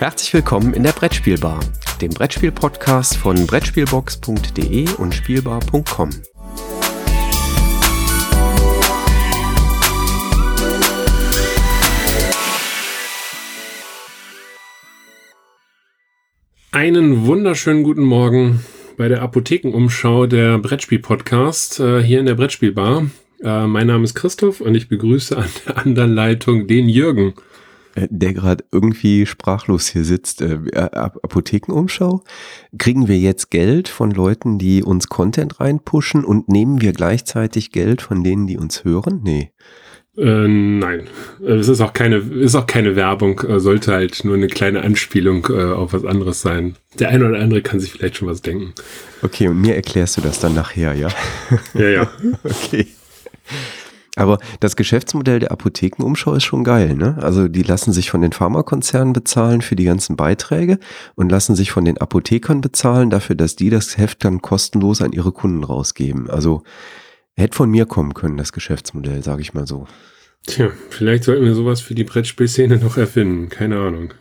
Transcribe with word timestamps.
Herzlich 0.00 0.32
willkommen 0.32 0.72
in 0.72 0.82
der 0.82 0.92
Brettspielbar, 0.92 1.60
dem 2.00 2.08
Brettspiel-Podcast 2.08 3.18
von 3.18 3.46
Brettspielbox.de 3.46 4.88
und 4.96 5.14
Spielbar.com. 5.14 6.08
Einen 16.72 17.26
wunderschönen 17.26 17.82
guten 17.82 18.04
Morgen 18.04 18.64
bei 18.96 19.08
der 19.08 19.20
Apothekenumschau 19.20 20.26
der 20.26 20.56
Brettspiel-Podcast 20.56 21.78
äh, 21.78 22.02
hier 22.02 22.20
in 22.20 22.24
der 22.24 22.36
Brettspielbar. 22.36 23.10
Äh, 23.42 23.66
mein 23.66 23.88
Name 23.88 24.04
ist 24.04 24.14
Christoph 24.14 24.62
und 24.62 24.74
ich 24.74 24.88
begrüße 24.88 25.36
an 25.36 25.50
der 25.66 25.76
anderen 25.76 26.14
Leitung 26.14 26.66
den 26.66 26.88
Jürgen. 26.88 27.34
Äh, 27.94 28.08
der 28.10 28.34
gerade 28.34 28.64
irgendwie 28.72 29.26
sprachlos 29.26 29.88
hier 29.88 30.04
sitzt. 30.04 30.42
Äh, 30.42 30.58
Apothekenumschau? 30.72 32.22
Kriegen 32.78 33.08
wir 33.08 33.18
jetzt 33.18 33.50
Geld 33.50 33.88
von 33.88 34.10
Leuten, 34.10 34.58
die 34.58 34.82
uns 34.82 35.08
Content 35.08 35.60
reinpushen 35.60 36.24
und 36.24 36.48
nehmen 36.48 36.80
wir 36.80 36.92
gleichzeitig 36.92 37.72
Geld 37.72 38.02
von 38.02 38.22
denen, 38.22 38.46
die 38.46 38.58
uns 38.58 38.84
hören? 38.84 39.20
Nee. 39.24 39.50
Äh, 40.16 40.48
nein, 40.48 41.06
es 41.46 41.68
ist 41.68 41.80
auch 41.80 41.92
keine, 41.92 42.16
ist 42.16 42.56
auch 42.56 42.66
keine 42.66 42.96
Werbung, 42.96 43.40
äh, 43.40 43.60
sollte 43.60 43.92
halt 43.92 44.24
nur 44.24 44.34
eine 44.34 44.48
kleine 44.48 44.82
Anspielung 44.82 45.46
äh, 45.48 45.72
auf 45.72 45.92
was 45.92 46.04
anderes 46.04 46.42
sein. 46.42 46.76
Der 46.98 47.10
eine 47.10 47.28
oder 47.28 47.38
andere 47.38 47.62
kann 47.62 47.80
sich 47.80 47.92
vielleicht 47.92 48.16
schon 48.16 48.28
was 48.28 48.42
denken. 48.42 48.74
Okay, 49.22 49.48
und 49.48 49.60
mir 49.60 49.76
erklärst 49.76 50.16
du 50.16 50.20
das 50.20 50.40
dann 50.40 50.54
nachher, 50.54 50.94
ja? 50.94 51.08
Ja, 51.74 51.88
ja. 51.88 52.10
okay. 52.44 52.88
Aber 54.20 54.38
das 54.60 54.76
Geschäftsmodell 54.76 55.40
der 55.40 55.50
Apothekenumschau 55.50 56.34
ist 56.34 56.44
schon 56.44 56.62
geil, 56.62 56.94
ne? 56.94 57.18
Also 57.20 57.48
die 57.48 57.62
lassen 57.62 57.92
sich 57.92 58.10
von 58.10 58.20
den 58.20 58.32
Pharmakonzernen 58.32 59.12
bezahlen 59.12 59.62
für 59.62 59.76
die 59.76 59.84
ganzen 59.84 60.16
Beiträge 60.16 60.78
und 61.14 61.30
lassen 61.30 61.56
sich 61.56 61.70
von 61.70 61.84
den 61.84 61.98
Apothekern 61.98 62.60
bezahlen 62.60 63.10
dafür, 63.10 63.36
dass 63.36 63.56
die 63.56 63.70
das 63.70 63.98
Heft 63.98 64.24
dann 64.24 64.42
kostenlos 64.42 65.02
an 65.02 65.12
ihre 65.12 65.32
Kunden 65.32 65.64
rausgeben. 65.64 66.30
Also 66.30 66.62
Hätte 67.40 67.56
von 67.56 67.70
mir 67.70 67.86
kommen 67.86 68.12
können, 68.12 68.36
das 68.36 68.52
Geschäftsmodell, 68.52 69.22
sage 69.22 69.40
ich 69.40 69.54
mal 69.54 69.66
so. 69.66 69.86
Tja, 70.46 70.70
vielleicht 70.90 71.24
sollten 71.24 71.44
wir 71.44 71.54
sowas 71.54 71.80
für 71.80 71.94
die 71.94 72.04
Brettspielszene 72.04 72.76
noch 72.76 72.98
erfinden. 72.98 73.48
Keine 73.48 73.78
Ahnung. 73.78 74.12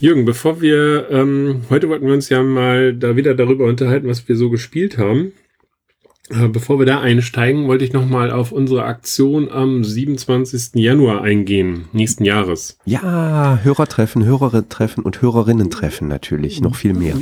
Jürgen, 0.00 0.24
bevor 0.24 0.60
wir, 0.60 1.08
ähm, 1.10 1.62
heute 1.70 1.88
wollten 1.88 2.06
wir 2.06 2.14
uns 2.14 2.28
ja 2.28 2.42
mal 2.42 2.92
da 2.92 3.14
wieder 3.14 3.34
darüber 3.34 3.66
unterhalten, 3.66 4.08
was 4.08 4.28
wir 4.28 4.36
so 4.36 4.50
gespielt 4.50 4.98
haben. 4.98 5.32
Äh, 6.30 6.48
bevor 6.48 6.78
wir 6.78 6.86
da 6.86 7.00
einsteigen, 7.00 7.68
wollte 7.68 7.84
ich 7.84 7.92
nochmal 7.92 8.30
auf 8.30 8.52
unsere 8.52 8.84
Aktion 8.84 9.50
am 9.50 9.82
27. 9.82 10.74
Januar 10.74 11.22
eingehen, 11.22 11.86
nächsten 11.92 12.24
Jahres. 12.24 12.78
Ja, 12.84 13.60
Hörertreffen, 13.62 14.24
Hörerinnen-Treffen 14.24 15.04
und 15.04 15.22
Hörerinnen-Treffen 15.22 16.06
natürlich, 16.06 16.60
noch 16.60 16.76
viel 16.76 16.92
mehr. 16.92 17.16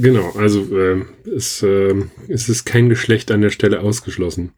Genau, 0.00 0.32
also 0.36 0.60
äh, 0.76 1.04
es, 1.28 1.62
äh, 1.62 1.94
es 2.28 2.48
ist 2.48 2.64
kein 2.64 2.88
Geschlecht 2.88 3.30
an 3.30 3.42
der 3.42 3.50
Stelle 3.50 3.80
ausgeschlossen. 3.80 4.52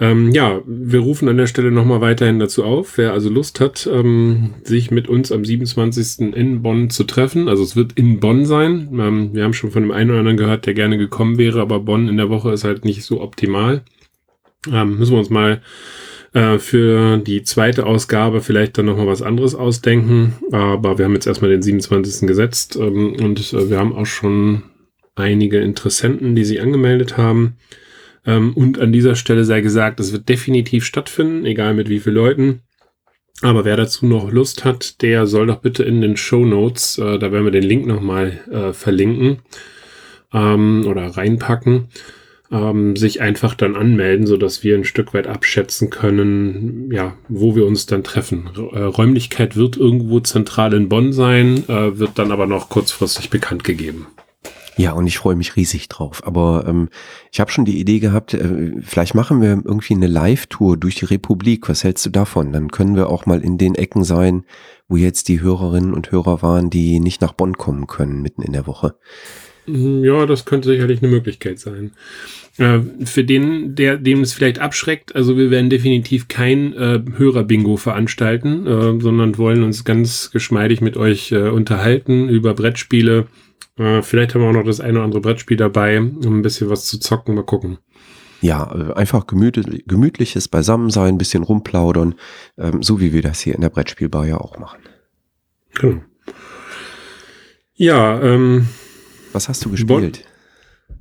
Ähm, 0.00 0.32
ja, 0.32 0.60
wir 0.66 1.00
rufen 1.00 1.28
an 1.28 1.36
der 1.36 1.46
Stelle 1.46 1.70
nochmal 1.70 2.00
weiterhin 2.00 2.40
dazu 2.40 2.64
auf, 2.64 2.98
wer 2.98 3.12
also 3.12 3.30
Lust 3.30 3.60
hat, 3.60 3.88
ähm, 3.90 4.54
sich 4.64 4.90
mit 4.90 5.08
uns 5.08 5.30
am 5.30 5.44
27. 5.44 6.34
in 6.34 6.62
Bonn 6.62 6.90
zu 6.90 7.04
treffen. 7.04 7.48
Also 7.48 7.62
es 7.62 7.76
wird 7.76 7.92
in 7.92 8.18
Bonn 8.18 8.44
sein. 8.44 8.88
Ähm, 8.98 9.30
wir 9.34 9.44
haben 9.44 9.54
schon 9.54 9.70
von 9.70 9.82
dem 9.84 9.92
einen 9.92 10.10
oder 10.10 10.18
anderen 10.20 10.36
gehört, 10.36 10.66
der 10.66 10.74
gerne 10.74 10.98
gekommen 10.98 11.38
wäre, 11.38 11.60
aber 11.60 11.78
Bonn 11.78 12.08
in 12.08 12.16
der 12.16 12.28
Woche 12.28 12.52
ist 12.52 12.64
halt 12.64 12.84
nicht 12.84 13.04
so 13.04 13.20
optimal. 13.20 13.82
Ähm, 14.72 14.98
müssen 14.98 15.12
wir 15.12 15.18
uns 15.18 15.30
mal 15.30 15.62
äh, 16.32 16.58
für 16.58 17.18
die 17.18 17.44
zweite 17.44 17.86
Ausgabe 17.86 18.40
vielleicht 18.40 18.76
dann 18.76 18.86
nochmal 18.86 19.06
was 19.06 19.22
anderes 19.22 19.54
ausdenken. 19.54 20.34
Aber 20.50 20.98
wir 20.98 21.04
haben 21.04 21.14
jetzt 21.14 21.28
erstmal 21.28 21.50
den 21.50 21.62
27. 21.62 22.26
gesetzt 22.26 22.76
ähm, 22.76 23.14
und 23.22 23.52
äh, 23.52 23.70
wir 23.70 23.78
haben 23.78 23.94
auch 23.94 24.06
schon 24.06 24.64
einige 25.14 25.60
Interessenten, 25.60 26.34
die 26.34 26.44
sich 26.44 26.60
angemeldet 26.60 27.16
haben. 27.16 27.56
Ähm, 28.26 28.52
und 28.54 28.78
an 28.78 28.92
dieser 28.92 29.16
Stelle 29.16 29.44
sei 29.44 29.60
gesagt, 29.60 30.00
es 30.00 30.12
wird 30.12 30.28
definitiv 30.28 30.84
stattfinden, 30.84 31.44
egal 31.44 31.74
mit 31.74 31.88
wie 31.88 32.00
vielen 32.00 32.16
Leuten. 32.16 32.60
Aber 33.42 33.64
wer 33.64 33.76
dazu 33.76 34.06
noch 34.06 34.30
Lust 34.30 34.64
hat, 34.64 35.02
der 35.02 35.26
soll 35.26 35.46
doch 35.46 35.60
bitte 35.60 35.82
in 35.82 36.00
den 36.00 36.16
Show 36.16 36.44
Notes, 36.44 36.98
äh, 36.98 37.18
da 37.18 37.32
werden 37.32 37.44
wir 37.44 37.50
den 37.50 37.64
Link 37.64 37.86
nochmal 37.86 38.40
äh, 38.50 38.72
verlinken 38.72 39.38
ähm, 40.32 40.84
oder 40.86 41.08
reinpacken, 41.08 41.88
ähm, 42.52 42.94
sich 42.96 43.20
einfach 43.20 43.54
dann 43.54 43.74
anmelden, 43.74 44.26
so 44.26 44.36
dass 44.36 44.62
wir 44.62 44.76
ein 44.76 44.84
Stück 44.84 45.14
weit 45.14 45.26
abschätzen 45.26 45.90
können, 45.90 46.90
ja, 46.92 47.16
wo 47.28 47.56
wir 47.56 47.66
uns 47.66 47.86
dann 47.86 48.04
treffen. 48.04 48.50
R 48.56 48.72
äh, 48.72 48.84
Räumlichkeit 48.84 49.56
wird 49.56 49.76
irgendwo 49.76 50.20
zentral 50.20 50.72
in 50.72 50.88
Bonn 50.88 51.12
sein, 51.12 51.68
äh, 51.68 51.98
wird 51.98 52.12
dann 52.18 52.30
aber 52.30 52.46
noch 52.46 52.68
kurzfristig 52.68 53.30
bekannt 53.30 53.64
gegeben. 53.64 54.06
Ja, 54.76 54.92
und 54.92 55.06
ich 55.06 55.18
freue 55.18 55.36
mich 55.36 55.56
riesig 55.56 55.88
drauf. 55.88 56.26
Aber 56.26 56.64
ähm, 56.66 56.88
ich 57.32 57.40
habe 57.40 57.50
schon 57.50 57.64
die 57.64 57.78
Idee 57.78 58.00
gehabt, 58.00 58.34
äh, 58.34 58.72
vielleicht 58.80 59.14
machen 59.14 59.40
wir 59.40 59.50
irgendwie 59.50 59.94
eine 59.94 60.06
Live-Tour 60.06 60.76
durch 60.76 60.96
die 60.96 61.04
Republik. 61.04 61.68
Was 61.68 61.84
hältst 61.84 62.04
du 62.06 62.10
davon? 62.10 62.52
Dann 62.52 62.70
können 62.70 62.96
wir 62.96 63.08
auch 63.08 63.26
mal 63.26 63.40
in 63.40 63.58
den 63.58 63.74
Ecken 63.74 64.04
sein, 64.04 64.44
wo 64.88 64.96
jetzt 64.96 65.28
die 65.28 65.40
Hörerinnen 65.40 65.94
und 65.94 66.10
Hörer 66.10 66.42
waren, 66.42 66.70
die 66.70 67.00
nicht 67.00 67.20
nach 67.20 67.32
Bonn 67.32 67.56
kommen 67.56 67.86
können, 67.86 68.22
mitten 68.22 68.42
in 68.42 68.52
der 68.52 68.66
Woche. 68.66 68.94
Mhm, 69.66 70.04
ja, 70.04 70.26
das 70.26 70.44
könnte 70.44 70.68
sicherlich 70.68 71.02
eine 71.02 71.10
Möglichkeit 71.10 71.58
sein. 71.58 71.92
Äh, 72.58 72.80
für 73.04 73.24
den, 73.24 73.74
der 73.74 73.96
dem 73.96 74.20
es 74.20 74.32
vielleicht 74.32 74.58
abschreckt, 74.58 75.14
also 75.16 75.36
wir 75.36 75.50
werden 75.50 75.70
definitiv 75.70 76.28
kein 76.28 76.72
äh, 76.74 77.00
Hörer-Bingo 77.16 77.76
veranstalten, 77.76 78.66
äh, 78.66 79.00
sondern 79.00 79.38
wollen 79.38 79.62
uns 79.62 79.84
ganz 79.84 80.30
geschmeidig 80.32 80.80
mit 80.80 80.96
euch 80.96 81.32
äh, 81.32 81.48
unterhalten 81.48 82.28
über 82.28 82.54
Brettspiele, 82.54 83.26
äh, 83.78 84.02
vielleicht 84.02 84.34
haben 84.34 84.42
wir 84.42 84.48
auch 84.48 84.54
noch 84.54 84.64
das 84.64 84.80
eine 84.80 84.98
oder 84.98 85.04
andere 85.04 85.20
Brettspiel 85.20 85.56
dabei, 85.56 86.00
um 86.00 86.38
ein 86.38 86.42
bisschen 86.42 86.70
was 86.70 86.86
zu 86.86 86.98
zocken. 86.98 87.34
Mal 87.34 87.44
gucken. 87.44 87.78
Ja, 88.40 88.72
äh, 88.74 88.92
einfach 88.94 89.26
gemütlich, 89.26 89.84
gemütliches 89.86 90.48
Beisammensein, 90.48 91.14
ein 91.14 91.18
bisschen 91.18 91.42
rumplaudern, 91.42 92.14
ähm, 92.58 92.82
so 92.82 93.00
wie 93.00 93.12
wir 93.12 93.22
das 93.22 93.40
hier 93.40 93.54
in 93.54 93.62
der 93.62 93.70
Brettspielbar 93.70 94.26
ja 94.26 94.38
auch 94.38 94.58
machen. 94.58 94.80
Genau. 95.74 96.02
Ja, 97.74 98.20
ähm. 98.20 98.68
Was 99.32 99.48
hast 99.48 99.64
du 99.64 99.70
gespielt? 99.70 100.24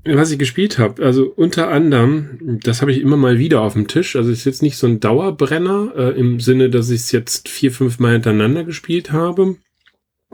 was 0.06 0.32
ich 0.32 0.40
gespielt 0.40 0.80
habe, 0.80 1.04
also 1.04 1.32
unter 1.36 1.70
anderem, 1.70 2.60
das 2.64 2.82
habe 2.82 2.92
ich 2.92 3.00
immer 3.00 3.16
mal 3.16 3.38
wieder 3.38 3.62
auf 3.62 3.74
dem 3.74 3.88
Tisch. 3.88 4.16
Also 4.16 4.32
ist 4.32 4.46
jetzt 4.46 4.62
nicht 4.62 4.78
so 4.78 4.88
ein 4.88 5.00
Dauerbrenner 5.00 5.94
äh, 5.96 6.20
im 6.20 6.40
Sinne, 6.40 6.70
dass 6.70 6.90
ich 6.90 7.02
es 7.02 7.12
jetzt 7.12 7.48
vier, 7.48 7.72
fünf 7.72 8.00
Mal 8.00 8.14
hintereinander 8.14 8.64
gespielt 8.64 9.12
habe. 9.12 9.56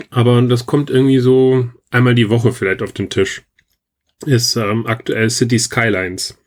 Aber 0.09 0.41
das 0.43 0.65
kommt 0.65 0.89
irgendwie 0.89 1.19
so 1.19 1.69
einmal 1.91 2.15
die 2.15 2.29
Woche 2.29 2.51
vielleicht 2.51 2.81
auf 2.81 2.91
den 2.91 3.09
Tisch. 3.09 3.43
Ist 4.25 4.55
ähm, 4.55 4.85
aktuell 4.85 5.29
City 5.29 5.59
Skylines. 5.59 6.37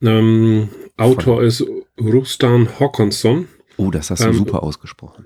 Ähm, 0.00 0.68
Autor 0.96 1.42
ist 1.42 1.64
Rustan 2.00 2.68
Håkonsson. 2.78 3.48
Oh, 3.76 3.90
das 3.90 4.10
hast 4.10 4.22
du 4.22 4.28
ähm, 4.28 4.34
super 4.34 4.62
ausgesprochen. 4.62 5.24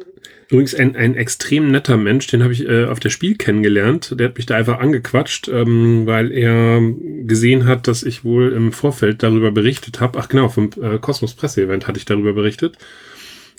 Übrigens 0.48 0.74
ein, 0.74 0.94
ein 0.94 1.14
extrem 1.16 1.72
netter 1.72 1.96
Mensch, 1.96 2.28
den 2.28 2.42
habe 2.42 2.52
ich 2.52 2.66
äh, 2.68 2.84
auf 2.84 3.00
der 3.00 3.10
Spiel 3.10 3.36
kennengelernt. 3.36 4.14
Der 4.18 4.28
hat 4.28 4.36
mich 4.36 4.46
da 4.46 4.54
einfach 4.54 4.78
angequatscht, 4.78 5.48
ähm, 5.48 6.06
weil 6.06 6.30
er 6.30 6.80
gesehen 7.24 7.66
hat, 7.66 7.88
dass 7.88 8.04
ich 8.04 8.24
wohl 8.24 8.52
im 8.52 8.72
Vorfeld 8.72 9.22
darüber 9.22 9.50
berichtet 9.50 10.00
habe. 10.00 10.18
Ach 10.20 10.28
genau, 10.28 10.48
vom 10.48 10.70
äh, 10.80 10.98
Kosmos 10.98 11.34
Presse 11.34 11.62
Event 11.62 11.88
hatte 11.88 11.98
ich 11.98 12.04
darüber 12.04 12.32
berichtet 12.32 12.78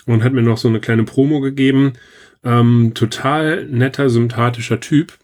und 0.05 0.23
hat 0.23 0.31
mir 0.31 0.41
noch 0.41 0.57
so 0.57 0.69
eine 0.69 0.79
kleine 0.79 1.03
Promo 1.03 1.41
gegeben. 1.41 1.93
Ähm, 2.43 2.93
total 2.95 3.65
netter, 3.65 4.09
sympathischer 4.09 4.79
Typ 4.79 5.17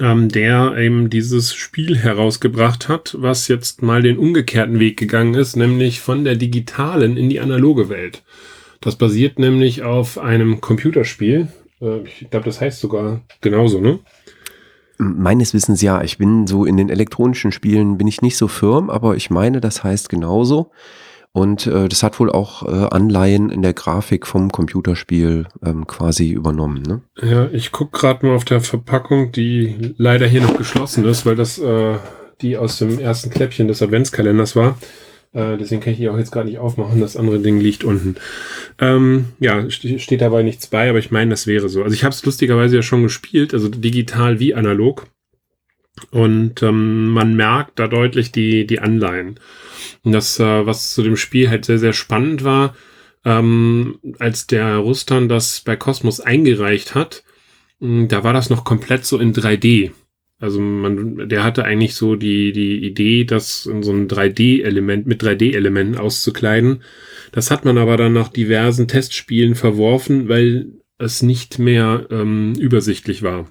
ähm, 0.00 0.28
der 0.28 0.76
eben 0.76 1.10
dieses 1.10 1.54
Spiel 1.54 1.96
herausgebracht 1.96 2.88
hat, 2.88 3.16
was 3.18 3.48
jetzt 3.48 3.82
mal 3.82 4.02
den 4.02 4.18
umgekehrten 4.18 4.80
Weg 4.80 4.98
gegangen 4.98 5.34
ist, 5.34 5.56
nämlich 5.56 6.00
von 6.00 6.24
der 6.24 6.36
digitalen 6.36 7.16
in 7.16 7.28
die 7.28 7.40
analoge 7.40 7.88
Welt. 7.88 8.22
Das 8.80 8.96
basiert 8.96 9.38
nämlich 9.38 9.82
auf 9.82 10.18
einem 10.18 10.60
Computerspiel. 10.60 11.48
Äh, 11.80 12.00
ich 12.02 12.30
glaube, 12.30 12.46
das 12.46 12.60
heißt 12.60 12.80
sogar 12.80 13.22
genauso, 13.40 13.80
ne? 13.80 14.00
Meines 14.98 15.54
Wissens 15.54 15.82
ja. 15.82 16.02
Ich 16.02 16.18
bin 16.18 16.46
so 16.46 16.64
in 16.64 16.76
den 16.76 16.88
elektronischen 16.88 17.50
Spielen 17.50 17.98
bin 17.98 18.06
ich 18.06 18.22
nicht 18.22 18.36
so 18.36 18.46
firm, 18.46 18.90
aber 18.90 19.16
ich 19.16 19.30
meine, 19.30 19.60
das 19.60 19.82
heißt 19.82 20.08
genauso. 20.08 20.70
Und 21.36 21.66
äh, 21.66 21.88
das 21.88 22.04
hat 22.04 22.20
wohl 22.20 22.30
auch 22.30 22.62
äh, 22.62 22.94
Anleihen 22.94 23.50
in 23.50 23.60
der 23.60 23.72
Grafik 23.72 24.24
vom 24.24 24.52
Computerspiel 24.52 25.46
ähm, 25.66 25.84
quasi 25.88 26.30
übernommen. 26.30 26.82
Ne? 26.82 27.00
Ja, 27.20 27.48
ich 27.52 27.72
guck 27.72 27.90
gerade 27.92 28.24
mal 28.24 28.36
auf 28.36 28.44
der 28.44 28.60
Verpackung, 28.60 29.32
die 29.32 29.94
leider 29.98 30.28
hier 30.28 30.42
noch 30.42 30.56
geschlossen 30.56 31.04
ist, 31.04 31.26
weil 31.26 31.34
das 31.34 31.58
äh, 31.58 31.96
die 32.40 32.56
aus 32.56 32.78
dem 32.78 33.00
ersten 33.00 33.30
Kläppchen 33.30 33.66
des 33.66 33.82
Adventskalenders 33.82 34.54
war. 34.54 34.78
Äh, 35.32 35.56
deswegen 35.58 35.80
kann 35.80 35.94
ich 35.94 35.98
die 35.98 36.08
auch 36.08 36.16
jetzt 36.16 36.30
gerade 36.30 36.48
nicht 36.48 36.58
aufmachen. 36.58 37.00
Das 37.00 37.16
andere 37.16 37.40
Ding 37.40 37.58
liegt 37.58 37.82
unten. 37.82 38.14
Ähm, 38.78 39.26
ja, 39.40 39.68
st 39.68 40.00
steht 40.00 40.20
dabei 40.20 40.44
nichts 40.44 40.68
bei, 40.68 40.88
aber 40.88 41.00
ich 41.00 41.10
meine, 41.10 41.30
das 41.30 41.48
wäre 41.48 41.68
so. 41.68 41.82
Also 41.82 41.94
ich 41.94 42.04
habe 42.04 42.14
es 42.14 42.24
lustigerweise 42.24 42.76
ja 42.76 42.82
schon 42.82 43.02
gespielt, 43.02 43.54
also 43.54 43.68
digital 43.68 44.38
wie 44.38 44.54
analog. 44.54 45.06
Und 46.10 46.62
ähm, 46.62 47.08
man 47.08 47.34
merkt 47.34 47.78
da 47.78 47.88
deutlich 47.88 48.32
die, 48.32 48.66
die 48.66 48.80
Anleihen. 48.80 49.40
Und 50.02 50.12
das, 50.12 50.38
äh, 50.38 50.66
was 50.66 50.92
zu 50.94 51.02
dem 51.02 51.16
Spiel 51.16 51.50
halt 51.50 51.64
sehr, 51.64 51.78
sehr 51.78 51.92
spannend 51.92 52.44
war, 52.44 52.74
ähm, 53.24 53.98
als 54.18 54.46
der 54.46 54.76
Rustan 54.76 55.28
das 55.28 55.60
bei 55.60 55.76
Cosmos 55.76 56.20
eingereicht 56.20 56.94
hat, 56.94 57.24
mh, 57.80 58.06
da 58.08 58.24
war 58.24 58.32
das 58.32 58.50
noch 58.50 58.64
komplett 58.64 59.04
so 59.04 59.18
in 59.18 59.32
3D. 59.32 59.92
Also 60.40 60.60
man, 60.60 61.28
der 61.28 61.42
hatte 61.44 61.64
eigentlich 61.64 61.94
so 61.94 62.16
die, 62.16 62.52
die 62.52 62.84
Idee, 62.84 63.24
das 63.24 63.66
in 63.66 63.82
so 63.82 63.92
ein 63.92 64.08
3D-Element, 64.08 65.06
mit 65.06 65.22
3D-Elementen 65.22 65.96
auszukleiden. 65.96 66.82
Das 67.32 67.50
hat 67.50 67.64
man 67.64 67.78
aber 67.78 67.96
dann 67.96 68.12
nach 68.12 68.28
diversen 68.28 68.88
Testspielen 68.88 69.54
verworfen, 69.54 70.28
weil 70.28 70.72
es 70.98 71.22
nicht 71.22 71.58
mehr 71.58 72.06
ähm, 72.10 72.54
übersichtlich 72.58 73.22
war. 73.22 73.46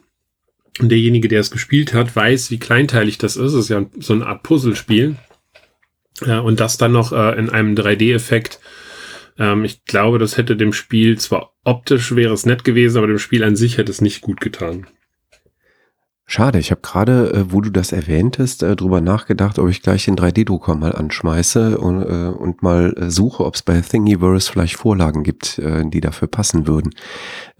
Und 0.80 0.90
derjenige, 0.90 1.28
der 1.28 1.40
es 1.40 1.52
gespielt 1.52 1.94
hat, 1.94 2.16
weiß, 2.16 2.50
wie 2.52 2.60
kleinteilig 2.60 3.18
das 3.18 3.36
ist. 3.36 3.54
Es 3.54 3.66
ist 3.66 3.70
ja 3.70 3.86
so 4.00 4.14
eine 4.14 4.26
Art 4.26 4.44
Puzzlespiel. 4.44 5.16
Ja, 6.26 6.40
und 6.40 6.60
das 6.60 6.78
dann 6.78 6.92
noch 6.92 7.12
äh, 7.12 7.38
in 7.38 7.50
einem 7.50 7.76
3D-Effekt. 7.76 8.60
Ähm, 9.38 9.66
ich 9.66 9.86
glaube, 9.86 10.20
das 10.20 10.38
hätte 10.38 10.56
dem 10.56 10.74
Spiel 10.74 11.18
zwar 11.18 11.54
optisch 11.64 12.16
wäre 12.16 12.34
es 12.34 12.46
nett 12.46 12.64
gewesen, 12.64 12.98
aber 12.98 13.08
dem 13.08 13.20
Spiel 13.20 13.44
an 13.44 13.56
sich 13.56 13.78
hätte 13.78 13.92
es 13.92 14.02
nicht 14.02 14.22
gut 14.22 14.42
getan. 14.42 14.88
Schade, 16.26 16.58
ich 16.58 16.72
habe 16.72 16.82
gerade, 16.82 17.34
äh, 17.34 17.52
wo 17.52 17.60
du 17.60 17.70
das 17.70 17.92
erwähntest, 17.92 18.64
äh, 18.64 18.76
drüber 18.76 19.02
nachgedacht, 19.02 19.60
ob 19.60 19.70
ich 19.70 19.82
gleich 19.82 20.06
den 20.06 20.16
3D-Drucker 20.16 20.76
mal 20.76 20.94
anschmeiße 20.94 21.78
und, 21.78 22.02
äh, 22.02 22.30
und 22.30 22.64
mal 22.64 22.96
äh, 22.98 23.10
suche, 23.10 23.46
ob 23.46 23.56
es 23.56 23.62
bei 23.62 23.80
Thingiverse 23.82 24.52
vielleicht 24.52 24.78
Vorlagen 24.78 25.24
gibt, 25.24 25.60
äh, 25.60 25.84
die 25.86 26.00
dafür 26.02 26.30
passen 26.30 26.66
würden. 26.66 26.94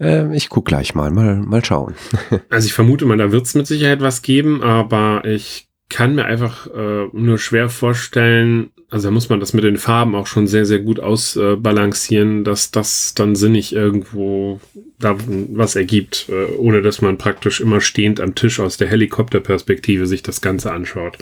Äh, 0.00 0.34
ich 0.34 0.48
guck 0.48 0.64
gleich 0.64 0.94
mal, 0.94 1.10
mal, 1.10 1.36
mal 1.36 1.64
schauen. 1.64 1.94
also 2.48 2.66
ich 2.66 2.72
vermute 2.72 3.04
mal, 3.04 3.18
da 3.18 3.32
wird 3.32 3.44
es 3.44 3.54
mit 3.54 3.66
Sicherheit 3.66 4.00
was 4.00 4.22
geben, 4.22 4.62
aber 4.62 5.24
ich 5.26 5.68
kann 5.88 6.14
mir 6.14 6.24
einfach 6.24 6.66
äh, 6.74 7.06
nur 7.12 7.38
schwer 7.38 7.68
vorstellen, 7.68 8.70
also 8.90 9.08
da 9.08 9.10
muss 9.10 9.28
man 9.28 9.40
das 9.40 9.52
mit 9.52 9.64
den 9.64 9.76
Farben 9.76 10.14
auch 10.14 10.26
schon 10.26 10.46
sehr, 10.46 10.66
sehr 10.66 10.78
gut 10.78 11.00
ausbalancieren, 11.00 12.40
äh, 12.40 12.44
dass 12.44 12.70
das 12.70 13.14
dann 13.14 13.34
sinnig 13.34 13.74
irgendwo 13.74 14.60
da 14.98 15.16
was 15.26 15.76
ergibt, 15.76 16.26
äh, 16.28 16.54
ohne 16.56 16.80
dass 16.80 17.02
man 17.02 17.18
praktisch 17.18 17.60
immer 17.60 17.80
stehend 17.80 18.20
am 18.20 18.34
Tisch 18.34 18.60
aus 18.60 18.76
der 18.76 18.88
Helikopterperspektive 18.88 20.06
sich 20.06 20.22
das 20.22 20.40
Ganze 20.40 20.72
anschaut. 20.72 21.18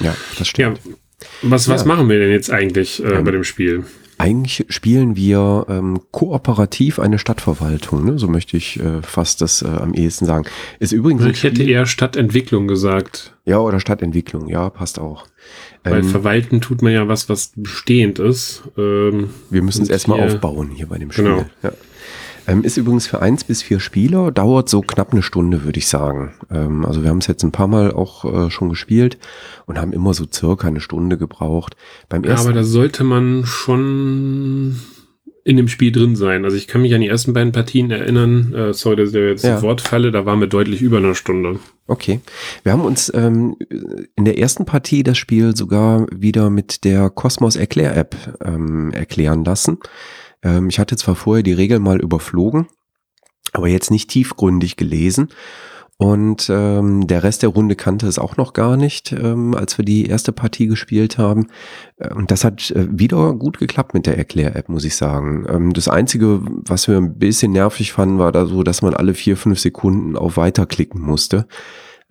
Ja, 0.00 0.16
das 0.38 0.48
stimmt. 0.48 0.80
Ja, 0.84 0.92
was, 1.42 1.68
was 1.68 1.82
ja. 1.82 1.86
machen 1.86 2.08
wir 2.08 2.18
denn 2.18 2.30
jetzt 2.30 2.50
eigentlich 2.50 3.04
äh, 3.04 3.22
bei 3.22 3.30
dem 3.30 3.44
Spiel? 3.44 3.84
Eigentlich 4.18 4.66
spielen 4.68 5.16
wir 5.16 5.66
ähm, 5.68 6.00
kooperativ 6.12 6.98
eine 6.98 7.18
Stadtverwaltung, 7.18 8.04
ne? 8.04 8.18
so 8.18 8.28
möchte 8.28 8.56
ich 8.56 8.78
äh, 8.78 9.02
fast 9.02 9.40
das 9.40 9.62
äh, 9.62 9.66
am 9.66 9.92
ehesten 9.94 10.24
sagen. 10.26 10.46
Ist 10.78 10.92
übrigens 10.92 11.24
ich 11.24 11.42
hätte 11.42 11.62
eher 11.62 11.86
Stadtentwicklung 11.86 12.68
gesagt. 12.68 13.34
Ja, 13.44 13.58
oder 13.58 13.80
Stadtentwicklung, 13.80 14.48
ja, 14.48 14.70
passt 14.70 14.98
auch. 14.98 15.26
Weil 15.82 15.98
ähm, 15.98 16.08
verwalten 16.08 16.60
tut 16.60 16.80
man 16.80 16.92
ja 16.92 17.08
was, 17.08 17.28
was 17.28 17.52
bestehend 17.56 18.18
ist. 18.18 18.62
Ähm, 18.78 19.30
wir 19.50 19.62
müssen 19.62 19.82
es 19.82 19.90
erstmal 19.90 20.20
aufbauen 20.20 20.70
hier 20.70 20.86
bei 20.86 20.98
dem 20.98 21.10
Spiel. 21.10 21.24
Genau. 21.24 21.44
Ja. 21.62 21.72
Ähm, 22.46 22.62
ist 22.62 22.76
übrigens 22.76 23.06
für 23.06 23.22
eins 23.22 23.44
bis 23.44 23.62
vier 23.62 23.80
Spieler, 23.80 24.30
dauert 24.30 24.68
so 24.68 24.80
knapp 24.82 25.12
eine 25.12 25.22
Stunde, 25.22 25.64
würde 25.64 25.78
ich 25.78 25.88
sagen. 25.88 26.34
Ähm, 26.50 26.84
also 26.84 27.02
wir 27.02 27.10
haben 27.10 27.18
es 27.18 27.26
jetzt 27.26 27.42
ein 27.42 27.52
paar 27.52 27.68
Mal 27.68 27.92
auch 27.92 28.24
äh, 28.24 28.50
schon 28.50 28.68
gespielt 28.68 29.18
und 29.66 29.80
haben 29.80 29.92
immer 29.92 30.14
so 30.14 30.26
circa 30.30 30.68
eine 30.68 30.80
Stunde 30.80 31.16
gebraucht. 31.16 31.76
Beim 32.08 32.24
ersten 32.24 32.46
ja, 32.46 32.50
aber 32.50 32.60
da 32.60 32.64
sollte 32.64 33.04
man 33.04 33.44
schon 33.46 34.76
in 35.44 35.58
dem 35.58 35.68
Spiel 35.68 35.92
drin 35.92 36.16
sein. 36.16 36.44
Also 36.44 36.56
ich 36.56 36.66
kann 36.66 36.82
mich 36.82 36.94
an 36.94 37.02
die 37.02 37.08
ersten 37.08 37.34
beiden 37.34 37.52
Partien 37.52 37.90
erinnern. 37.90 38.54
Äh, 38.54 38.72
sorry, 38.72 38.96
dass 38.96 39.10
ich 39.10 39.14
jetzt 39.14 39.44
ja. 39.44 39.60
Wort 39.60 39.82
falle. 39.82 40.10
Da 40.10 40.24
waren 40.24 40.40
wir 40.40 40.46
deutlich 40.46 40.80
über 40.80 40.96
einer 40.96 41.14
Stunde. 41.14 41.58
Okay. 41.86 42.20
Wir 42.62 42.72
haben 42.72 42.80
uns 42.80 43.12
ähm, 43.14 43.56
in 44.16 44.24
der 44.24 44.38
ersten 44.38 44.64
Partie 44.64 45.02
das 45.02 45.18
Spiel 45.18 45.54
sogar 45.54 46.06
wieder 46.10 46.48
mit 46.48 46.84
der 46.84 47.10
Cosmos 47.10 47.56
Erklär 47.56 47.94
App 47.94 48.16
ähm, 48.42 48.90
erklären 48.92 49.44
lassen. 49.44 49.78
Ähm, 50.44 50.68
ich 50.68 50.78
hatte 50.78 50.96
zwar 50.96 51.16
vorher 51.16 51.42
die 51.42 51.52
Regeln 51.52 51.82
mal 51.82 52.00
überflogen, 52.00 52.68
aber 53.52 53.68
jetzt 53.68 53.90
nicht 53.90 54.10
tiefgründig 54.10 54.76
gelesen. 54.76 55.28
Und 55.96 56.50
ähm, 56.50 57.06
der 57.06 57.22
Rest 57.22 57.42
der 57.42 57.50
Runde 57.50 57.76
kannte 57.76 58.08
es 58.08 58.18
auch 58.18 58.36
noch 58.36 58.52
gar 58.52 58.76
nicht, 58.76 59.12
ähm, 59.12 59.54
als 59.54 59.78
wir 59.78 59.84
die 59.84 60.06
erste 60.06 60.32
Partie 60.32 60.66
gespielt 60.66 61.18
haben. 61.18 61.46
Äh, 61.98 62.12
und 62.12 62.32
das 62.32 62.42
hat 62.42 62.72
äh, 62.72 62.88
wieder 62.90 63.32
gut 63.34 63.58
geklappt 63.58 63.94
mit 63.94 64.06
der 64.06 64.18
Erklär-App, 64.18 64.68
muss 64.68 64.84
ich 64.84 64.96
sagen. 64.96 65.46
Ähm, 65.48 65.72
das 65.72 65.86
Einzige, 65.86 66.40
was 66.42 66.88
wir 66.88 66.96
ein 66.96 67.16
bisschen 67.18 67.52
nervig 67.52 67.92
fanden, 67.92 68.18
war 68.18 68.32
da 68.32 68.46
so, 68.46 68.64
dass 68.64 68.82
man 68.82 68.94
alle 68.94 69.14
vier, 69.14 69.36
fünf 69.36 69.60
Sekunden 69.60 70.16
auf 70.16 70.36
Weiter 70.36 70.66
klicken 70.66 71.00
musste, 71.00 71.46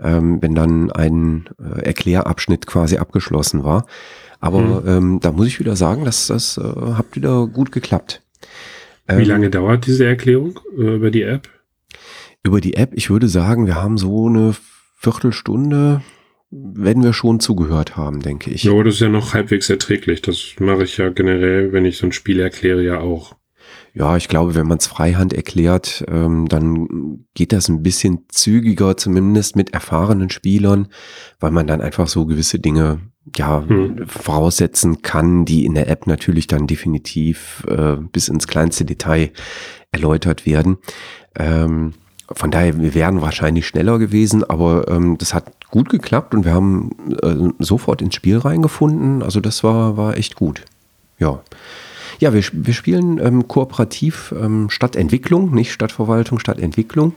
ähm, 0.01 0.41
wenn 0.41 0.55
dann 0.55 0.91
ein 0.91 1.49
äh, 1.59 1.81
Erklärabschnitt 1.81 2.67
quasi 2.67 2.97
abgeschlossen 2.97 3.63
war. 3.63 3.85
Aber 4.39 4.59
mhm. 4.59 4.87
ähm, 4.87 5.19
da 5.21 5.31
muss 5.31 5.47
ich 5.47 5.59
wieder 5.59 5.75
sagen, 5.75 6.05
dass 6.05 6.27
das 6.27 6.57
äh, 6.57 6.61
hat 6.61 7.15
wieder 7.15 7.47
gut 7.47 7.71
geklappt. 7.71 8.21
Wie 9.07 9.23
ähm, 9.23 9.27
lange 9.27 9.49
dauert 9.49 9.85
diese 9.85 10.05
Erklärung 10.05 10.59
äh, 10.77 10.95
über 10.95 11.11
die 11.11 11.23
App? 11.23 11.49
Über 12.43 12.59
die 12.59 12.73
App, 12.73 12.91
ich 12.93 13.09
würde 13.09 13.29
sagen, 13.29 13.67
wir 13.67 13.75
haben 13.75 13.97
so 13.97 14.27
eine 14.27 14.53
Viertelstunde, 14.97 16.01
werden 16.51 17.03
wir 17.03 17.13
schon 17.13 17.39
zugehört 17.39 17.97
haben, 17.97 18.21
denke 18.21 18.51
ich. 18.51 18.63
Ja, 18.63 18.83
das 18.83 18.95
ist 18.95 18.99
ja 19.01 19.09
noch 19.09 19.33
halbwegs 19.33 19.69
erträglich. 19.69 20.21
Das 20.21 20.55
mache 20.59 20.83
ich 20.83 20.97
ja 20.97 21.09
generell, 21.09 21.71
wenn 21.71 21.85
ich 21.85 21.97
so 21.97 22.05
ein 22.05 22.11
Spiel 22.11 22.39
erkläre, 22.39 22.83
ja 22.83 22.99
auch. 22.99 23.35
Ja, 23.95 24.17
ich 24.17 24.27
glaube, 24.27 24.55
wenn 24.55 24.67
man 24.67 24.79
es 24.79 24.87
Freihand 24.87 25.33
erklärt, 25.33 26.03
ähm, 26.07 26.47
dann 26.47 27.25
geht 27.35 27.53
das 27.53 27.69
ein 27.69 27.83
bisschen 27.83 28.25
zügiger, 28.29 28.97
zumindest 28.97 29.55
mit 29.55 29.73
erfahrenen 29.73 30.31
Spielern, 30.31 30.87
weil 31.39 31.51
man 31.51 31.67
dann 31.67 31.79
einfach 31.79 32.07
so 32.07 32.25
gewisse 32.25 32.57
Dinge 32.57 33.01
ja 33.35 33.63
hm. 33.65 34.07
voraussetzen 34.07 35.03
kann, 35.03 35.45
die 35.45 35.65
in 35.65 35.75
der 35.75 35.89
App 35.89 36.07
natürlich 36.07 36.47
dann 36.47 36.65
definitiv 36.65 37.63
äh, 37.67 37.97
bis 37.97 38.29
ins 38.29 38.47
kleinste 38.47 38.83
Detail 38.83 39.31
erläutert 39.91 40.47
werden. 40.47 40.77
Ähm, 41.35 41.93
von 42.31 42.49
daher, 42.49 42.79
wir 42.79 42.95
wären 42.95 43.21
wahrscheinlich 43.21 43.67
schneller 43.67 43.99
gewesen, 43.99 44.43
aber 44.43 44.87
ähm, 44.87 45.17
das 45.19 45.35
hat 45.35 45.51
gut 45.69 45.89
geklappt 45.89 46.33
und 46.33 46.45
wir 46.45 46.53
haben 46.53 46.91
äh, 47.21 47.63
sofort 47.63 48.01
ins 48.01 48.15
Spiel 48.15 48.39
reingefunden. 48.39 49.21
Also 49.21 49.39
das 49.39 49.63
war, 49.63 49.97
war 49.97 50.17
echt 50.17 50.35
gut. 50.35 50.65
Ja. 51.19 51.41
Ja, 52.19 52.33
wir, 52.33 52.43
wir 52.51 52.73
spielen 52.73 53.19
ähm, 53.19 53.47
kooperativ 53.47 54.33
ähm, 54.39 54.69
Stadtentwicklung, 54.69 55.53
nicht 55.53 55.71
Stadtverwaltung, 55.71 56.39
Stadtentwicklung 56.39 57.13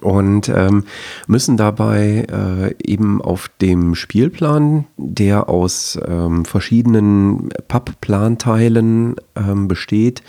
und 0.00 0.48
ähm, 0.48 0.84
müssen 1.26 1.56
dabei 1.56 2.26
äh, 2.30 2.74
eben 2.82 3.20
auf 3.20 3.50
dem 3.60 3.94
Spielplan, 3.94 4.86
der 4.96 5.48
aus 5.48 5.98
ähm, 6.06 6.44
verschiedenen 6.44 7.50
Pappplan-Teilen 7.68 9.16
ähm, 9.36 9.68
besteht, 9.68 10.22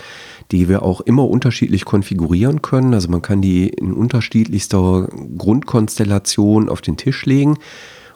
die 0.50 0.68
wir 0.68 0.82
auch 0.82 1.00
immer 1.00 1.28
unterschiedlich 1.28 1.84
konfigurieren 1.84 2.60
können. 2.60 2.92
Also 2.92 3.08
man 3.08 3.22
kann 3.22 3.40
die 3.40 3.68
in 3.68 3.94
unterschiedlichster 3.94 5.08
Grundkonstellation 5.38 6.68
auf 6.68 6.82
den 6.82 6.96
Tisch 6.96 7.24
legen. 7.24 7.58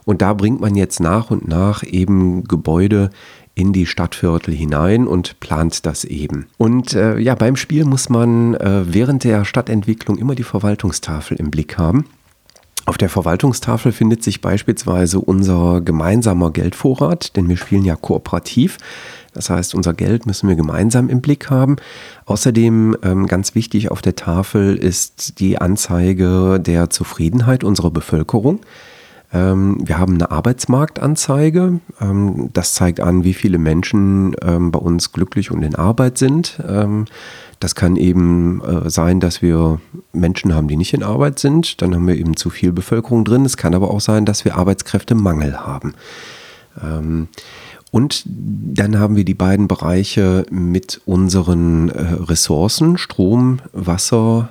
Und 0.04 0.22
da 0.22 0.32
bringt 0.32 0.60
man 0.60 0.74
jetzt 0.74 1.00
nach 1.00 1.30
und 1.30 1.48
nach 1.48 1.82
eben 1.82 2.44
Gebäude 2.44 3.10
in 3.58 3.72
die 3.72 3.86
Stadtviertel 3.86 4.54
hinein 4.54 5.08
und 5.08 5.40
plant 5.40 5.84
das 5.84 6.04
eben. 6.04 6.46
Und 6.58 6.94
äh, 6.94 7.18
ja, 7.18 7.34
beim 7.34 7.56
Spiel 7.56 7.84
muss 7.84 8.08
man 8.08 8.54
äh, 8.54 8.84
während 8.86 9.24
der 9.24 9.44
Stadtentwicklung 9.44 10.16
immer 10.16 10.36
die 10.36 10.44
Verwaltungstafel 10.44 11.36
im 11.38 11.50
Blick 11.50 11.76
haben. 11.76 12.04
Auf 12.86 12.98
der 12.98 13.08
Verwaltungstafel 13.08 13.90
findet 13.90 14.22
sich 14.22 14.40
beispielsweise 14.40 15.18
unser 15.18 15.80
gemeinsamer 15.80 16.52
Geldvorrat, 16.52 17.36
denn 17.36 17.48
wir 17.48 17.56
spielen 17.56 17.84
ja 17.84 17.96
kooperativ. 17.96 18.78
Das 19.34 19.50
heißt, 19.50 19.74
unser 19.74 19.92
Geld 19.92 20.24
müssen 20.24 20.48
wir 20.48 20.54
gemeinsam 20.54 21.08
im 21.08 21.20
Blick 21.20 21.50
haben. 21.50 21.76
Außerdem 22.26 22.96
ähm, 23.02 23.26
ganz 23.26 23.56
wichtig 23.56 23.90
auf 23.90 24.02
der 24.02 24.14
Tafel 24.14 24.76
ist 24.76 25.40
die 25.40 25.60
Anzeige 25.60 26.60
der 26.60 26.90
Zufriedenheit 26.90 27.64
unserer 27.64 27.90
Bevölkerung. 27.90 28.60
Ähm, 29.32 29.78
wir 29.84 29.98
haben 29.98 30.14
eine 30.14 30.30
Arbeitsmarktanzeige. 30.30 31.80
Ähm, 32.00 32.50
das 32.52 32.74
zeigt 32.74 33.00
an, 33.00 33.24
wie 33.24 33.34
viele 33.34 33.58
Menschen 33.58 34.34
ähm, 34.42 34.70
bei 34.70 34.78
uns 34.78 35.12
glücklich 35.12 35.50
und 35.50 35.62
in 35.62 35.74
Arbeit 35.74 36.18
sind. 36.18 36.58
Das 37.60 37.74
kann 37.74 37.96
eben 37.96 38.62
äh, 38.62 38.88
sein, 38.88 39.18
dass 39.20 39.42
wir 39.42 39.80
Menschen 40.12 40.54
haben, 40.54 40.68
die 40.68 40.76
nicht 40.76 40.94
in 40.94 41.02
Arbeit 41.02 41.38
sind. 41.38 41.82
Dann 41.82 41.94
haben 41.94 42.06
wir 42.06 42.16
eben 42.16 42.36
zu 42.36 42.50
viel 42.50 42.72
Bevölkerung 42.72 43.24
drin. 43.24 43.44
Es 43.44 43.56
kann 43.56 43.74
aber 43.74 43.90
auch 43.90 44.00
sein, 44.00 44.24
dass 44.24 44.44
wir 44.44 44.56
Arbeitskräftemangel 44.56 45.58
haben. 45.58 45.94
Und 47.90 48.22
dann 48.26 49.00
haben 49.00 49.16
wir 49.16 49.24
die 49.24 49.34
beiden 49.34 49.66
Bereiche 49.66 50.46
mit 50.50 51.00
unseren 51.06 51.88
äh, 51.88 52.02
Ressourcen, 52.20 52.98
Strom, 52.98 53.58
Wasser 53.72 54.50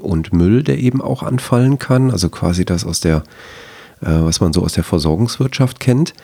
und 0.00 0.32
Müll, 0.32 0.62
der 0.62 0.78
eben 0.78 1.02
auch 1.02 1.22
anfallen 1.22 1.78
kann. 1.78 2.10
Also 2.10 2.30
quasi 2.30 2.64
das 2.64 2.86
aus 2.86 3.00
der 3.00 3.18
äh, 3.18 3.22
was 4.00 4.40
man 4.40 4.52
so 4.52 4.62
aus 4.62 4.74
der 4.74 4.84
Versorgungswirtschaft 4.84 5.80
kennt. 5.80 6.14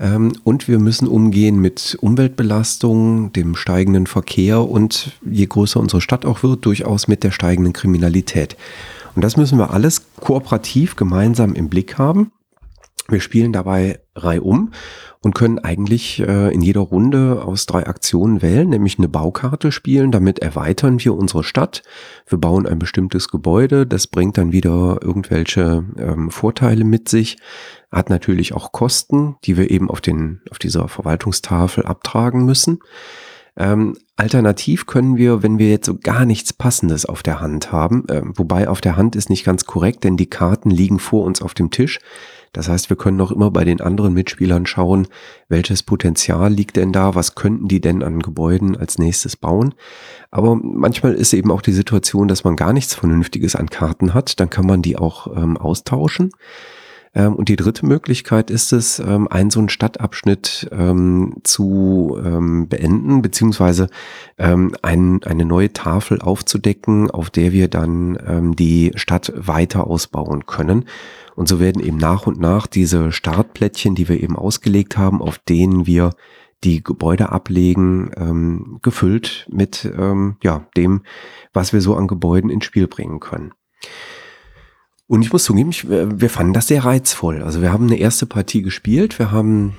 Ähm, 0.00 0.32
und 0.44 0.68
wir 0.68 0.78
müssen 0.78 1.06
umgehen 1.06 1.60
mit 1.60 1.96
Umweltbelastung, 2.00 3.32
dem 3.32 3.54
steigenden 3.54 4.06
Verkehr 4.06 4.68
und 4.68 5.12
je 5.28 5.46
größer 5.46 5.78
unsere 5.78 6.00
Stadt 6.00 6.24
auch 6.24 6.42
wird, 6.42 6.64
durchaus 6.66 7.08
mit 7.08 7.22
der 7.24 7.30
steigenden 7.30 7.72
Kriminalität. 7.72 8.56
Und 9.14 9.22
das 9.22 9.36
müssen 9.36 9.58
wir 9.58 9.70
alles 9.70 10.06
kooperativ 10.20 10.96
gemeinsam 10.96 11.54
im 11.54 11.68
Blick 11.68 11.98
haben. 11.98 12.32
Wir 13.12 13.20
spielen 13.20 13.52
dabei 13.52 14.00
reihum 14.16 14.72
und 15.20 15.34
können 15.34 15.58
eigentlich 15.58 16.20
äh, 16.20 16.52
in 16.52 16.62
jeder 16.62 16.80
Runde 16.80 17.42
aus 17.44 17.66
drei 17.66 17.86
Aktionen 17.86 18.42
wählen, 18.42 18.68
nämlich 18.68 18.98
eine 18.98 19.08
Baukarte 19.08 19.70
spielen. 19.70 20.10
Damit 20.10 20.40
erweitern 20.40 21.02
wir 21.04 21.14
unsere 21.14 21.44
Stadt. 21.44 21.82
Wir 22.26 22.38
bauen 22.38 22.66
ein 22.66 22.78
bestimmtes 22.78 23.28
Gebäude. 23.28 23.86
Das 23.86 24.06
bringt 24.06 24.38
dann 24.38 24.52
wieder 24.52 24.98
irgendwelche 25.02 25.84
ähm, 25.98 26.30
Vorteile 26.30 26.84
mit 26.84 27.08
sich. 27.08 27.36
Hat 27.90 28.10
natürlich 28.10 28.54
auch 28.54 28.72
Kosten, 28.72 29.36
die 29.44 29.56
wir 29.56 29.70
eben 29.70 29.90
auf, 29.90 30.00
den, 30.00 30.40
auf 30.50 30.58
dieser 30.58 30.88
Verwaltungstafel 30.88 31.84
abtragen 31.84 32.44
müssen. 32.44 32.80
Ähm, 33.56 33.98
alternativ 34.16 34.86
können 34.86 35.16
wir, 35.16 35.42
wenn 35.42 35.58
wir 35.58 35.68
jetzt 35.68 35.86
so 35.86 35.98
gar 35.98 36.24
nichts 36.24 36.52
Passendes 36.54 37.04
auf 37.04 37.22
der 37.22 37.40
Hand 37.40 37.70
haben, 37.70 38.08
äh, 38.08 38.22
wobei 38.24 38.68
auf 38.68 38.80
der 38.80 38.96
Hand 38.96 39.14
ist 39.14 39.28
nicht 39.28 39.44
ganz 39.44 39.66
korrekt, 39.66 40.04
denn 40.04 40.16
die 40.16 40.30
Karten 40.30 40.70
liegen 40.70 40.98
vor 40.98 41.24
uns 41.24 41.42
auf 41.42 41.52
dem 41.52 41.70
Tisch. 41.70 42.00
Das 42.52 42.68
heißt, 42.68 42.90
wir 42.90 42.96
können 42.96 43.16
noch 43.16 43.32
immer 43.32 43.50
bei 43.50 43.64
den 43.64 43.80
anderen 43.80 44.12
Mitspielern 44.12 44.66
schauen, 44.66 45.08
welches 45.48 45.82
Potenzial 45.82 46.52
liegt 46.52 46.76
denn 46.76 46.92
da, 46.92 47.14
was 47.14 47.34
könnten 47.34 47.68
die 47.68 47.80
denn 47.80 48.02
an 48.02 48.20
Gebäuden 48.20 48.76
als 48.76 48.98
nächstes 48.98 49.36
bauen. 49.36 49.74
Aber 50.30 50.56
manchmal 50.56 51.14
ist 51.14 51.32
eben 51.32 51.50
auch 51.50 51.62
die 51.62 51.72
Situation, 51.72 52.28
dass 52.28 52.44
man 52.44 52.56
gar 52.56 52.72
nichts 52.72 52.94
Vernünftiges 52.94 53.56
an 53.56 53.70
Karten 53.70 54.12
hat, 54.12 54.38
dann 54.38 54.50
kann 54.50 54.66
man 54.66 54.82
die 54.82 54.98
auch 54.98 55.34
ähm, 55.34 55.56
austauschen. 55.56 56.30
Ähm, 57.14 57.34
und 57.34 57.48
die 57.48 57.56
dritte 57.56 57.86
Möglichkeit 57.86 58.50
ist 58.50 58.72
es, 58.72 58.98
ähm, 58.98 59.28
einen 59.28 59.50
so 59.50 59.60
einen 59.60 59.68
Stadtabschnitt 59.68 60.68
ähm, 60.72 61.36
zu 61.44 62.18
ähm, 62.24 62.68
beenden, 62.68 63.22
beziehungsweise 63.22 63.88
ähm, 64.38 64.74
ein, 64.82 65.22
eine 65.24 65.44
neue 65.44 65.72
Tafel 65.72 66.20
aufzudecken, 66.20 67.10
auf 67.10 67.30
der 67.30 67.52
wir 67.52 67.68
dann 67.68 68.18
ähm, 68.26 68.56
die 68.56 68.92
Stadt 68.94 69.32
weiter 69.36 69.86
ausbauen 69.86 70.46
können. 70.46 70.86
Und 71.34 71.48
so 71.48 71.60
werden 71.60 71.82
eben 71.82 71.96
nach 71.96 72.26
und 72.26 72.38
nach 72.38 72.66
diese 72.66 73.12
Startplättchen, 73.12 73.94
die 73.94 74.08
wir 74.08 74.22
eben 74.22 74.36
ausgelegt 74.36 74.96
haben, 74.96 75.22
auf 75.22 75.38
denen 75.38 75.86
wir 75.86 76.10
die 76.64 76.82
Gebäude 76.82 77.30
ablegen, 77.30 78.10
ähm, 78.16 78.78
gefüllt 78.82 79.48
mit 79.50 79.90
ähm, 79.96 80.36
ja, 80.42 80.66
dem, 80.76 81.02
was 81.52 81.72
wir 81.72 81.80
so 81.80 81.96
an 81.96 82.06
Gebäuden 82.06 82.50
ins 82.50 82.64
Spiel 82.64 82.86
bringen 82.86 83.20
können. 83.20 83.52
Und 85.06 85.22
ich 85.22 85.32
muss 85.32 85.44
zugeben, 85.44 85.70
ich, 85.70 85.88
wir 85.88 86.30
fanden 86.30 86.52
das 86.52 86.68
sehr 86.68 86.84
reizvoll. 86.84 87.42
Also 87.42 87.60
wir 87.60 87.72
haben 87.72 87.86
eine 87.86 87.98
erste 87.98 88.26
Partie 88.26 88.62
gespielt, 88.62 89.18
wir 89.18 89.30
haben 89.30 89.76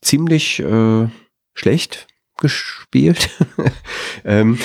ziemlich 0.00 0.60
äh, 0.60 1.08
schlecht 1.54 2.06
gespielt. 2.36 3.30
ähm, 4.24 4.58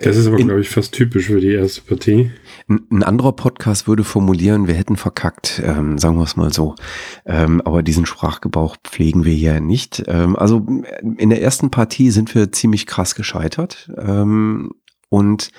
das 0.00 0.16
ist 0.16 0.26
aber, 0.26 0.36
glaube 0.36 0.60
ich, 0.60 0.70
fast 0.70 0.94
typisch 0.94 1.26
für 1.26 1.40
die 1.40 1.52
erste 1.52 1.82
Partie. 1.82 2.30
Ein, 2.68 3.02
anderer 3.02 3.32
Podcast 3.32 3.86
würde 3.86 4.04
formulieren, 4.04 4.66
wir 4.66 4.74
hätten 4.74 4.96
verkackt, 4.96 5.62
ähm, 5.64 5.98
sagen 5.98 6.16
wir 6.16 6.24
es 6.24 6.36
mal 6.36 6.52
so. 6.52 6.74
Ähm, 7.26 7.60
aber 7.62 7.82
diesen 7.82 8.06
Sprachgebrauch 8.06 8.76
pflegen 8.84 9.24
wir 9.24 9.34
hier 9.34 9.60
nicht. 9.60 10.02
Ähm, 10.06 10.36
also 10.36 10.66
in 11.18 11.30
der 11.30 11.42
ersten 11.42 11.70
Partie 11.70 12.10
sind 12.10 12.34
wir 12.34 12.52
ziemlich 12.52 12.86
krass 12.86 13.14
gescheitert. 13.14 13.90
Ähm, 13.98 14.72
und 15.08 15.50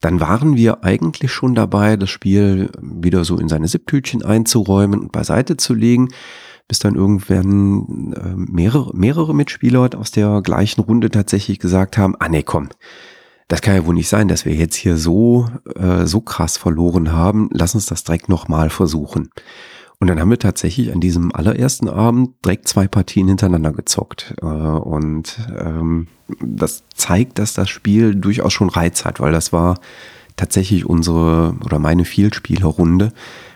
dann 0.00 0.20
waren 0.20 0.56
wir 0.56 0.84
eigentlich 0.84 1.32
schon 1.32 1.54
dabei, 1.54 1.96
das 1.96 2.10
Spiel 2.10 2.70
wieder 2.80 3.24
so 3.24 3.38
in 3.38 3.48
seine 3.48 3.68
Sipptütchen 3.68 4.22
einzuräumen 4.22 5.00
und 5.00 5.12
beiseite 5.12 5.56
zu 5.56 5.74
legen 5.74 6.08
bis 6.68 6.78
dann 6.78 6.94
irgendwann 6.94 8.12
äh, 8.14 8.34
mehrere, 8.36 8.96
mehrere 8.96 9.34
Mitspieler 9.34 9.90
aus 9.96 10.10
der 10.10 10.40
gleichen 10.42 10.80
Runde 10.80 11.10
tatsächlich 11.10 11.58
gesagt 11.58 11.98
haben, 11.98 12.16
ah 12.18 12.28
nee, 12.28 12.42
komm, 12.42 12.70
das 13.48 13.60
kann 13.60 13.74
ja 13.74 13.86
wohl 13.86 13.94
nicht 13.94 14.08
sein, 14.08 14.28
dass 14.28 14.44
wir 14.44 14.54
jetzt 14.54 14.76
hier 14.76 14.96
so, 14.96 15.48
äh, 15.76 16.06
so 16.06 16.20
krass 16.20 16.56
verloren 16.56 17.12
haben. 17.12 17.50
Lass 17.52 17.74
uns 17.74 17.86
das 17.86 18.04
direkt 18.04 18.28
nochmal 18.28 18.70
versuchen. 18.70 19.30
Und 20.00 20.08
dann 20.08 20.18
haben 20.18 20.30
wir 20.30 20.38
tatsächlich 20.38 20.92
an 20.92 21.00
diesem 21.00 21.34
allerersten 21.34 21.88
Abend 21.88 22.32
direkt 22.44 22.68
zwei 22.68 22.88
Partien 22.88 23.28
hintereinander 23.28 23.72
gezockt. 23.72 24.34
Äh, 24.42 24.46
und 24.46 25.38
ähm, 25.58 26.08
das 26.40 26.84
zeigt, 26.94 27.38
dass 27.38 27.54
das 27.54 27.68
Spiel 27.68 28.14
durchaus 28.14 28.52
schon 28.52 28.70
Reiz 28.70 29.04
hat, 29.04 29.20
weil 29.20 29.32
das 29.32 29.52
war 29.52 29.78
tatsächlich 30.36 30.84
unsere 30.86 31.54
oder 31.64 31.78
meine 31.78 32.04
Vielspielerrunde, 32.04 33.12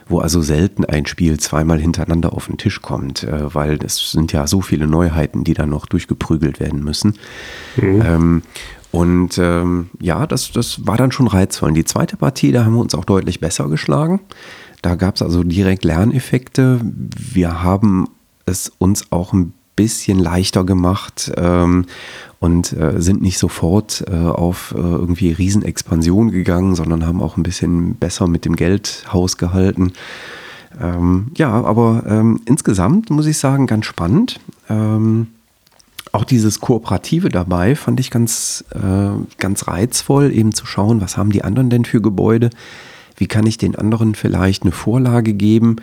wo 0.09 0.21
also 0.21 0.41
selten 0.41 0.85
ein 0.85 1.07
Spiel 1.07 1.39
zweimal 1.39 1.79
hintereinander 1.79 2.33
auf 2.33 2.47
den 2.47 2.57
Tisch 2.57 2.81
kommt, 2.81 3.25
äh, 3.25 3.55
weil 3.55 3.79
es 3.85 4.11
sind 4.11 4.33
ja 4.33 4.47
so 4.47 4.61
viele 4.61 4.87
Neuheiten, 4.87 5.45
die 5.45 5.55
dann 5.55 5.71
noch 5.71 5.87
durchgeprügelt 5.87 6.61
werden 6.61 6.83
müssen. 6.83 7.15
Mhm. 7.77 8.03
Ähm, 8.05 8.43
und 8.91 9.39
ähm, 9.39 9.91
ja, 10.01 10.27
das, 10.27 10.53
das 10.53 10.87
war 10.87 10.97
dann 10.97 11.13
schon 11.13 11.27
reizvoll. 11.27 11.71
Und 11.71 11.75
die 11.75 11.85
zweite 11.85 12.17
Partie, 12.17 12.53
da 12.53 12.65
haben 12.65 12.75
wir 12.75 12.81
uns 12.81 12.95
auch 12.95 13.05
deutlich 13.05 13.41
besser 13.41 13.69
geschlagen. 13.69 14.21
Da 14.83 14.95
gab 14.95 15.17
es 15.17 15.23
also 15.23 15.43
direkt 15.43 15.85
Lerneffekte. 15.85 16.81
Wir 16.83 17.63
haben 17.63 18.09
es 18.47 18.73
uns 18.79 19.13
auch 19.13 19.33
ein 19.33 19.53
bisschen 19.77 20.19
leichter 20.19 20.65
gemacht 20.65 21.31
ähm, 21.37 21.85
und 22.41 22.73
äh, 22.73 23.01
sind 23.01 23.23
nicht 23.23 23.39
sofort 23.39 24.05
äh, 24.11 24.17
auf 24.17 24.75
äh, 24.77 24.81
irgendwie 24.81 25.33
Riesenexpansion 25.33 26.31
gegangen, 26.31 26.75
sondern 26.75 27.07
haben 27.07 27.23
auch 27.23 27.37
ein 27.37 27.45
bisschen 27.45 27.95
besser 27.95 28.27
mit 28.27 28.45
dem 28.45 28.57
Geld 28.57 29.05
hausgehalten. 29.13 29.93
Ähm, 30.81 31.31
ja, 31.37 31.51
aber 31.51 32.05
ähm, 32.09 32.41
insgesamt 32.45 33.11
muss 33.11 33.27
ich 33.27 33.39
sagen, 33.39 33.67
ganz 33.67 33.87
spannend. 33.87 34.41
Ähm, 34.69 35.29
auch 36.13 36.25
dieses 36.25 36.61
Kooperative 36.61 37.29
dabei 37.29 37.75
fand 37.75 38.01
ich 38.01 38.11
ganz, 38.11 38.65
äh, 38.75 39.11
ganz 39.39 39.69
reizvoll, 39.69 40.33
eben 40.33 40.53
zu 40.55 40.67
schauen, 40.67 41.01
was 41.01 41.17
haben 41.17 41.31
die 41.31 41.45
anderen 41.45 41.71
denn 41.71 41.85
für 41.85 42.01
Gebäude? 42.01 42.51
Wie 43.17 43.27
kann 43.27 43.47
ich 43.47 43.59
den 43.59 43.75
anderen 43.75 44.15
vielleicht 44.15 44.63
eine 44.63 44.73
Vorlage 44.73 45.35
geben, 45.35 45.77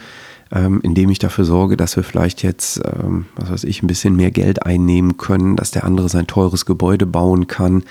ähm, 0.52 0.80
indem 0.84 1.10
ich 1.10 1.20
dafür 1.20 1.44
sorge, 1.44 1.76
dass 1.76 1.96
wir 1.96 2.04
vielleicht 2.04 2.44
jetzt, 2.44 2.82
ähm, 2.86 3.26
was 3.36 3.52
weiß 3.52 3.64
ich, 3.66 3.84
ein 3.84 3.88
bisschen 3.88 4.16
mehr 4.16 4.32
Geld 4.32 4.66
einnehmen 4.66 5.18
können, 5.18 5.56
dass 5.56 5.72
der 5.72 5.84
andere 5.84 6.10
sein 6.10 6.28
teures 6.28 6.66
Gebäude 6.66 7.06
bauen 7.06 7.48
kann. 7.48 7.84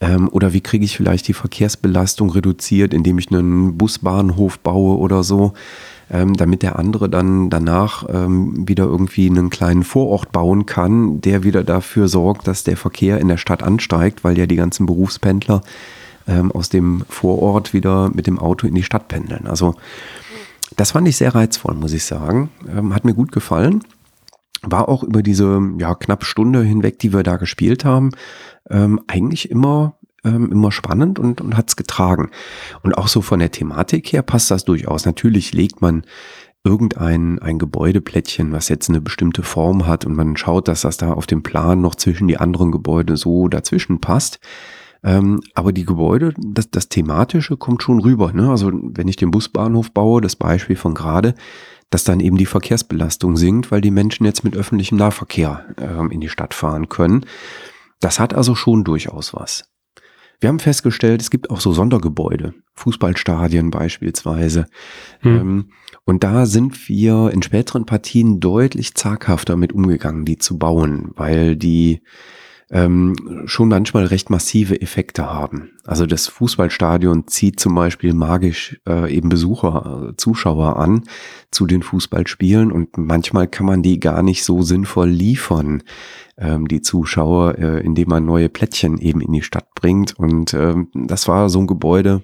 Ähm, 0.00 0.28
oder 0.28 0.52
wie 0.52 0.60
kriege 0.60 0.84
ich 0.84 0.96
vielleicht 0.96 1.28
die 1.28 1.34
Verkehrsbelastung 1.34 2.30
reduziert, 2.30 2.92
indem 2.92 3.18
ich 3.18 3.30
einen 3.30 3.78
Busbahnhof 3.78 4.58
baue 4.58 4.98
oder 4.98 5.22
so 5.22 5.54
ähm, 6.14 6.34
damit 6.34 6.62
der 6.62 6.78
andere 6.78 7.10
dann 7.10 7.50
danach 7.50 8.06
ähm, 8.08 8.68
wieder 8.68 8.84
irgendwie 8.84 9.28
einen 9.28 9.50
kleinen 9.50 9.82
Vorort 9.82 10.30
bauen 10.30 10.64
kann, 10.64 11.20
der 11.20 11.42
wieder 11.42 11.64
dafür 11.64 12.06
sorgt, 12.06 12.46
dass 12.46 12.62
der 12.62 12.76
Verkehr 12.76 13.18
in 13.18 13.26
der 13.26 13.36
Stadt 13.36 13.64
ansteigt, 13.64 14.22
weil 14.22 14.38
ja 14.38 14.46
die 14.46 14.54
ganzen 14.54 14.86
Berufspendler 14.86 15.62
ähm, 16.28 16.52
aus 16.52 16.68
dem 16.68 17.02
Vorort 17.08 17.72
wieder 17.74 18.10
mit 18.14 18.28
dem 18.28 18.38
Auto 18.38 18.68
in 18.68 18.76
die 18.76 18.84
Stadt 18.84 19.08
pendeln. 19.08 19.48
Also 19.48 19.74
das 20.76 20.92
fand 20.92 21.08
ich 21.08 21.16
sehr 21.16 21.34
reizvoll, 21.34 21.74
muss 21.74 21.92
ich 21.92 22.04
sagen. 22.04 22.50
Ähm, 22.68 22.94
hat 22.94 23.04
mir 23.04 23.14
gut 23.14 23.32
gefallen. 23.32 23.82
War 24.62 24.88
auch 24.88 25.02
über 25.02 25.20
diese 25.20 25.60
ja, 25.78 25.96
knapp 25.96 26.24
Stunde 26.24 26.62
hinweg, 26.62 27.00
die 27.00 27.12
wir 27.12 27.24
da 27.24 27.36
gespielt 27.38 27.84
haben, 27.84 28.12
ähm, 28.70 29.00
eigentlich 29.08 29.50
immer 29.50 29.96
ähm, 30.24 30.50
immer 30.50 30.72
spannend 30.72 31.18
und, 31.18 31.40
und 31.40 31.56
hat 31.56 31.68
es 31.68 31.76
getragen. 31.76 32.30
Und 32.82 32.96
auch 32.96 33.08
so 33.08 33.20
von 33.20 33.38
der 33.38 33.50
Thematik 33.50 34.12
her 34.12 34.22
passt 34.22 34.50
das 34.50 34.64
durchaus. 34.64 35.06
Natürlich 35.06 35.52
legt 35.52 35.80
man 35.80 36.04
irgendein 36.64 37.38
ein 37.38 37.58
Gebäudeplättchen, 37.58 38.52
was 38.52 38.68
jetzt 38.68 38.88
eine 38.88 39.00
bestimmte 39.00 39.42
Form 39.42 39.86
hat 39.86 40.06
und 40.06 40.14
man 40.14 40.36
schaut, 40.36 40.66
dass 40.66 40.80
das 40.80 40.96
da 40.96 41.12
auf 41.12 41.26
dem 41.26 41.42
Plan 41.42 41.80
noch 41.82 41.94
zwischen 41.94 42.26
die 42.26 42.38
anderen 42.38 42.72
Gebäude 42.72 43.16
so 43.16 43.48
dazwischen 43.48 44.00
passt. 44.00 44.40
Ähm, 45.02 45.42
aber 45.54 45.72
die 45.72 45.84
Gebäude, 45.84 46.32
das, 46.38 46.70
das 46.70 46.88
Thematische 46.88 47.58
kommt 47.58 47.82
schon 47.82 48.00
rüber. 48.00 48.32
Ne? 48.32 48.48
Also 48.48 48.70
wenn 48.72 49.08
ich 49.08 49.16
den 49.16 49.30
Busbahnhof 49.30 49.92
baue, 49.92 50.22
das 50.22 50.36
Beispiel 50.36 50.76
von 50.76 50.94
gerade, 50.94 51.34
dass 51.90 52.04
dann 52.04 52.20
eben 52.20 52.38
die 52.38 52.46
Verkehrsbelastung 52.46 53.36
sinkt, 53.36 53.70
weil 53.70 53.82
die 53.82 53.90
Menschen 53.90 54.24
jetzt 54.24 54.42
mit 54.42 54.56
öffentlichem 54.56 54.96
Nahverkehr 54.96 55.66
ähm, 55.76 56.10
in 56.10 56.22
die 56.22 56.30
Stadt 56.30 56.54
fahren 56.54 56.88
können. 56.88 57.26
Das 58.00 58.18
hat 58.18 58.32
also 58.32 58.54
schon 58.54 58.82
durchaus 58.82 59.34
was. 59.34 59.73
Wir 60.44 60.50
haben 60.50 60.58
festgestellt, 60.58 61.22
es 61.22 61.30
gibt 61.30 61.48
auch 61.48 61.58
so 61.58 61.72
Sondergebäude, 61.72 62.52
Fußballstadien 62.74 63.70
beispielsweise. 63.70 64.66
Hm. 65.20 65.36
Ähm, 65.36 65.68
und 66.04 66.22
da 66.22 66.44
sind 66.44 66.86
wir 66.86 67.30
in 67.32 67.40
späteren 67.40 67.86
Partien 67.86 68.40
deutlich 68.40 68.94
zaghafter 68.94 69.56
mit 69.56 69.72
umgegangen, 69.72 70.26
die 70.26 70.36
zu 70.36 70.58
bauen, 70.58 71.12
weil 71.16 71.56
die 71.56 72.02
ähm, 72.70 73.44
schon 73.46 73.68
manchmal 73.68 74.04
recht 74.04 74.28
massive 74.28 74.82
Effekte 74.82 75.24
haben. 75.24 75.70
Also 75.84 76.04
das 76.04 76.28
Fußballstadion 76.28 77.26
zieht 77.26 77.58
zum 77.58 77.74
Beispiel 77.74 78.12
magisch 78.12 78.78
äh, 78.86 79.14
eben 79.14 79.30
Besucher, 79.30 80.10
äh, 80.10 80.16
Zuschauer 80.16 80.76
an 80.76 81.04
zu 81.50 81.66
den 81.66 81.82
Fußballspielen 81.82 82.70
und 82.70 82.98
manchmal 82.98 83.48
kann 83.48 83.64
man 83.64 83.82
die 83.82 83.98
gar 83.98 84.22
nicht 84.22 84.44
so 84.44 84.60
sinnvoll 84.60 85.08
liefern 85.08 85.84
ähm, 86.38 86.68
die 86.68 86.82
Zuschauer, 86.82 87.58
äh, 87.58 87.84
indem 87.84 88.08
man 88.08 88.24
neue 88.24 88.48
Plättchen 88.48 88.98
eben 88.98 89.20
in 89.20 89.32
die 89.32 89.42
Stadt 89.42 89.74
bringt. 89.74 90.18
Und 90.18 90.54
ähm, 90.54 90.88
das 90.94 91.28
war 91.28 91.48
so 91.48 91.60
ein 91.60 91.66
Gebäude, 91.66 92.22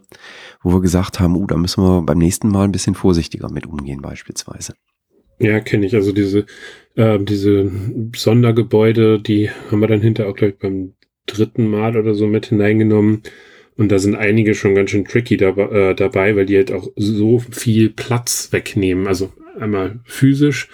wo 0.63 0.73
wir 0.73 0.81
gesagt 0.81 1.21
haben, 1.21 1.37
uh, 1.37 1.47
da 1.47 1.57
müssen 1.57 1.83
wir 1.83 2.03
beim 2.03 2.19
nächsten 2.19 2.49
Mal 2.49 2.65
ein 2.65 2.73
bisschen 2.73 2.95
vorsichtiger 2.95 3.51
mit 3.51 3.67
umgehen 3.67 4.03
beispielsweise. 4.03 4.75
Ja, 5.39 5.61
kenne 5.61 5.87
ich. 5.87 5.95
Also 5.95 6.13
diese, 6.13 6.47
äh, 6.97 7.19
diese 7.19 7.71
Sondergebäude, 8.15 9.21
die 9.21 9.51
haben 9.71 9.81
wir 9.81 9.89
dann 9.89 10.03
hinterher 10.03 10.31
auch, 10.31 10.37
glaube 10.37 10.53
ich, 10.53 10.59
beim 10.59 10.95
dritten 11.27 11.69
Mal 11.69 11.97
oder 11.97 12.15
so 12.15 12.27
mit 12.27 12.47
hineingenommen 12.47 13.23
Und 13.77 13.91
da 13.91 13.99
sind 13.99 14.17
einige 14.17 14.55
schon 14.55 14.75
ganz 14.75 14.91
schön 14.91 15.05
tricky 15.05 15.37
dabei, 15.37 15.91
äh, 15.91 15.95
dabei, 15.95 16.37
weil 16.37 16.47
die 16.47 16.57
halt 16.57 16.73
auch 16.73 16.89
so 16.97 17.39
viel 17.39 17.89
Platz 17.91 18.49
wegnehmen. 18.53 19.07
Also 19.07 19.33
einmal 19.59 20.01
physisch, 20.05 20.69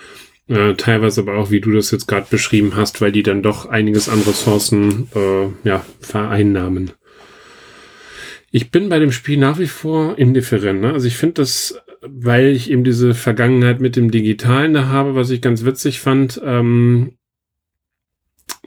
äh, 0.49 0.75
teilweise 0.75 1.23
aber 1.23 1.37
auch, 1.37 1.50
wie 1.50 1.61
du 1.61 1.73
das 1.73 1.91
jetzt 1.91 2.07
gerade 2.07 2.26
beschrieben 2.31 2.76
hast, 2.76 3.00
weil 3.00 3.12
die 3.12 3.23
dann 3.23 3.43
doch 3.43 3.67
einiges 3.67 4.09
an 4.09 4.21
Ressourcen 4.23 5.09
äh, 5.15 5.69
ja, 5.69 5.85
vereinnahmen. 6.00 6.93
Ich 8.53 8.71
bin 8.71 8.88
bei 8.88 8.99
dem 8.99 9.12
Spiel 9.12 9.38
nach 9.38 9.59
wie 9.59 9.67
vor 9.67 10.19
indifferent. 10.19 10.81
Ne? 10.81 10.93
Also 10.93 11.09
ich 11.09 11.17
finde 11.17 11.35
das, 11.35 11.81
weil 12.00 12.47
ich 12.47 12.71
eben 12.71 12.85
diese 12.85 13.15
Vergangenheit 13.15 13.81
mit 13.81 13.97
dem 13.97 14.11
Digitalen 14.11 14.73
da 14.73 14.87
habe, 14.87 15.15
was 15.15 15.31
ich 15.31 15.43
ganz 15.43 15.65
witzig 15.65 16.00
fand, 16.00 16.41
ähm, 16.45 17.12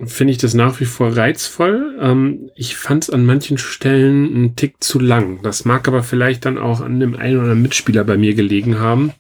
finde 0.04 0.32
ich 0.32 0.38
das 0.38 0.54
nach 0.54 0.80
wie 0.80 0.86
vor 0.86 1.16
reizvoll. 1.16 1.98
Ähm, 2.00 2.50
ich 2.56 2.76
fand 2.76 3.06
es 3.06 3.10
an 3.10 3.26
manchen 3.26 3.58
Stellen 3.58 4.36
einen 4.36 4.56
Tick 4.56 4.76
zu 4.84 5.00
lang. 5.00 5.42
Das 5.44 5.66
mag 5.66 5.88
aber 5.88 6.04
vielleicht 6.04 6.46
dann 6.46 6.58
auch 6.58 6.82
an 6.82 7.00
dem 7.00 7.16
einen 7.16 7.36
oder 7.36 7.44
anderen 7.44 7.62
Mitspieler 7.62 8.04
bei 8.04 8.18
mir 8.18 8.34
gelegen 8.34 8.80
haben. 8.80 9.14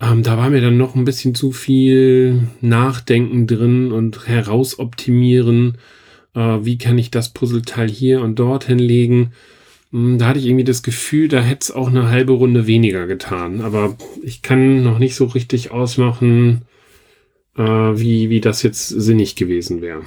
Ähm, 0.00 0.22
da 0.22 0.36
war 0.36 0.50
mir 0.50 0.60
dann 0.60 0.76
noch 0.76 0.94
ein 0.94 1.04
bisschen 1.04 1.34
zu 1.34 1.52
viel 1.52 2.48
Nachdenken 2.60 3.46
drin 3.46 3.92
und 3.92 4.26
herausoptimieren. 4.26 5.78
Äh, 6.34 6.58
wie 6.62 6.78
kann 6.78 6.98
ich 6.98 7.10
das 7.10 7.32
Puzzleteil 7.32 7.88
hier 7.88 8.20
und 8.20 8.38
dort 8.38 8.64
hinlegen? 8.64 9.32
Hm, 9.92 10.18
da 10.18 10.26
hatte 10.28 10.40
ich 10.40 10.46
irgendwie 10.46 10.64
das 10.64 10.82
Gefühl, 10.82 11.28
da 11.28 11.40
hätte 11.40 11.60
es 11.62 11.70
auch 11.70 11.88
eine 11.88 12.10
halbe 12.10 12.32
Runde 12.32 12.66
weniger 12.66 13.06
getan. 13.06 13.60
Aber 13.60 13.96
ich 14.22 14.42
kann 14.42 14.82
noch 14.82 14.98
nicht 14.98 15.14
so 15.14 15.26
richtig 15.26 15.70
ausmachen, 15.70 16.62
äh, 17.56 17.62
wie, 17.62 18.30
wie 18.30 18.40
das 18.40 18.62
jetzt 18.62 18.88
sinnig 18.88 19.36
gewesen 19.36 19.80
wäre. 19.80 20.02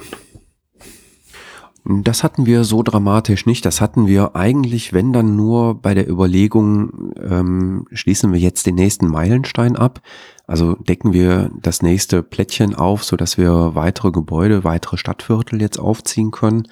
Das 1.90 2.22
hatten 2.22 2.44
wir 2.44 2.64
so 2.64 2.82
dramatisch 2.82 3.46
nicht. 3.46 3.64
Das 3.64 3.80
hatten 3.80 4.06
wir 4.06 4.36
eigentlich, 4.36 4.92
wenn 4.92 5.14
dann 5.14 5.36
nur 5.36 5.74
bei 5.80 5.94
der 5.94 6.06
Überlegung, 6.06 7.14
ähm, 7.18 7.86
schließen 7.92 8.30
wir 8.30 8.38
jetzt 8.38 8.66
den 8.66 8.74
nächsten 8.74 9.06
Meilenstein 9.06 9.74
ab. 9.74 10.02
Also 10.46 10.74
decken 10.74 11.14
wir 11.14 11.50
das 11.62 11.80
nächste 11.80 12.22
Plättchen 12.22 12.74
auf, 12.74 13.04
so 13.04 13.16
dass 13.16 13.38
wir 13.38 13.74
weitere 13.74 14.10
Gebäude, 14.10 14.64
weitere 14.64 14.98
Stadtviertel 14.98 15.62
jetzt 15.62 15.78
aufziehen 15.78 16.30
können. 16.30 16.68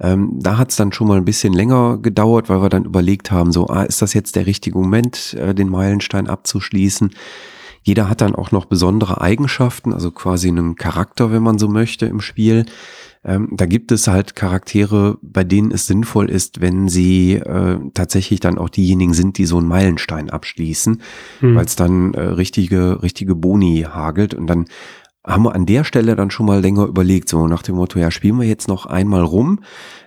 Ähm, 0.00 0.38
da 0.40 0.56
hat 0.56 0.70
es 0.70 0.76
dann 0.76 0.94
schon 0.94 1.08
mal 1.08 1.18
ein 1.18 1.26
bisschen 1.26 1.52
länger 1.52 1.98
gedauert, 1.98 2.48
weil 2.48 2.62
wir 2.62 2.70
dann 2.70 2.86
überlegt 2.86 3.30
haben, 3.30 3.52
so, 3.52 3.66
ah, 3.66 3.82
ist 3.82 4.00
das 4.00 4.14
jetzt 4.14 4.36
der 4.36 4.46
richtige 4.46 4.78
Moment, 4.78 5.34
äh, 5.34 5.54
den 5.54 5.68
Meilenstein 5.68 6.28
abzuschließen? 6.28 7.10
Jeder 7.82 8.08
hat 8.08 8.22
dann 8.22 8.34
auch 8.34 8.52
noch 8.52 8.64
besondere 8.64 9.20
Eigenschaften, 9.20 9.92
also 9.92 10.10
quasi 10.10 10.48
einen 10.48 10.76
Charakter, 10.76 11.30
wenn 11.30 11.42
man 11.42 11.58
so 11.58 11.68
möchte, 11.68 12.06
im 12.06 12.20
Spiel. 12.20 12.64
Ähm, 13.24 13.50
da 13.52 13.66
gibt 13.66 13.92
es 13.92 14.08
halt 14.08 14.34
Charaktere, 14.34 15.18
bei 15.20 15.44
denen 15.44 15.72
es 15.72 15.86
sinnvoll 15.86 16.30
ist, 16.30 16.60
wenn 16.60 16.88
sie 16.88 17.34
äh, 17.34 17.78
tatsächlich 17.92 18.40
dann 18.40 18.56
auch 18.56 18.70
diejenigen 18.70 19.12
sind, 19.12 19.36
die 19.36 19.44
so 19.44 19.58
einen 19.58 19.68
Meilenstein 19.68 20.30
abschließen, 20.30 21.02
hm. 21.40 21.54
weil 21.54 21.66
es 21.66 21.76
dann 21.76 22.14
äh, 22.14 22.20
richtige, 22.20 23.02
richtige 23.02 23.34
Boni 23.34 23.86
hagelt 23.90 24.32
und 24.34 24.46
dann 24.46 24.66
haben 25.26 25.44
wir 25.44 25.54
an 25.54 25.66
der 25.66 25.84
Stelle 25.84 26.16
dann 26.16 26.30
schon 26.30 26.46
mal 26.46 26.60
länger 26.60 26.86
überlegt, 26.86 27.28
so 27.28 27.46
nach 27.46 27.62
dem 27.62 27.76
Motto, 27.76 27.98
ja, 27.98 28.10
spielen 28.10 28.40
wir 28.40 28.48
jetzt 28.48 28.68
noch 28.68 28.86
einmal 28.86 29.22
rum 29.22 29.60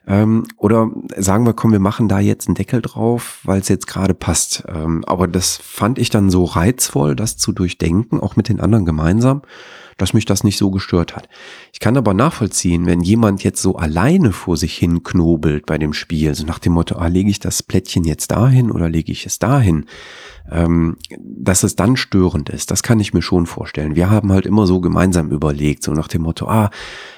ähm, 0.07 0.45
oder 0.57 0.89
sagen 1.15 1.45
wir, 1.45 1.53
komm, 1.53 1.71
wir 1.71 1.79
machen 1.79 2.07
da 2.07 2.19
jetzt 2.19 2.47
einen 2.47 2.55
Deckel 2.55 2.81
drauf, 2.81 3.39
weil 3.43 3.61
es 3.61 3.69
jetzt 3.69 3.85
gerade 3.85 4.15
passt. 4.15 4.63
Ähm, 4.67 5.03
aber 5.05 5.27
das 5.27 5.57
fand 5.57 5.99
ich 5.99 6.09
dann 6.09 6.31
so 6.31 6.45
reizvoll, 6.45 7.15
das 7.15 7.37
zu 7.37 7.51
durchdenken, 7.51 8.19
auch 8.19 8.35
mit 8.35 8.49
den 8.49 8.59
anderen 8.59 8.85
gemeinsam, 8.85 9.43
dass 9.97 10.13
mich 10.13 10.25
das 10.25 10.43
nicht 10.43 10.57
so 10.57 10.71
gestört 10.71 11.15
hat. 11.15 11.29
Ich 11.73 11.79
kann 11.79 11.97
aber 11.97 12.13
nachvollziehen, 12.13 12.85
wenn 12.85 13.01
jemand 13.01 13.43
jetzt 13.43 13.59
so 13.59 13.75
alleine 13.77 14.31
vor 14.31 14.57
sich 14.57 14.77
hin 14.77 15.01
knobelt 15.01 15.65
bei 15.65 15.79
dem 15.79 15.91
Spiel, 15.93 16.35
so 16.35 16.45
nach 16.45 16.59
dem 16.59 16.73
Motto, 16.73 16.97
ah, 16.97 17.07
lege 17.07 17.31
ich 17.31 17.39
das 17.39 17.63
Plättchen 17.63 18.03
jetzt 18.03 18.29
dahin 18.29 18.69
oder 18.69 18.89
lege 18.89 19.11
ich 19.11 19.25
es 19.25 19.39
dahin, 19.39 19.85
ähm, 20.51 20.97
dass 21.19 21.63
es 21.63 21.75
dann 21.75 21.97
störend 21.97 22.49
ist. 22.49 22.69
Das 22.69 22.83
kann 22.83 22.99
ich 22.99 23.15
mir 23.15 23.23
schon 23.23 23.47
vorstellen. 23.47 23.95
Wir 23.95 24.11
haben 24.11 24.31
halt 24.31 24.45
immer 24.45 24.67
so 24.67 24.81
gemeinsam 24.81 25.31
überlegt, 25.31 25.81
so 25.81 25.93
nach 25.93 26.07
dem 26.07 26.21
Motto, 26.21 26.47
ah, 26.47 26.69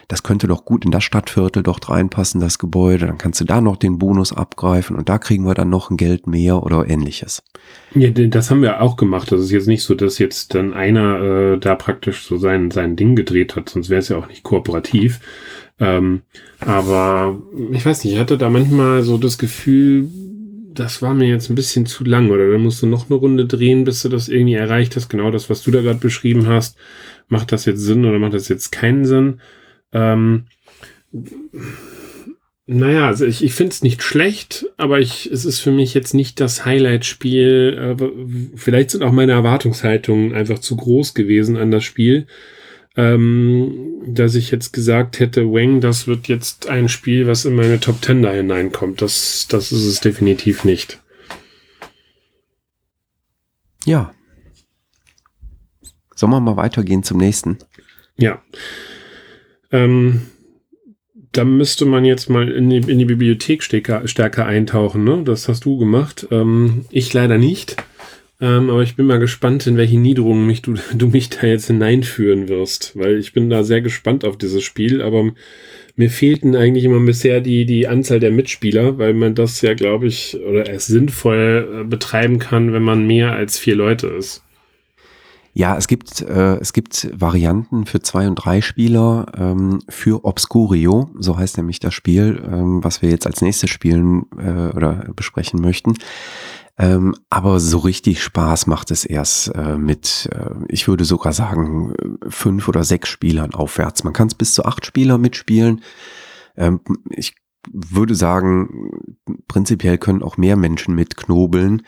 das 0.08 0.24
könnte 0.24 0.48
doch 0.48 0.66
gut 0.66 0.86
in 0.86 0.92
das 0.92 1.04
Stadtviertel 1.04 1.64
dort 1.64 1.90
reinpassen, 1.90 2.40
das 2.40 2.60
Gebäude, 2.60 3.08
dann 3.08 3.18
kannst 3.18 3.42
du 3.42 3.46
da 3.46 3.60
noch 3.60 3.76
den 3.76 3.98
Bonus 3.98 4.32
abgreifen 4.32 4.96
und 4.96 5.10
da 5.10 5.18
kriegen 5.18 5.46
wir 5.46 5.56
dann 5.56 5.70
noch 5.70 5.90
ein 5.90 5.98
Geld 5.98 6.28
mehr 6.28 6.64
oder 6.64 6.88
ähnliches. 6.88 7.44
Ja, 7.94 8.10
das 8.10 8.52
haben 8.52 8.62
wir 8.62 8.82
auch 8.82 8.98
gemacht. 8.98 9.32
Das 9.32 9.42
ist 9.42 9.52
jetzt 9.52 9.68
nicht 9.68 9.84
so, 9.84 9.96
dass 9.96 10.20
jetzt 10.20 10.54
dann 10.54 10.74
einer 10.74 11.20
äh, 11.22 11.58
da 11.58 11.76
praktisch 11.76 12.26
so 12.26 12.38
sein, 12.38 12.72
sein 12.72 12.96
Ding 12.96 13.16
gedreht 13.16 13.56
hat, 13.56 13.70
sonst 13.70 13.90
wäre 13.90 14.00
es 14.00 14.10
ja 14.10 14.18
auch 14.18 14.28
nicht 14.28 14.44
kooperativ. 14.46 15.20
Ähm, 15.78 16.22
aber 16.60 17.42
ich 17.74 17.86
weiß 17.86 18.06
nicht, 18.06 18.14
ich 18.14 18.20
hatte 18.20 18.38
da 18.38 18.50
manchmal 18.50 19.04
so 19.04 19.18
das 19.18 19.38
Gefühl, 19.38 20.08
das 20.74 21.02
war 21.02 21.14
mir 21.14 21.28
jetzt 21.28 21.50
ein 21.50 21.56
bisschen 21.56 21.86
zu 21.86 22.06
lang 22.06 22.32
oder 22.32 22.50
dann 22.50 22.62
musst 22.62 22.82
du 22.82 22.88
noch 22.88 23.10
eine 23.10 23.20
Runde 23.20 23.46
drehen, 23.46 23.84
bis 23.84 24.02
du 24.02 24.10
das 24.10 24.30
irgendwie 24.30 24.54
erreicht 24.54 24.96
hast. 24.96 25.10
Genau 25.10 25.32
das, 25.32 25.50
was 25.50 25.64
du 25.64 25.72
da 25.72 25.82
gerade 25.82 26.00
beschrieben 26.00 26.48
hast. 26.48 26.78
Macht 27.28 27.52
das 27.52 27.66
jetzt 27.66 27.82
Sinn 27.82 28.06
oder 28.06 28.20
macht 28.20 28.34
das 28.34 28.48
jetzt 28.48 28.72
keinen 28.72 29.06
Sinn? 29.06 29.42
Ähm, 29.92 30.46
naja, 32.68 33.08
also 33.08 33.26
ich, 33.26 33.44
ich 33.44 33.54
finde 33.54 33.72
es 33.72 33.84
nicht 33.84 34.04
schlecht, 34.04 34.66
aber 34.78 35.00
ich, 35.00 35.30
es 35.32 35.46
ist 35.46 35.60
für 35.60 35.72
mich 35.72 35.94
jetzt 35.94 36.14
nicht 36.14 36.40
das 36.40 36.66
Highlight-Spiel. 36.66 37.98
Äh, 38.00 38.56
vielleicht 38.56 38.92
sind 38.92 39.04
auch 39.04 39.12
meine 39.12 39.34
Erwartungshaltungen 39.34 40.34
einfach 40.34 40.60
zu 40.60 40.76
groß 40.76 41.14
gewesen 41.14 41.58
an 41.58 41.72
das 41.72 41.84
Spiel 41.84 42.28
ähm, 42.98 44.04
dass 44.08 44.36
ich 44.36 44.52
jetzt 44.52 44.72
gesagt 44.72 45.20
hätte, 45.20 45.46
Wang, 45.46 45.82
das 45.82 46.08
wird 46.08 46.28
jetzt 46.28 46.70
ein 46.70 46.90
Spiel, 46.90 47.28
was 47.28 47.46
in 47.46 47.56
meine 47.56 47.80
Top 47.80 48.02
Ten 48.02 48.22
da 48.22 48.32
hineinkommt. 48.32 49.02
Das, 49.02 49.48
das 49.50 49.72
ist 49.72 49.86
es 49.86 50.00
definitiv 50.00 50.64
nicht. 50.64 51.02
Ja. 53.86 54.14
Sollen 56.16 56.32
wir 56.32 56.40
mal 56.40 56.58
weitergehen 56.58 57.04
zum 57.04 57.18
nächsten? 57.18 57.58
Ja. 58.18 58.42
Ähm, 59.72 60.22
da 61.34 61.44
müsste 61.44 61.86
man 61.86 62.06
jetzt 62.06 62.30
mal 62.30 62.50
in 62.50 62.70
die, 62.70 62.78
in 62.78 62.98
die 62.98 63.06
Bibliothek 63.06 63.62
stärker, 63.62 64.08
stärker 64.08 64.46
eintauchen. 64.46 65.04
Ne? 65.04 65.24
Das 65.26 65.50
hast 65.50 65.66
du 65.66 65.78
gemacht. 65.78 66.28
Ähm, 66.32 66.86
ich 66.90 67.14
leider 67.14 67.38
nicht. 67.38 67.76
Ähm, 68.42 68.70
aber 68.70 68.84
ich 68.84 68.96
bin 68.96 69.06
mal 69.06 69.20
gespannt, 69.20 69.66
in 69.66 69.78
welche 69.78 69.98
Niederungen 69.98 70.46
mich 70.46 70.62
du, 70.62 70.76
du 70.94 71.08
mich 71.08 71.30
da 71.30 71.48
jetzt 71.48 71.68
hineinführen 71.68 72.50
wirst, 72.50 72.98
weil 72.98 73.18
ich 73.18 73.34
bin 73.34 73.50
da 73.50 73.64
sehr 73.64 73.82
gespannt 73.82 74.26
auf 74.26 74.38
dieses 74.38 74.64
Spiel, 74.64 75.02
aber 75.02 75.32
mir 75.96 76.10
fehlten 76.10 76.56
eigentlich 76.56 76.84
immer 76.84 77.00
bisher 77.00 77.40
die, 77.40 77.66
die 77.66 77.88
Anzahl 77.88 78.20
der 78.20 78.32
Mitspieler, 78.32 78.98
weil 78.98 79.14
man 79.14 79.36
das 79.36 79.62
ja, 79.62 79.74
glaube 79.74 80.08
ich, 80.08 80.38
oder 80.46 80.70
es 80.70 80.88
sinnvoll 80.88 81.82
äh, 81.82 81.84
betreiben 81.86 82.40
kann, 82.40 82.74
wenn 82.74 82.84
man 82.84 83.08
mehr 83.08 83.32
als 83.32 83.58
vier 83.58 83.76
Leute 83.76 84.08
ist. 84.08 84.42
Ja, 85.58 85.78
es 85.78 85.88
gibt, 85.88 86.20
äh, 86.20 86.58
es 86.58 86.74
gibt 86.74 87.10
Varianten 87.14 87.86
für 87.86 88.02
zwei 88.02 88.28
und 88.28 88.36
drei 88.36 88.60
Spieler 88.60 89.28
ähm, 89.38 89.80
für 89.88 90.26
Obscurio, 90.26 91.10
so 91.18 91.38
heißt 91.38 91.56
nämlich 91.56 91.80
das 91.80 91.94
Spiel, 91.94 92.44
ähm, 92.46 92.84
was 92.84 93.02
wir 93.02 93.10
jetzt 93.10 93.26
als 93.26 93.42
nächstes 93.42 93.70
spielen 93.70 94.26
äh, 94.38 94.76
oder 94.76 95.06
besprechen 95.16 95.62
möchten. 95.62 95.94
Ähm, 96.78 97.16
aber 97.30 97.60
so 97.60 97.78
richtig 97.80 98.22
Spaß 98.22 98.68
macht 98.68 98.92
es 98.92 99.06
erst 99.06 99.48
äh, 99.56 99.78
mit, 99.78 100.30
äh, 100.34 100.50
ich 100.68 100.88
würde 100.88 101.06
sogar 101.06 101.32
sagen, 101.32 101.94
fünf 102.28 102.68
oder 102.68 102.84
sechs 102.84 103.08
Spielern 103.10 103.54
aufwärts. 103.54 104.04
Man 104.04 104.14
kann 104.14 104.28
es 104.28 104.36
bis 104.36 104.54
zu 104.54 104.66
acht 104.66 104.86
Spieler 104.86 105.18
mitspielen. 105.18 105.82
Ähm, 106.58 106.82
ich 107.10 107.36
würde 107.72 108.14
sagen, 108.14 108.92
prinzipiell 109.48 109.98
können 109.98 110.22
auch 110.22 110.38
mehr 110.38 110.58
Menschen 110.58 110.96
mitknobeln. 110.96 111.84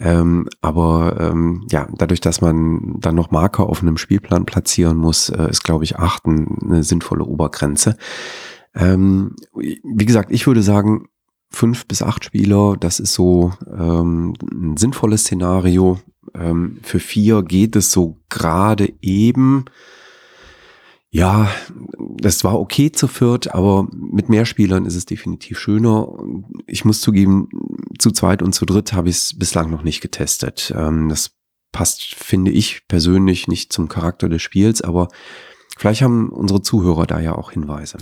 Ähm, 0.00 0.48
aber 0.60 1.16
ähm, 1.20 1.66
ja, 1.70 1.88
dadurch, 1.96 2.20
dass 2.20 2.40
man 2.40 2.96
dann 2.98 3.14
noch 3.14 3.30
Marker 3.30 3.66
auf 3.66 3.80
einem 3.80 3.96
Spielplan 3.96 4.44
platzieren 4.44 4.96
muss, 4.96 5.28
äh, 5.28 5.48
ist, 5.48 5.62
glaube 5.62 5.84
ich, 5.84 5.96
acht 5.96 6.24
eine 6.26 6.82
sinnvolle 6.82 7.24
Obergrenze. 7.24 7.96
Ähm, 8.74 9.36
wie 9.54 10.04
gesagt, 10.04 10.32
ich 10.32 10.46
würde 10.48 10.62
sagen, 10.62 11.06
fünf 11.54 11.86
bis 11.86 12.02
acht 12.02 12.24
Spieler, 12.24 12.76
das 12.78 13.00
ist 13.00 13.14
so 13.14 13.52
ähm, 13.66 14.34
ein 14.52 14.76
sinnvolles 14.76 15.22
Szenario. 15.22 16.00
Ähm, 16.34 16.78
für 16.82 17.00
vier 17.00 17.42
geht 17.42 17.76
es 17.76 17.92
so 17.92 18.18
gerade 18.28 18.92
eben. 19.00 19.66
Ja, 21.10 21.48
das 22.18 22.42
war 22.42 22.58
okay 22.58 22.90
zu 22.90 23.06
viert, 23.06 23.54
aber 23.54 23.86
mit 23.92 24.28
mehr 24.28 24.44
Spielern 24.44 24.84
ist 24.84 24.96
es 24.96 25.06
definitiv 25.06 25.60
schöner. 25.60 26.08
Ich 26.66 26.84
muss 26.84 27.00
zugeben, 27.00 27.48
zu 28.00 28.10
zweit 28.10 28.42
und 28.42 28.52
zu 28.52 28.66
dritt 28.66 28.92
habe 28.92 29.08
ich 29.08 29.16
es 29.16 29.38
bislang 29.38 29.70
noch 29.70 29.84
nicht 29.84 30.00
getestet. 30.00 30.74
Ähm, 30.76 31.08
das 31.08 31.36
passt, 31.70 32.14
finde 32.14 32.50
ich 32.50 32.88
persönlich, 32.88 33.46
nicht 33.46 33.72
zum 33.72 33.88
Charakter 33.88 34.28
des 34.28 34.42
Spiels, 34.42 34.82
aber 34.82 35.08
vielleicht 35.76 36.02
haben 36.02 36.30
unsere 36.30 36.62
Zuhörer 36.62 37.06
da 37.06 37.20
ja 37.20 37.36
auch 37.36 37.52
Hinweise. 37.52 37.98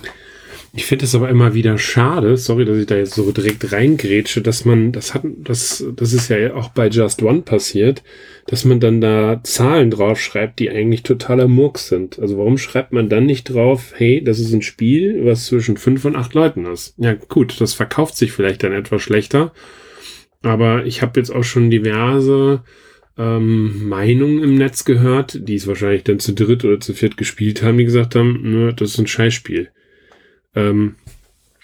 Ich 0.75 0.87
finde 0.87 1.05
es 1.05 1.15
aber 1.15 1.29
immer 1.29 1.53
wieder 1.53 1.77
schade, 1.77 2.39
sorry, 2.39 2.65
dass 2.65 2.79
ich 2.79 2.87
da 2.87 2.97
jetzt 2.97 3.15
so 3.15 3.31
direkt 3.31 3.73
reingrätsche, 3.73 4.41
dass 4.41 4.65
man, 4.65 4.91
das 4.91 5.13
hat, 5.13 5.23
das, 5.37 5.85
das 5.95 6.15
ist 6.15 6.31
ja 6.31 6.55
auch 6.55 6.71
bei 6.71 6.89
Just 6.89 7.23
One 7.23 7.43
passiert, 7.43 8.03
dass 8.47 8.65
man 8.65 8.81
dann 8.81 9.03
da 9.03 9.43
Zahlen 9.45 9.91
draufschreibt, 9.91 10.59
die 10.59 10.71
eigentlich 10.71 11.03
totaler 11.03 11.47
Murks 11.47 11.89
sind. 11.89 12.19
Also 12.19 12.39
warum 12.39 12.57
schreibt 12.57 12.93
man 12.93 13.11
dann 13.11 13.27
nicht 13.27 13.45
drauf, 13.45 13.93
hey, 13.97 14.25
das 14.25 14.39
ist 14.39 14.55
ein 14.55 14.63
Spiel, 14.63 15.27
was 15.27 15.45
zwischen 15.45 15.77
fünf 15.77 16.07
und 16.07 16.17
acht 16.17 16.33
Leuten 16.33 16.65
ist? 16.65 16.95
Ja, 16.97 17.13
gut, 17.13 17.61
das 17.61 17.75
verkauft 17.75 18.17
sich 18.17 18.33
vielleicht 18.33 18.63
dann 18.63 18.73
etwas 18.73 19.03
schlechter. 19.03 19.53
Aber 20.41 20.87
ich 20.87 21.03
habe 21.03 21.21
jetzt 21.21 21.31
auch 21.31 21.45
schon 21.45 21.69
diverse 21.69 22.63
ähm, 23.19 23.89
Meinungen 23.91 24.43
im 24.43 24.55
Netz 24.57 24.87
gehört, 24.87 25.47
die 25.47 25.57
es 25.57 25.67
wahrscheinlich 25.67 26.05
dann 26.05 26.19
zu 26.19 26.33
dritt 26.33 26.65
oder 26.65 26.81
zu 26.81 26.95
viert 26.95 27.19
gespielt 27.19 27.63
haben, 27.63 27.77
die 27.77 27.85
gesagt 27.85 28.15
haben, 28.15 28.41
nö, 28.43 28.73
das 28.73 28.93
ist 28.93 28.99
ein 28.99 29.07
Scheißspiel. 29.07 29.69
Ähm, 30.55 30.97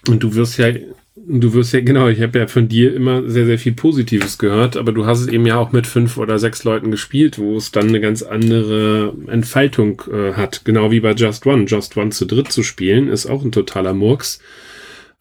und 0.07 0.23
du 0.23 0.35
wirst 0.35 0.57
ja, 0.57 0.71
du 1.15 1.53
wirst 1.53 1.73
ja, 1.73 1.81
genau, 1.81 2.07
ich 2.07 2.21
habe 2.21 2.39
ja 2.39 2.47
von 2.47 2.67
dir 2.67 2.95
immer 2.95 3.29
sehr, 3.29 3.45
sehr 3.45 3.59
viel 3.59 3.73
Positives 3.73 4.37
gehört, 4.37 4.77
aber 4.77 4.91
du 4.91 5.05
hast 5.05 5.19
es 5.19 5.27
eben 5.27 5.45
ja 5.45 5.57
auch 5.57 5.71
mit 5.71 5.87
fünf 5.87 6.17
oder 6.17 6.39
sechs 6.39 6.63
Leuten 6.63 6.91
gespielt, 6.91 7.37
wo 7.37 7.57
es 7.57 7.71
dann 7.71 7.89
eine 7.89 7.99
ganz 7.99 8.23
andere 8.23 9.13
Entfaltung 9.27 10.01
äh, 10.11 10.33
hat. 10.33 10.65
Genau 10.65 10.91
wie 10.91 11.01
bei 11.01 11.11
Just 11.11 11.45
One. 11.45 11.65
Just 11.65 11.97
One 11.97 12.09
zu 12.09 12.25
dritt 12.25 12.51
zu 12.51 12.63
spielen, 12.63 13.09
ist 13.09 13.27
auch 13.27 13.43
ein 13.43 13.51
totaler 13.51 13.93
Murks. 13.93 14.39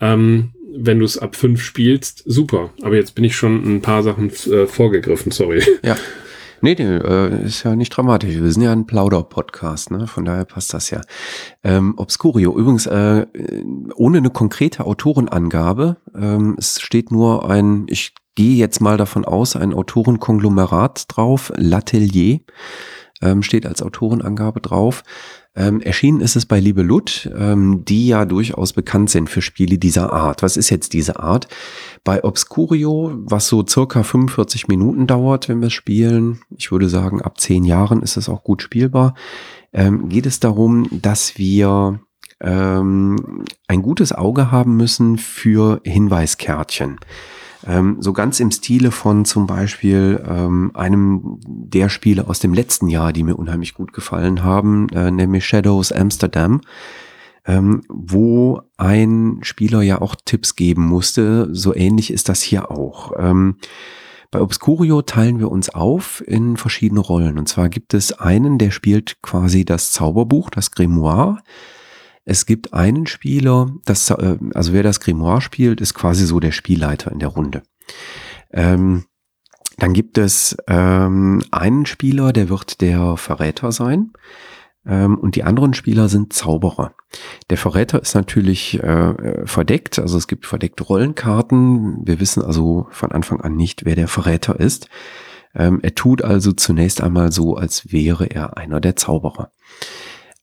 Ähm, 0.00 0.50
wenn 0.76 0.98
du 1.00 1.04
es 1.04 1.18
ab 1.18 1.34
fünf 1.34 1.62
spielst, 1.62 2.22
super. 2.26 2.72
Aber 2.82 2.94
jetzt 2.94 3.14
bin 3.14 3.24
ich 3.24 3.34
schon 3.34 3.76
ein 3.76 3.82
paar 3.82 4.02
Sachen 4.02 4.30
äh, 4.30 4.66
vorgegriffen, 4.66 5.32
sorry. 5.32 5.62
Ja. 5.82 5.96
Nee, 6.60 6.74
nee, 6.78 6.84
äh, 6.84 7.44
ist 7.44 7.62
ja 7.62 7.76
nicht 7.76 7.90
dramatisch. 7.90 8.34
Wir 8.34 8.50
sind 8.50 8.62
ja 8.62 8.72
ein 8.72 8.86
Plauder-Podcast, 8.86 9.90
ne? 9.90 10.06
Von 10.06 10.24
daher 10.24 10.44
passt 10.44 10.74
das 10.74 10.90
ja. 10.90 11.00
Ähm, 11.62 11.94
Obscurio, 11.96 12.56
übrigens, 12.58 12.86
äh, 12.86 13.26
ohne 13.94 14.18
eine 14.18 14.30
konkrete 14.30 14.84
Autorenangabe, 14.84 15.98
ähm, 16.16 16.56
es 16.58 16.80
steht 16.80 17.12
nur 17.12 17.48
ein, 17.48 17.86
ich 17.88 18.12
gehe 18.34 18.56
jetzt 18.56 18.80
mal 18.80 18.96
davon 18.96 19.24
aus, 19.24 19.56
ein 19.56 19.72
Autorenkonglomerat 19.72 21.04
drauf, 21.08 21.52
L'Atelier, 21.56 22.40
ähm, 23.22 23.42
steht 23.42 23.66
als 23.66 23.82
Autorenangabe 23.82 24.60
drauf. 24.60 25.02
Ähm, 25.56 25.80
erschienen 25.80 26.20
ist 26.20 26.36
es 26.36 26.46
bei 26.46 26.60
Liebe 26.60 26.82
Lut, 26.82 27.28
ähm, 27.36 27.84
die 27.84 28.06
ja 28.06 28.24
durchaus 28.24 28.72
bekannt 28.72 29.10
sind 29.10 29.28
für 29.28 29.42
Spiele 29.42 29.78
dieser 29.78 30.12
Art. 30.12 30.42
Was 30.42 30.56
ist 30.56 30.70
jetzt 30.70 30.92
diese 30.92 31.18
Art? 31.18 31.48
Bei 32.04 32.22
Obscurio, 32.22 33.12
was 33.24 33.48
so 33.48 33.66
circa 33.66 34.04
45 34.04 34.68
Minuten 34.68 35.06
dauert, 35.06 35.48
wenn 35.48 35.60
wir 35.60 35.70
spielen, 35.70 36.40
ich 36.56 36.70
würde 36.70 36.88
sagen, 36.88 37.22
ab 37.22 37.40
10 37.40 37.64
Jahren 37.64 38.02
ist 38.02 38.16
es 38.16 38.28
auch 38.28 38.44
gut 38.44 38.62
spielbar, 38.62 39.14
ähm, 39.72 40.08
geht 40.08 40.26
es 40.26 40.38
darum, 40.38 40.86
dass 40.92 41.38
wir 41.38 42.00
ähm, 42.40 43.44
ein 43.66 43.82
gutes 43.82 44.12
Auge 44.12 44.52
haben 44.52 44.76
müssen 44.76 45.18
für 45.18 45.80
Hinweiskärtchen. 45.84 46.98
Ähm, 47.68 47.98
so 48.00 48.14
ganz 48.14 48.40
im 48.40 48.50
Stile 48.50 48.90
von 48.90 49.26
zum 49.26 49.46
Beispiel 49.46 50.24
ähm, 50.26 50.70
einem 50.72 51.38
der 51.46 51.90
Spiele 51.90 52.26
aus 52.26 52.40
dem 52.40 52.54
letzten 52.54 52.88
Jahr, 52.88 53.12
die 53.12 53.22
mir 53.22 53.36
unheimlich 53.36 53.74
gut 53.74 53.92
gefallen 53.92 54.42
haben, 54.42 54.88
äh, 54.88 55.10
nämlich 55.10 55.46
Shadows 55.46 55.92
Amsterdam, 55.92 56.62
ähm, 57.44 57.82
wo 57.88 58.62
ein 58.78 59.40
Spieler 59.42 59.82
ja 59.82 60.00
auch 60.00 60.16
Tipps 60.24 60.56
geben 60.56 60.86
musste. 60.86 61.54
So 61.54 61.74
ähnlich 61.74 62.10
ist 62.10 62.30
das 62.30 62.40
hier 62.40 62.70
auch. 62.70 63.12
Ähm, 63.18 63.56
bei 64.30 64.40
Obscurio 64.40 65.02
teilen 65.02 65.38
wir 65.38 65.50
uns 65.50 65.68
auf 65.68 66.22
in 66.26 66.56
verschiedene 66.56 67.00
Rollen. 67.00 67.38
Und 67.38 67.50
zwar 67.50 67.68
gibt 67.68 67.92
es 67.92 68.12
einen, 68.12 68.56
der 68.56 68.70
spielt 68.70 69.20
quasi 69.20 69.66
das 69.66 69.92
Zauberbuch, 69.92 70.48
das 70.48 70.70
Grimoire. 70.70 71.38
Es 72.28 72.44
gibt 72.44 72.74
einen 72.74 73.06
Spieler, 73.06 73.70
das, 73.86 74.10
äh, 74.10 74.36
also 74.52 74.74
wer 74.74 74.82
das 74.82 75.00
Grimoire 75.00 75.40
spielt, 75.40 75.80
ist 75.80 75.94
quasi 75.94 76.26
so 76.26 76.40
der 76.40 76.52
Spielleiter 76.52 77.10
in 77.10 77.20
der 77.20 77.30
Runde. 77.30 77.62
Ähm, 78.52 79.06
dann 79.78 79.94
gibt 79.94 80.18
es 80.18 80.54
ähm, 80.66 81.42
einen 81.50 81.86
Spieler, 81.86 82.34
der 82.34 82.50
wird 82.50 82.82
der 82.82 83.16
Verräter 83.16 83.72
sein. 83.72 84.12
Ähm, 84.84 85.16
und 85.16 85.36
die 85.36 85.44
anderen 85.44 85.72
Spieler 85.72 86.10
sind 86.10 86.34
Zauberer. 86.34 86.92
Der 87.48 87.56
Verräter 87.56 88.02
ist 88.02 88.14
natürlich 88.14 88.78
äh, 88.82 89.46
verdeckt, 89.46 89.98
also 89.98 90.18
es 90.18 90.28
gibt 90.28 90.44
verdeckte 90.44 90.84
Rollenkarten. 90.84 92.06
Wir 92.06 92.20
wissen 92.20 92.42
also 92.42 92.88
von 92.90 93.10
Anfang 93.10 93.40
an 93.40 93.56
nicht, 93.56 93.86
wer 93.86 93.96
der 93.96 94.08
Verräter 94.08 94.60
ist. 94.60 94.90
Ähm, 95.54 95.80
er 95.82 95.94
tut 95.94 96.22
also 96.22 96.52
zunächst 96.52 97.02
einmal 97.02 97.32
so, 97.32 97.56
als 97.56 97.90
wäre 97.90 98.26
er 98.26 98.58
einer 98.58 98.82
der 98.82 98.96
Zauberer. 98.96 99.50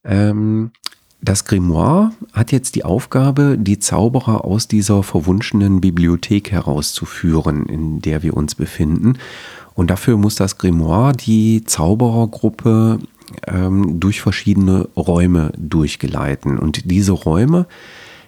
Ähm, 0.02 0.72
das 1.20 1.44
Grimoire 1.44 2.12
hat 2.32 2.52
jetzt 2.52 2.74
die 2.74 2.84
Aufgabe, 2.84 3.56
die 3.58 3.78
Zauberer 3.78 4.44
aus 4.44 4.68
dieser 4.68 5.02
verwunschenen 5.02 5.80
Bibliothek 5.80 6.52
herauszuführen, 6.52 7.66
in 7.66 8.00
der 8.00 8.22
wir 8.22 8.36
uns 8.36 8.54
befinden. 8.54 9.18
Und 9.74 9.90
dafür 9.90 10.16
muss 10.16 10.36
das 10.36 10.58
Grimoire 10.58 11.12
die 11.12 11.64
Zauberergruppe 11.64 12.98
ähm, 13.46 13.98
durch 13.98 14.20
verschiedene 14.20 14.88
Räume 14.96 15.52
durchgeleiten. 15.58 16.58
Und 16.58 16.90
diese 16.90 17.12
Räume, 17.12 17.66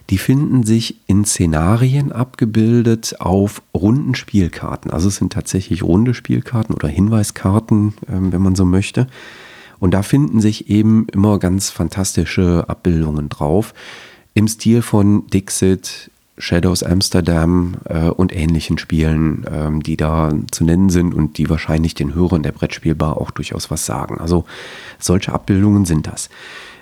die 0.09 0.17
finden 0.17 0.63
sich 0.63 0.99
in 1.07 1.25
Szenarien 1.25 2.11
abgebildet 2.11 3.15
auf 3.19 3.61
runden 3.73 4.15
Spielkarten. 4.15 4.91
Also 4.91 5.07
es 5.07 5.17
sind 5.17 5.33
tatsächlich 5.33 5.83
runde 5.83 6.13
Spielkarten 6.13 6.75
oder 6.75 6.87
Hinweiskarten, 6.87 7.93
ähm, 8.11 8.31
wenn 8.31 8.41
man 8.41 8.55
so 8.55 8.65
möchte. 8.65 9.07
Und 9.79 9.93
da 9.93 10.03
finden 10.03 10.41
sich 10.41 10.69
eben 10.69 11.07
immer 11.11 11.39
ganz 11.39 11.69
fantastische 11.69 12.65
Abbildungen 12.67 13.29
drauf. 13.29 13.73
Im 14.33 14.47
Stil 14.47 14.81
von 14.81 15.27
Dixit, 15.27 16.11
Shadows 16.37 16.83
Amsterdam 16.83 17.75
äh, 17.85 18.07
und 18.07 18.33
ähnlichen 18.33 18.77
Spielen, 18.77 19.45
ähm, 19.51 19.83
die 19.83 19.97
da 19.97 20.31
zu 20.51 20.63
nennen 20.63 20.89
sind 20.89 21.13
und 21.13 21.37
die 21.37 21.49
wahrscheinlich 21.49 21.95
den 21.95 22.15
Hörern 22.15 22.43
der 22.43 22.53
Brettspielbar 22.53 23.19
auch 23.19 23.31
durchaus 23.31 23.69
was 23.69 23.85
sagen. 23.85 24.19
Also 24.19 24.45
solche 24.99 25.33
Abbildungen 25.33 25.85
sind 25.85 26.07
das. 26.07 26.29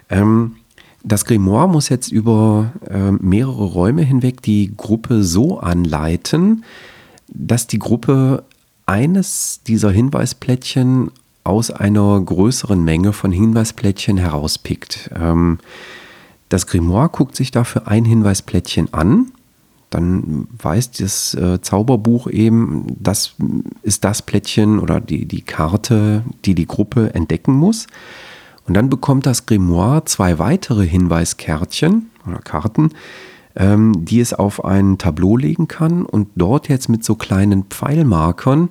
Ähm, 0.09 0.57
das 1.03 1.25
Grimoire 1.25 1.69
muss 1.69 1.89
jetzt 1.89 2.11
über 2.11 2.71
äh, 2.89 3.11
mehrere 3.11 3.63
Räume 3.63 4.03
hinweg 4.03 4.41
die 4.41 4.73
Gruppe 4.75 5.23
so 5.23 5.59
anleiten, 5.59 6.63
dass 7.27 7.67
die 7.67 7.79
Gruppe 7.79 8.43
eines 8.85 9.61
dieser 9.65 9.91
Hinweisplättchen 9.91 11.11
aus 11.47 11.71
einer 11.71 12.19
größeren 12.19 12.83
Menge 12.83 13.13
von 13.13 13.31
Hinweisplättchen 13.31 14.17
herauspickt. 14.17 15.09
Ähm, 15.15 15.59
das 16.49 16.67
Grimoire 16.67 17.09
guckt 17.09 17.35
sich 17.35 17.51
dafür 17.51 17.87
ein 17.87 18.05
Hinweisplättchen 18.05 18.93
an. 18.93 19.31
Dann 19.89 20.47
weiß 20.61 20.91
das 20.91 21.33
äh, 21.33 21.61
Zauberbuch 21.61 22.27
eben, 22.27 22.85
das 22.99 23.35
ist 23.83 24.03
das 24.03 24.21
Plättchen 24.21 24.79
oder 24.79 24.99
die, 24.99 25.25
die 25.25 25.41
Karte, 25.41 26.23
die 26.45 26.55
die 26.55 26.67
Gruppe 26.67 27.13
entdecken 27.13 27.53
muss. 27.53 27.87
Und 28.67 28.73
dann 28.73 28.89
bekommt 28.89 29.25
das 29.25 29.45
Grimoire 29.45 30.03
zwei 30.05 30.39
weitere 30.39 30.85
Hinweiskärtchen 30.85 32.09
oder 32.27 32.39
Karten, 32.39 32.91
ähm, 33.55 34.05
die 34.05 34.19
es 34.19 34.33
auf 34.33 34.65
ein 34.65 34.97
Tableau 34.97 35.37
legen 35.37 35.69
kann 35.69 36.05
und 36.05 36.27
dort 36.35 36.67
jetzt 36.67 36.89
mit 36.89 37.05
so 37.05 37.15
kleinen 37.15 37.63
Pfeilmarkern 37.63 38.69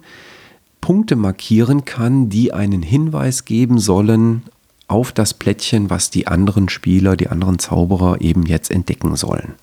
Punkte 0.86 1.16
markieren 1.16 1.84
kann, 1.84 2.28
die 2.28 2.52
einen 2.52 2.80
Hinweis 2.80 3.44
geben 3.44 3.80
sollen 3.80 4.44
auf 4.86 5.10
das 5.10 5.34
Plättchen, 5.34 5.90
was 5.90 6.10
die 6.10 6.28
anderen 6.28 6.68
Spieler, 6.68 7.16
die 7.16 7.26
anderen 7.26 7.58
Zauberer 7.58 8.20
eben 8.20 8.46
jetzt 8.46 8.70
entdecken 8.70 9.16
sollen. 9.16 9.54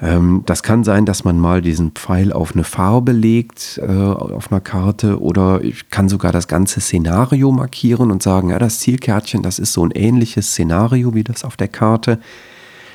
Ähm, 0.00 0.42
das 0.46 0.62
kann 0.62 0.84
sein, 0.84 1.04
dass 1.04 1.24
man 1.24 1.38
mal 1.38 1.60
diesen 1.60 1.90
Pfeil 1.90 2.32
auf 2.32 2.54
eine 2.54 2.64
Farbe 2.64 3.12
legt, 3.12 3.78
äh, 3.86 3.92
auf 3.92 4.50
einer 4.50 4.62
Karte, 4.62 5.20
oder 5.20 5.62
ich 5.62 5.90
kann 5.90 6.08
sogar 6.08 6.32
das 6.32 6.48
ganze 6.48 6.80
Szenario 6.80 7.52
markieren 7.52 8.10
und 8.10 8.22
sagen, 8.22 8.48
ja, 8.48 8.58
das 8.58 8.78
Zielkärtchen, 8.80 9.42
das 9.42 9.58
ist 9.58 9.74
so 9.74 9.84
ein 9.84 9.90
ähnliches 9.90 10.52
Szenario 10.52 11.12
wie 11.12 11.24
das 11.24 11.44
auf 11.44 11.58
der 11.58 11.68
Karte. 11.68 12.18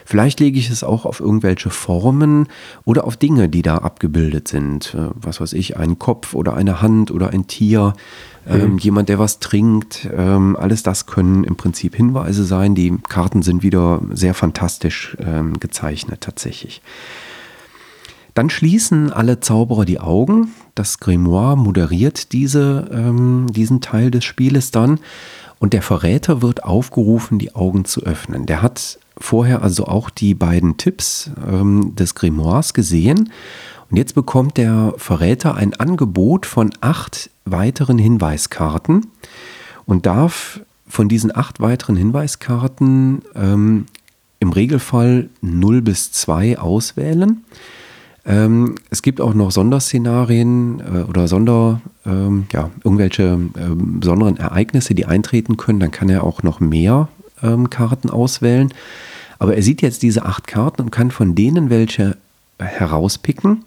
Vielleicht 0.10 0.40
lege 0.40 0.58
ich 0.58 0.70
es 0.70 0.86
auch 0.86 1.04
auf 1.04 1.20
irgendwelche 1.20 1.70
Formen 1.70 2.48
oder 2.86 3.04
auf 3.04 3.18
Dinge, 3.18 3.50
die 3.50 3.62
da 3.62 3.80
abgebildet 3.80 4.48
sind. 4.48 4.96
Äh, 4.96 5.10
was 5.16 5.42
weiß 5.42 5.52
ich, 5.52 5.76
ein 5.76 6.00
Kopf 6.00 6.34
oder 6.34 6.54
eine 6.54 6.82
Hand 6.82 7.12
oder 7.12 7.32
ein 7.32 7.48
Tier, 7.48 7.94
ähm, 8.48 8.72
mhm. 8.72 8.78
jemand, 8.78 9.10
der 9.10 9.20
was 9.20 9.40
trinkt. 9.40 10.08
Ähm, 10.16 10.56
alles 10.56 10.82
das 10.82 11.08
können 11.08 11.44
im 11.44 11.58
Prinzip 11.58 11.94
Hinweise 11.94 12.46
sein. 12.46 12.74
Die 12.74 12.98
Karten 13.10 13.42
sind 13.42 13.64
wieder 13.64 14.02
sehr 14.14 14.34
fantastisch 14.34 15.18
ähm, 15.20 15.60
gezeichnet 15.60 16.22
tatsächlich. 16.22 16.82
Dann 18.34 18.50
schließen 18.50 19.12
alle 19.12 19.42
Zauberer 19.42 19.84
die 19.84 20.00
Augen. 20.00 20.54
Das 20.74 21.02
Grimoire 21.02 21.58
moderiert 21.58 22.32
diese, 22.32 22.90
ähm, 22.94 23.48
diesen 23.50 23.82
Teil 23.82 24.10
des 24.10 24.24
Spieles 24.24 24.72
dann. 24.72 25.02
Und 25.60 25.74
der 25.74 25.82
Verräter 25.82 26.42
wird 26.42 26.64
aufgerufen, 26.64 27.40
die 27.40 27.56
Augen 27.56 27.84
zu 27.84 28.04
öffnen. 28.04 28.46
Der 28.46 28.62
hat 28.62 29.00
vorher 29.20 29.62
also 29.62 29.86
auch 29.86 30.10
die 30.10 30.34
beiden 30.34 30.78
Tipps 30.78 31.32
ähm, 31.48 31.96
des 31.96 32.16
Grimoires 32.16 32.74
gesehen. 32.74 33.32
Und 33.90 33.98
jetzt 33.98 34.16
bekommt 34.16 34.58
der 34.58 34.94
Verräter 34.98 35.56
ein 35.56 35.74
Angebot 35.74 36.46
von 36.46 36.72
acht 36.82 37.30
weiteren 37.46 37.98
Hinweiskarten 37.98 39.08
und 39.86 40.06
darf 40.06 40.60
von 40.88 41.10
diesen 41.10 41.36
acht 41.36 41.60
weiteren 41.60 41.96
Hinweiskarten 41.96 43.22
ähm, 43.36 43.86
im 44.40 44.52
Regelfall 44.52 45.30
0 45.42 45.82
bis 45.82 46.12
2 46.12 46.60
auswählen. 46.60 47.44
Ähm, 48.26 48.76
es 48.90 49.02
gibt 49.02 49.22
auch 49.22 49.34
noch 49.34 49.52
Sonderszenarien 49.52 50.82
äh, 50.82 51.04
oder 51.04 51.28
Sonder, 51.28 51.82
ähm, 52.06 52.46
ja, 52.52 52.70
irgendwelche 52.84 53.40
äh, 53.56 53.74
besonderen 53.74 54.38
Ereignisse, 54.38 54.94
die 54.96 55.06
eintreten 55.06 55.56
können. 55.56 55.80
Dann 55.80 55.92
kann 55.92 56.10
er 56.10 56.24
auch 56.24 56.44
noch 56.44 56.60
mehr 56.60 57.08
ähm, 57.44 57.70
Karten 57.70 58.10
auswählen. 58.10 58.74
Aber 59.40 59.56
er 59.56 59.62
sieht 59.62 59.82
jetzt 59.82 60.04
diese 60.04 60.26
acht 60.26 60.48
Karten 60.48 60.82
und 60.82 60.92
kann 60.92 61.12
von 61.12 61.36
denen 61.36 61.70
welche 61.70 62.18
herauspicken, 62.60 63.66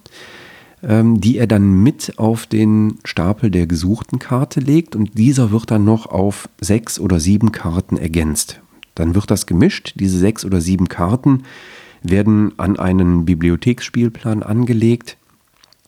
ähm, 0.83 1.21
die 1.21 1.39
er 1.39 1.47
dann 1.47 1.83
mit 1.83 2.15
auf 2.17 2.47
den 2.47 2.99
Stapel 3.05 3.51
der 3.51 3.67
gesuchten 3.67 4.19
Karte 4.19 4.61
legt 4.61 4.97
und 4.97 5.17
dieser 5.17 5.51
wird 5.51 5.71
dann 5.71 5.85
noch 5.85 6.07
auf 6.07 6.49
sechs 6.61 6.99
oder 6.99 7.21
sieben 7.21 7.53
Karten 7.53 7.97
ergänzt. 7.97 8.61
Dann 8.95 9.15
wird 9.15 9.31
das 9.31 9.47
gemischt. 9.47 9.95
Diese 9.97 10.19
sechs 10.19 10.45
oder 10.45 10.61
sieben 10.61 10.89
Karten 10.89 11.45
werden 12.03 12.53
an 12.59 12.79
einen 12.79 13.25
Bibliotheksspielplan 13.25 14.43
angelegt 14.43 15.17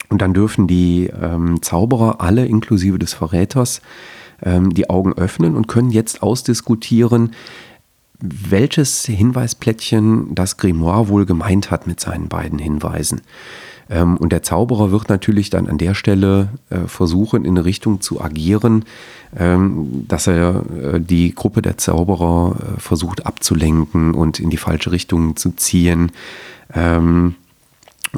und 0.08 0.20
dann 0.20 0.34
dürfen 0.34 0.66
die 0.66 1.10
ähm, 1.20 1.62
Zauberer 1.62 2.20
alle 2.20 2.44
inklusive 2.44 2.98
des 2.98 3.14
Verräters 3.14 3.80
ähm, 4.42 4.74
die 4.74 4.90
Augen 4.90 5.14
öffnen 5.14 5.56
und 5.56 5.68
können 5.68 5.90
jetzt 5.90 6.22
ausdiskutieren, 6.22 7.32
welches 8.22 9.04
Hinweisplättchen 9.04 10.34
das 10.34 10.56
Grimoire 10.56 11.08
wohl 11.08 11.26
gemeint 11.26 11.70
hat 11.70 11.86
mit 11.86 12.00
seinen 12.00 12.28
beiden 12.28 12.58
Hinweisen. 12.58 13.20
Ähm, 13.90 14.16
und 14.16 14.32
der 14.32 14.42
Zauberer 14.42 14.90
wird 14.90 15.08
natürlich 15.08 15.50
dann 15.50 15.68
an 15.68 15.78
der 15.78 15.94
Stelle 15.94 16.48
äh, 16.70 16.86
versuchen, 16.86 17.44
in 17.44 17.52
eine 17.52 17.64
Richtung 17.64 18.00
zu 18.00 18.20
agieren, 18.20 18.84
ähm, 19.36 20.04
dass 20.08 20.26
er 20.26 20.62
äh, 20.72 21.00
die 21.00 21.34
Gruppe 21.34 21.62
der 21.62 21.78
Zauberer 21.78 22.56
äh, 22.56 22.80
versucht 22.80 23.26
abzulenken 23.26 24.14
und 24.14 24.40
in 24.40 24.50
die 24.50 24.56
falsche 24.56 24.92
Richtung 24.92 25.36
zu 25.36 25.50
ziehen. 25.50 26.12
Ähm, 26.72 27.34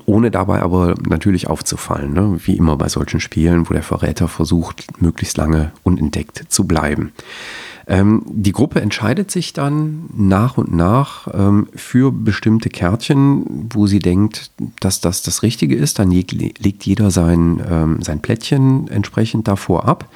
ohne 0.07 0.31
dabei 0.31 0.61
aber 0.61 0.95
natürlich 1.09 1.49
aufzufallen, 1.49 2.13
ne? 2.13 2.39
wie 2.45 2.57
immer 2.57 2.77
bei 2.77 2.89
solchen 2.89 3.21
Spielen, 3.21 3.69
wo 3.69 3.75
der 3.75 3.85
Verräter 3.85 4.29
versucht, 4.29 5.01
möglichst 5.01 5.37
lange 5.37 5.73
unentdeckt 5.85 6.45
zu 6.49 6.65
bleiben. 6.65 7.13
Ähm, 7.87 8.23
die 8.27 8.53
Gruppe 8.53 8.81
entscheidet 8.81 9.31
sich 9.31 9.53
dann 9.53 10.09
nach 10.17 10.57
und 10.57 10.75
nach 10.75 11.29
ähm, 11.33 11.69
für 11.75 12.13
bestimmte 12.13 12.71
Kärtchen, 12.71 13.69
wo 13.73 13.87
sie 13.87 13.99
denkt, 13.99 14.51
dass 14.81 15.01
das 15.01 15.23
das 15.23 15.43
Richtige 15.43 15.77
ist. 15.77 15.99
Dann 15.99 16.11
legt 16.11 16.87
jeder 16.87 17.11
sein, 17.11 17.63
ähm, 17.69 18.03
sein 18.03 18.21
Plättchen 18.21 18.89
entsprechend 18.89 19.49
davor 19.49 19.87
ab. 19.87 20.09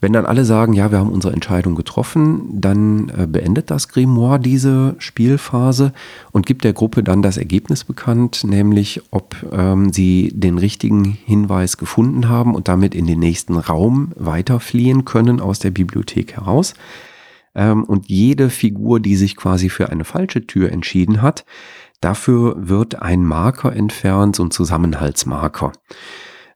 Wenn 0.00 0.12
dann 0.12 0.26
alle 0.26 0.44
sagen, 0.44 0.74
ja, 0.74 0.92
wir 0.92 0.98
haben 0.98 1.10
unsere 1.10 1.32
Entscheidung 1.32 1.74
getroffen, 1.74 2.42
dann 2.52 3.08
äh, 3.08 3.26
beendet 3.26 3.70
das 3.70 3.88
Grimoire 3.88 4.38
diese 4.38 4.94
Spielphase 4.98 5.92
und 6.30 6.46
gibt 6.46 6.62
der 6.62 6.72
Gruppe 6.72 7.02
dann 7.02 7.20
das 7.20 7.36
Ergebnis 7.36 7.82
bekannt, 7.82 8.44
nämlich 8.44 9.02
ob 9.10 9.34
ähm, 9.50 9.92
sie 9.92 10.30
den 10.32 10.58
richtigen 10.58 11.18
Hinweis 11.24 11.78
gefunden 11.78 12.28
haben 12.28 12.54
und 12.54 12.68
damit 12.68 12.94
in 12.94 13.06
den 13.06 13.18
nächsten 13.18 13.56
Raum 13.56 14.12
weiterfliehen 14.14 15.04
können 15.04 15.40
aus 15.40 15.58
der 15.58 15.72
Bibliothek 15.72 16.36
heraus. 16.36 16.74
Ähm, 17.56 17.82
und 17.82 18.08
jede 18.08 18.50
Figur, 18.50 19.00
die 19.00 19.16
sich 19.16 19.34
quasi 19.34 19.68
für 19.68 19.90
eine 19.90 20.04
falsche 20.04 20.46
Tür 20.46 20.70
entschieden 20.70 21.22
hat, 21.22 21.44
dafür 22.00 22.54
wird 22.56 23.02
ein 23.02 23.24
Marker 23.24 23.74
entfernt, 23.74 24.36
so 24.36 24.44
ein 24.44 24.52
Zusammenhaltsmarker. 24.52 25.72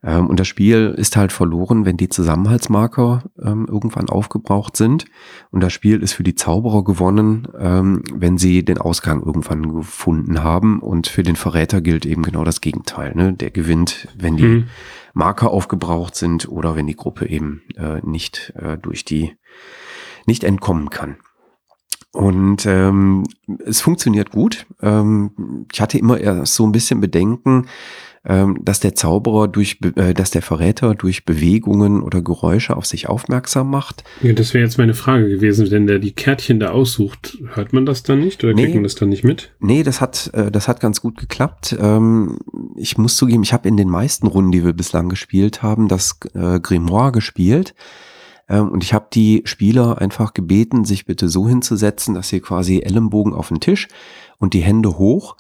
Ähm, 0.04 0.26
und 0.26 0.40
das 0.40 0.48
Spiel 0.48 0.94
ist 0.96 1.16
halt 1.16 1.32
verloren, 1.32 1.84
wenn 1.84 1.96
die 1.96 2.08
Zusammenhaltsmarker 2.08 3.24
ähm, 3.42 3.66
irgendwann 3.68 4.08
aufgebraucht 4.08 4.76
sind. 4.76 5.04
Und 5.50 5.62
das 5.62 5.72
Spiel 5.72 6.02
ist 6.02 6.12
für 6.12 6.24
die 6.24 6.34
Zauberer 6.34 6.84
gewonnen, 6.84 7.48
ähm, 7.58 8.02
wenn 8.12 8.38
sie 8.38 8.64
den 8.64 8.78
Ausgang 8.78 9.22
irgendwann 9.22 9.74
gefunden 9.74 10.42
haben. 10.42 10.80
Und 10.80 11.06
für 11.06 11.22
den 11.22 11.36
Verräter 11.36 11.80
gilt 11.80 12.06
eben 12.06 12.22
genau 12.22 12.44
das 12.44 12.60
Gegenteil. 12.60 13.14
Ne? 13.14 13.32
Der 13.32 13.50
gewinnt, 13.50 14.08
wenn 14.16 14.36
die 14.36 14.44
mhm. 14.44 14.64
Marker 15.14 15.50
aufgebraucht 15.50 16.14
sind 16.14 16.48
oder 16.48 16.74
wenn 16.74 16.86
die 16.86 16.96
Gruppe 16.96 17.28
eben 17.28 17.62
äh, 17.76 18.00
nicht 18.02 18.52
äh, 18.56 18.78
durch 18.78 19.04
die 19.04 19.36
nicht 20.26 20.44
entkommen 20.44 20.90
kann. 20.90 21.16
Und 22.12 22.66
ähm, 22.66 23.24
es 23.64 23.80
funktioniert 23.80 24.30
gut. 24.30 24.66
Ähm, 24.82 25.66
ich 25.72 25.80
hatte 25.80 25.98
immer 25.98 26.18
erst 26.18 26.54
so 26.54 26.66
ein 26.66 26.72
bisschen 26.72 27.00
Bedenken, 27.00 27.68
dass 28.24 28.78
der 28.78 28.94
Zauberer 28.94 29.48
durch, 29.48 29.78
äh, 29.96 30.14
dass 30.14 30.30
der 30.30 30.42
Verräter 30.42 30.94
durch 30.94 31.24
Bewegungen 31.24 32.02
oder 32.02 32.22
Geräusche 32.22 32.76
auf 32.76 32.86
sich 32.86 33.08
aufmerksam 33.08 33.68
macht. 33.68 34.04
Ja, 34.22 34.32
das 34.32 34.54
wäre 34.54 34.62
jetzt 34.62 34.78
meine 34.78 34.94
Frage 34.94 35.28
gewesen, 35.28 35.70
wenn 35.72 35.88
der 35.88 35.98
die 35.98 36.12
Kärtchen 36.12 36.60
da 36.60 36.70
aussucht, 36.70 37.38
hört 37.54 37.72
man 37.72 37.84
das 37.84 38.04
dann 38.04 38.20
nicht 38.20 38.44
oder 38.44 38.54
nee, 38.54 38.62
kriegt 38.62 38.74
man 38.76 38.84
das 38.84 38.94
dann 38.94 39.08
nicht 39.08 39.24
mit? 39.24 39.52
Nee, 39.58 39.82
das 39.82 40.00
hat, 40.00 40.30
äh, 40.34 40.52
das 40.52 40.68
hat 40.68 40.78
ganz 40.78 41.00
gut 41.00 41.18
geklappt. 41.18 41.76
Ähm, 41.80 42.38
ich 42.76 42.96
muss 42.96 43.16
zugeben, 43.16 43.42
ich 43.42 43.52
habe 43.52 43.66
in 43.68 43.76
den 43.76 43.88
meisten 43.88 44.28
Runden, 44.28 44.52
die 44.52 44.64
wir 44.64 44.72
bislang 44.72 45.08
gespielt 45.08 45.64
haben, 45.64 45.88
das 45.88 46.20
äh, 46.34 46.60
Grimoire 46.60 47.10
gespielt. 47.10 47.74
Ähm, 48.48 48.68
und 48.70 48.84
ich 48.84 48.94
habe 48.94 49.06
die 49.12 49.42
Spieler 49.46 50.00
einfach 50.00 50.32
gebeten, 50.32 50.84
sich 50.84 51.06
bitte 51.06 51.28
so 51.28 51.48
hinzusetzen, 51.48 52.14
dass 52.14 52.28
sie 52.28 52.38
quasi 52.38 52.80
Ellenbogen 52.80 53.34
auf 53.34 53.48
den 53.48 53.58
Tisch 53.58 53.88
und 54.38 54.54
die 54.54 54.62
Hände 54.62 54.98
hoch 54.98 55.36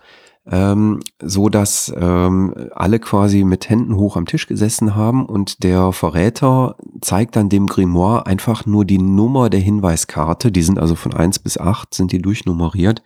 ähm, 0.50 1.00
so 1.20 1.48
dass 1.48 1.92
ähm, 1.96 2.54
alle 2.72 2.98
quasi 2.98 3.44
mit 3.44 3.68
Händen 3.68 3.96
hoch 3.96 4.16
am 4.16 4.26
Tisch 4.26 4.46
gesessen 4.46 4.96
haben 4.96 5.24
und 5.24 5.62
der 5.62 5.92
Verräter 5.92 6.76
zeigt 7.00 7.36
dann 7.36 7.48
dem 7.48 7.68
Grimoire 7.68 8.26
einfach 8.26 8.66
nur 8.66 8.84
die 8.84 8.98
Nummer 8.98 9.50
der 9.50 9.60
Hinweiskarte. 9.60 10.50
Die 10.50 10.62
sind 10.62 10.78
also 10.78 10.94
von 10.96 11.14
eins 11.14 11.38
bis 11.38 11.58
acht 11.58 11.94
sind 11.94 12.12
die 12.12 12.20
durchnummeriert. 12.20 13.02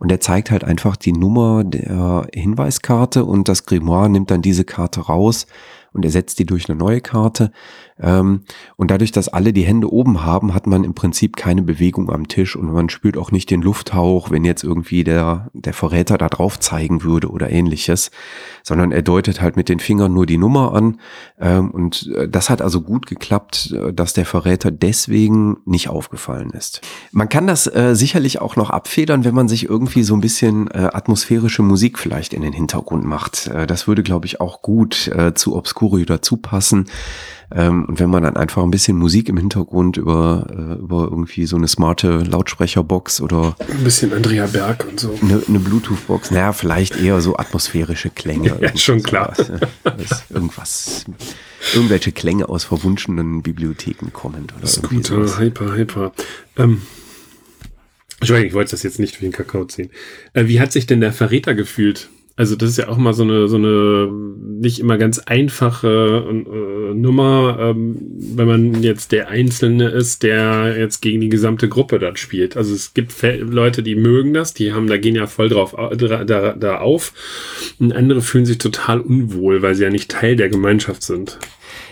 Und 0.00 0.10
er 0.10 0.20
zeigt 0.20 0.50
halt 0.50 0.64
einfach 0.64 0.96
die 0.96 1.12
Nummer 1.12 1.62
der 1.62 2.26
Hinweiskarte 2.34 3.24
und 3.24 3.48
das 3.48 3.64
Grimoire 3.64 4.08
nimmt 4.08 4.30
dann 4.30 4.42
diese 4.42 4.64
Karte 4.64 5.00
raus 5.02 5.46
und 5.92 6.04
ersetzt 6.04 6.40
die 6.40 6.44
durch 6.44 6.68
eine 6.68 6.76
neue 6.76 7.00
Karte. 7.00 7.52
Ähm, 8.00 8.42
und 8.76 8.90
dadurch, 8.90 9.12
dass 9.12 9.28
alle 9.28 9.52
die 9.52 9.62
Hände 9.62 9.92
oben 9.92 10.24
haben, 10.24 10.52
hat 10.52 10.66
man 10.66 10.82
im 10.82 10.94
Prinzip 10.94 11.36
keine 11.36 11.62
Bewegung 11.62 12.10
am 12.10 12.26
Tisch 12.26 12.56
und 12.56 12.72
man 12.72 12.88
spürt 12.88 13.16
auch 13.16 13.30
nicht 13.30 13.50
den 13.50 13.62
Lufthauch, 13.62 14.30
wenn 14.30 14.44
jetzt 14.44 14.64
irgendwie 14.64 15.04
der, 15.04 15.50
der 15.52 15.74
Verräter 15.74 16.18
da 16.18 16.28
drauf 16.28 16.58
zeigen 16.58 17.04
würde 17.04 17.30
oder 17.30 17.50
ähnliches, 17.50 18.10
sondern 18.62 18.90
er 18.90 19.02
deutet 19.02 19.40
halt 19.40 19.56
mit 19.56 19.68
den 19.68 19.78
Fingern 19.78 20.12
nur 20.12 20.26
die 20.26 20.38
Nummer 20.38 20.74
an. 20.74 21.00
Ähm, 21.38 21.70
und 21.70 22.10
äh, 22.16 22.28
das 22.28 22.50
hat 22.50 22.62
also 22.62 22.80
gut 22.80 23.06
geklappt, 23.06 23.72
äh, 23.72 23.92
dass 23.92 24.12
der 24.12 24.26
Verräter 24.26 24.72
deswegen 24.72 25.58
nicht 25.64 25.88
aufgefallen 25.88 26.50
ist. 26.50 26.80
Man 27.12 27.28
kann 27.28 27.46
das 27.46 27.66
äh, 27.66 27.94
sicherlich 27.94 28.40
auch 28.40 28.56
noch 28.56 28.70
abfedern, 28.70 29.24
wenn 29.24 29.34
man 29.34 29.48
sich 29.48 29.68
irgendwie 29.68 30.02
so 30.02 30.14
ein 30.14 30.20
bisschen 30.20 30.68
äh, 30.70 30.90
atmosphärische 30.92 31.62
Musik 31.62 31.98
vielleicht 31.98 32.34
in 32.34 32.42
den 32.42 32.52
Hintergrund 32.52 33.04
macht. 33.04 33.46
Äh, 33.46 33.68
das 33.68 33.86
würde, 33.86 34.02
glaube 34.02 34.26
ich, 34.26 34.40
auch 34.40 34.62
gut 34.62 35.08
äh, 35.08 35.34
zu 35.34 35.54
Obscurio 35.54 36.04
dazu 36.04 36.38
passen. 36.38 36.86
Ähm, 37.52 37.84
und 37.86 38.00
wenn 38.00 38.10
man 38.10 38.22
dann 38.22 38.36
einfach 38.36 38.62
ein 38.62 38.70
bisschen 38.70 38.96
Musik 38.96 39.28
im 39.28 39.36
Hintergrund 39.36 39.96
über, 39.96 40.46
äh, 40.50 40.80
über 40.80 41.04
irgendwie 41.04 41.46
so 41.46 41.56
eine 41.56 41.68
smarte 41.68 42.18
Lautsprecherbox 42.18 43.20
oder 43.20 43.56
ein 43.70 43.84
bisschen 43.84 44.12
Andrea 44.12 44.46
Berg 44.46 44.86
und 44.88 45.00
so. 45.00 45.18
Eine, 45.20 45.42
eine 45.46 45.58
Bluetooth-Box, 45.58 46.30
naja, 46.30 46.52
vielleicht 46.52 47.00
eher 47.00 47.20
so 47.20 47.36
atmosphärische 47.36 48.10
Klänge. 48.10 48.56
ja, 48.60 48.76
schon 48.76 49.02
klar. 49.02 49.34
Sowas, 49.36 50.24
irgendwas, 50.30 51.04
irgendwelche 51.74 52.12
Klänge 52.12 52.48
aus 52.48 52.64
verwunschenen 52.64 53.42
Bibliotheken 53.42 54.10
kommen. 54.12 54.46
Oder 54.56 54.66
Scooter, 54.66 55.38
Hyper, 55.38 55.74
Hyper. 55.74 56.12
Ähm, 56.56 56.82
ich 58.20 58.54
wollte 58.54 58.70
das 58.70 58.82
jetzt 58.82 58.98
nicht 58.98 59.16
für 59.16 59.22
den 59.22 59.32
Kakao 59.32 59.64
ziehen. 59.66 59.90
Äh, 60.32 60.46
wie 60.46 60.60
hat 60.60 60.72
sich 60.72 60.86
denn 60.86 61.00
der 61.00 61.12
Verräter 61.12 61.54
gefühlt? 61.54 62.08
Also 62.36 62.56
das 62.56 62.70
ist 62.70 62.78
ja 62.78 62.88
auch 62.88 62.96
mal 62.96 63.14
so 63.14 63.22
eine 63.22 63.46
so 63.46 63.56
eine 63.56 64.10
nicht 64.64 64.80
immer 64.80 64.98
ganz 64.98 65.20
einfache 65.20 66.24
äh, 66.28 66.94
Nummer, 66.94 67.58
ähm, 67.60 67.96
wenn 68.18 68.46
man 68.48 68.82
jetzt 68.82 69.12
der 69.12 69.28
Einzelne 69.28 69.88
ist, 69.88 70.22
der 70.22 70.76
jetzt 70.76 71.00
gegen 71.00 71.20
die 71.20 71.28
gesamte 71.28 71.68
Gruppe 71.68 71.98
dort 71.98 72.18
spielt. 72.18 72.56
Also 72.56 72.74
es 72.74 72.94
gibt 72.94 73.14
Leute, 73.40 73.82
die 73.82 73.94
mögen 73.94 74.34
das, 74.34 74.54
die 74.54 74.72
haben 74.72 74.88
da 74.88 74.96
gehen 74.96 75.14
ja 75.14 75.26
voll 75.26 75.48
drauf 75.48 75.76
da, 75.96 76.24
da, 76.24 76.52
da 76.54 76.78
auf, 76.78 77.12
und 77.78 77.92
andere 77.92 78.20
fühlen 78.20 78.46
sich 78.46 78.58
total 78.58 79.00
unwohl, 79.00 79.62
weil 79.62 79.74
sie 79.74 79.84
ja 79.84 79.90
nicht 79.90 80.10
Teil 80.10 80.36
der 80.36 80.48
Gemeinschaft 80.48 81.02
sind. 81.02 81.38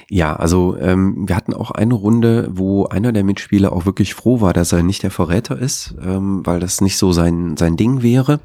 Ja, 0.08 0.36
also 0.36 0.76
ähm, 0.78 1.26
wir 1.26 1.36
hatten 1.36 1.54
auch 1.54 1.70
eine 1.70 1.94
Runde, 1.94 2.48
wo 2.52 2.84
einer 2.86 3.12
der 3.12 3.24
Mitspieler 3.24 3.72
auch 3.72 3.86
wirklich 3.86 4.14
froh 4.14 4.40
war, 4.40 4.52
dass 4.52 4.72
er 4.72 4.82
nicht 4.82 5.02
der 5.02 5.10
Verräter 5.10 5.58
ist, 5.58 5.94
ähm, 6.04 6.44
weil 6.44 6.60
das 6.60 6.80
nicht 6.80 6.98
so 6.98 7.12
sein 7.12 7.56
sein 7.56 7.76
Ding 7.76 8.02
wäre. 8.02 8.40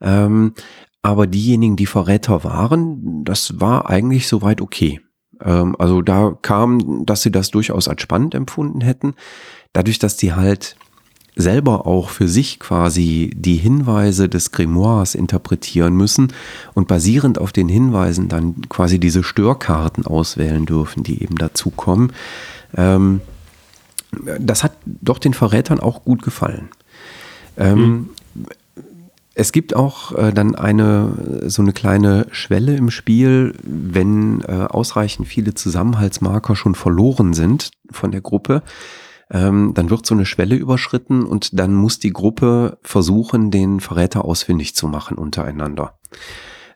Ähm, 0.00 0.52
aber 1.04 1.26
diejenigen, 1.26 1.76
die 1.76 1.84
Verräter 1.84 2.44
waren, 2.44 3.24
das 3.24 3.60
war 3.60 3.90
eigentlich 3.90 4.26
soweit 4.26 4.62
okay. 4.62 5.02
Ähm, 5.38 5.76
also 5.78 6.00
da 6.00 6.34
kam, 6.40 7.04
dass 7.04 7.20
sie 7.20 7.30
das 7.30 7.50
durchaus 7.50 7.88
als 7.88 8.00
spannend 8.00 8.34
empfunden 8.34 8.80
hätten. 8.80 9.12
Dadurch, 9.74 9.98
dass 9.98 10.16
die 10.16 10.32
halt 10.32 10.76
selber 11.36 11.86
auch 11.86 12.08
für 12.08 12.26
sich 12.26 12.58
quasi 12.58 13.30
die 13.36 13.56
Hinweise 13.56 14.30
des 14.30 14.50
Grimoires 14.50 15.14
interpretieren 15.14 15.94
müssen 15.94 16.32
und 16.72 16.88
basierend 16.88 17.38
auf 17.38 17.52
den 17.52 17.68
Hinweisen 17.68 18.30
dann 18.30 18.62
quasi 18.70 18.98
diese 18.98 19.22
Störkarten 19.22 20.06
auswählen 20.06 20.64
dürfen, 20.64 21.02
die 21.02 21.22
eben 21.22 21.36
dazukommen. 21.36 22.14
Ähm, 22.74 23.20
das 24.40 24.64
hat 24.64 24.72
doch 25.02 25.18
den 25.18 25.34
Verrätern 25.34 25.80
auch 25.80 26.02
gut 26.02 26.22
gefallen. 26.22 26.70
Ähm, 27.58 27.78
mhm 27.78 28.08
es 29.34 29.52
gibt 29.52 29.74
auch 29.74 30.12
äh, 30.12 30.32
dann 30.32 30.54
eine 30.54 31.42
so 31.48 31.62
eine 31.62 31.72
kleine 31.72 32.26
Schwelle 32.30 32.76
im 32.76 32.90
Spiel, 32.90 33.54
wenn 33.62 34.42
äh, 34.42 34.66
ausreichend 34.68 35.26
viele 35.26 35.54
Zusammenhaltsmarker 35.54 36.54
schon 36.56 36.74
verloren 36.74 37.34
sind 37.34 37.70
von 37.90 38.12
der 38.12 38.20
Gruppe, 38.20 38.62
ähm, 39.30 39.72
dann 39.74 39.90
wird 39.90 40.06
so 40.06 40.14
eine 40.14 40.26
Schwelle 40.26 40.54
überschritten 40.54 41.24
und 41.24 41.58
dann 41.58 41.74
muss 41.74 41.98
die 41.98 42.12
Gruppe 42.12 42.78
versuchen, 42.82 43.50
den 43.50 43.80
Verräter 43.80 44.24
ausfindig 44.24 44.76
zu 44.76 44.86
machen 44.86 45.18
untereinander. 45.18 45.98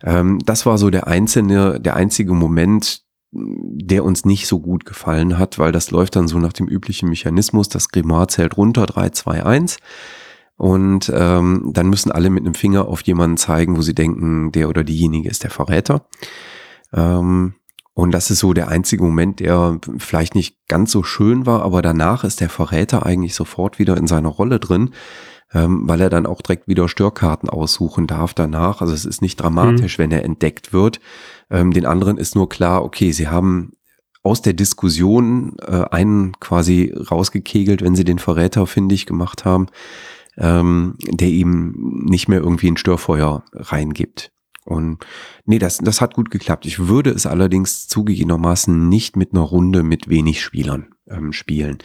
Ähm, 0.03 0.41
das 0.45 0.67
war 0.67 0.79
so 0.79 0.91
der 0.91 1.07
einzelne, 1.07 1.81
der 1.81 1.95
einzige 1.95 2.33
Moment, 2.33 3.03
der 3.31 4.05
uns 4.05 4.25
nicht 4.25 4.47
so 4.47 4.59
gut 4.59 4.85
gefallen 4.87 5.39
hat, 5.39 5.59
weil 5.59 5.71
das 5.71 5.91
läuft 5.91 6.17
dann 6.17 6.29
so 6.29 6.39
nach 6.39 6.55
dem 6.55 6.67
üblichen 6.67 7.11
Mechanismus, 7.11 7.69
das 7.69 7.91
Grimoire 7.91 8.29
zählt 8.29 8.57
runter, 8.57 8.87
3, 8.87 9.11
2, 9.11 9.45
1 9.45 9.79
und 10.59 11.11
ähm, 11.15 11.71
dann 11.73 11.89
müssen 11.89 12.11
alle 12.11 12.31
mit 12.31 12.45
einem 12.45 12.55
Finger 12.55 12.89
auf 12.89 13.03
jemanden 13.03 13.37
zeigen, 13.37 13.77
wo 13.77 13.83
sie 13.83 13.95
denken, 13.95 14.51
der 14.51 14.69
oder 14.69 14.83
diejenige 14.83 15.31
ist 15.31 15.45
der 15.45 15.51
Verräter. 15.51 16.07
Ähm, 16.93 17.55
und 17.95 18.11
das 18.11 18.31
ist 18.31 18.41
so 18.41 18.53
der 18.53 18.67
einzige 18.67 19.05
Moment, 19.05 19.39
der 19.39 19.79
vielleicht 19.99 20.35
nicht 20.35 20.57
ganz 20.67 20.91
so 20.91 21.05
schön 21.05 21.47
war, 21.47 21.63
aber 21.63 21.81
danach 21.81 22.25
ist 22.25 22.41
der 22.41 22.49
Verräter 22.49 23.07
eigentlich 23.07 23.37
sofort 23.37 23.79
wieder 23.79 23.97
in 23.97 24.09
seiner 24.09 24.31
Rolle 24.31 24.59
drin, 24.59 24.91
ähm, 25.55 25.89
weil 25.89 26.01
er 26.01 26.11
dann 26.11 26.27
auch 26.27 26.43
direkt 26.43 26.67
wieder 26.67 26.89
Störkarten 26.89 27.49
aussuchen 27.49 28.09
darf 28.09 28.35
danach. 28.35 28.81
Also 28.81 28.95
es 28.95 29.05
ist 29.05 29.23
nicht 29.23 29.37
dramatisch, 29.37 29.97
mhm. 29.97 30.03
wenn 30.03 30.11
er 30.11 30.25
entdeckt 30.25 30.73
wird. 30.73 30.99
Ähm, 31.51 31.73
den 31.73 31.87
anderen 31.87 32.19
ist 32.19 32.35
nur 32.35 32.49
klar, 32.49 32.85
okay, 32.85 33.13
sie 33.13 33.29
haben 33.29 33.75
aus 34.25 34.43
der 34.43 34.55
Diskussion 34.55 35.55
äh, 35.65 35.85
einen 35.91 36.33
quasi 36.41 36.93
rausgekegelt, 36.93 37.81
wenn 37.81 37.95
sie 37.95 38.05
den 38.05 38.19
Verräter 38.19 38.67
findig 38.67 39.07
gemacht 39.07 39.45
haben 39.45 39.69
ähm, 40.39 40.95
der 40.99 41.29
ihm 41.29 42.05
nicht 42.07 42.29
mehr 42.29 42.41
irgendwie 42.41 42.71
ein 42.71 42.77
Störfeuer 42.77 43.45
reingibt. 43.53 44.33
Und 44.65 44.99
nee, 45.47 45.59
das, 45.59 45.79
das 45.79 46.03
hat 46.03 46.15
gut 46.15 46.31
geklappt. 46.31 46.67
Ich 46.67 46.89
würde 46.89 47.11
es 47.11 47.25
allerdings 47.25 47.89
zugegebenermaßen 47.89 48.89
nicht 48.89 49.17
mit 49.17 49.33
einer 49.33 49.41
Runde 49.41 49.83
mit 49.83 50.11
wenig 50.11 50.43
Spielern 50.43 50.89
ähm, 51.09 51.33
spielen, 51.33 51.79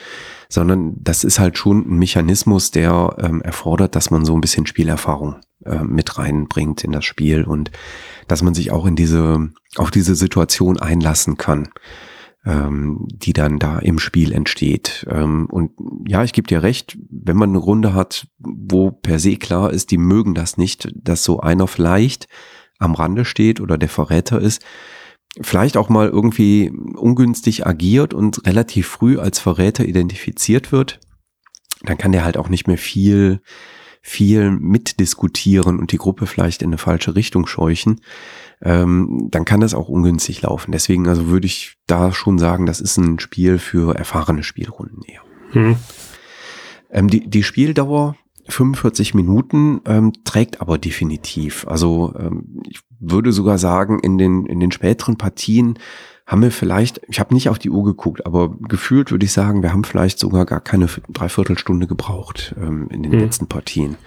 sondern 0.50 0.96
das 1.02 1.24
ist 1.24 1.40
halt 1.40 1.58
schon 1.58 1.88
ein 1.88 1.98
Mechanismus, 1.98 2.72
der 2.72 3.16
ähm, 3.20 3.42
erfordert, 3.42 3.96
dass 3.96 4.12
man 4.12 4.26
so 4.26 4.34
ein 4.34 4.42
bisschen 4.42 4.66
Spielerfahrung 4.66 5.38
äh, 5.64 5.84
mit 5.84 6.18
reinbringt 6.18 6.84
in 6.84 6.92
das 6.92 7.06
Spiel 7.06 7.46
und 7.46 7.72
dass 8.28 8.44
man 8.44 8.54
sich 8.54 8.72
auch 8.72 8.86
in 8.86 8.98
diese, 8.98 9.50
auf 9.78 9.90
diese 9.90 10.16
Situation 10.16 10.78
einlassen 10.78 11.38
kann 11.38 11.70
ähm, 12.46 13.08
die 13.10 13.34
dann 13.34 13.60
da 13.60 13.80
im 13.80 14.00
Spiel 14.00 14.34
entsteht. 14.34 15.06
Ähm, 15.10 15.48
und 15.50 15.72
ja, 16.08 16.24
ich 16.24 16.34
gebe 16.34 16.48
dir 16.48 16.64
recht, 16.64 16.98
wenn 17.10 17.38
man 17.38 17.50
eine 17.50 17.60
Runde 17.60 17.94
hat, 17.94 18.28
wo 18.40 18.92
per 18.92 19.20
se 19.20 19.38
klar 19.38 19.72
ist, 19.72 19.92
die 19.92 19.98
mögen 19.98 20.34
das 20.34 20.58
nicht, 20.58 20.90
dass 20.96 21.24
so 21.24 21.40
einer 21.40 21.68
vielleicht 21.68 22.28
am 22.80 22.96
Rande 22.96 23.24
steht 23.24 23.62
oder 23.62 23.78
der 23.78 23.90
Verräter 23.90 24.42
ist, 24.42 24.62
vielleicht 25.42 25.78
auch 25.78 25.90
mal 25.90 26.10
irgendwie 26.10 26.72
ungünstig 26.96 27.66
agiert 27.66 28.14
und 28.14 28.46
relativ 28.46 28.88
früh 28.88 29.18
als 29.18 29.40
Verräter 29.40 29.86
identifiziert 29.86 30.72
wird, 30.72 31.00
dann 31.82 31.98
kann 31.98 32.12
der 32.12 32.26
halt 32.26 32.38
auch 32.38 32.50
nicht 32.50 32.68
mehr 32.68 32.78
viel 32.78 33.42
viel 34.06 34.52
mitdiskutieren 34.52 35.80
und 35.80 35.94
die 35.94 35.98
Gruppe 35.98 36.28
vielleicht 36.28 36.62
in 36.62 36.70
eine 36.70 36.78
falsche 36.78 37.16
Richtung 37.16 37.48
scheuchen 37.48 38.02
ähm, 38.64 39.28
dann 39.30 39.46
kann 39.46 39.60
das 39.60 39.74
auch 39.74 39.90
ungünstig 39.90 40.42
laufen. 40.42 40.72
Deswegen 40.72 41.08
also 41.08 41.28
würde 41.28 41.46
ich 41.46 41.78
da 41.86 42.12
schon 42.14 42.38
sagen, 42.40 42.66
das 42.66 42.80
ist 42.80 42.98
ein 42.98 43.20
Spiel 43.20 43.60
für 43.60 43.96
erfahrene 43.96 44.44
Spielrunden 44.44 45.02
eher. 45.06 45.22
Hm. 45.52 45.76
Ähm, 46.90 47.10
die, 47.10 47.30
die 47.30 47.44
Spieldauer 47.44 48.16
45 48.48 49.14
Minuten 49.14 49.82
ähm, 49.86 50.14
trägt 50.24 50.62
aber 50.62 50.78
definitiv. 50.78 51.68
Also 51.68 52.14
ähm, 52.18 52.62
ich 52.70 52.80
würde 53.00 53.32
sogar 53.32 53.58
sagen, 53.58 54.00
in 54.00 54.18
den, 54.18 54.46
in 54.46 54.60
den 54.60 54.72
späteren 54.72 55.18
Partien 55.18 55.78
haben 56.26 56.42
wir 56.42 56.52
vielleicht, 56.52 57.02
ich 57.10 57.20
habe 57.20 57.34
nicht 57.34 57.50
auf 57.50 57.60
die 57.60 57.70
Uhr 57.70 57.84
geguckt, 57.84 58.26
aber 58.26 58.56
gefühlt 58.70 59.12
würde 59.12 59.26
ich 59.26 59.34
sagen, 59.34 59.62
wir 59.62 59.74
haben 59.74 59.84
vielleicht 59.84 60.20
sogar 60.20 60.46
gar 60.46 60.62
keine 60.62 60.88
Dreiviertelstunde 61.10 61.86
gebraucht 61.86 62.56
ähm, 62.58 62.88
in 62.92 63.04
den 63.04 63.12
hm. 63.12 63.20
letzten 63.20 63.48
Partien. 63.48 63.98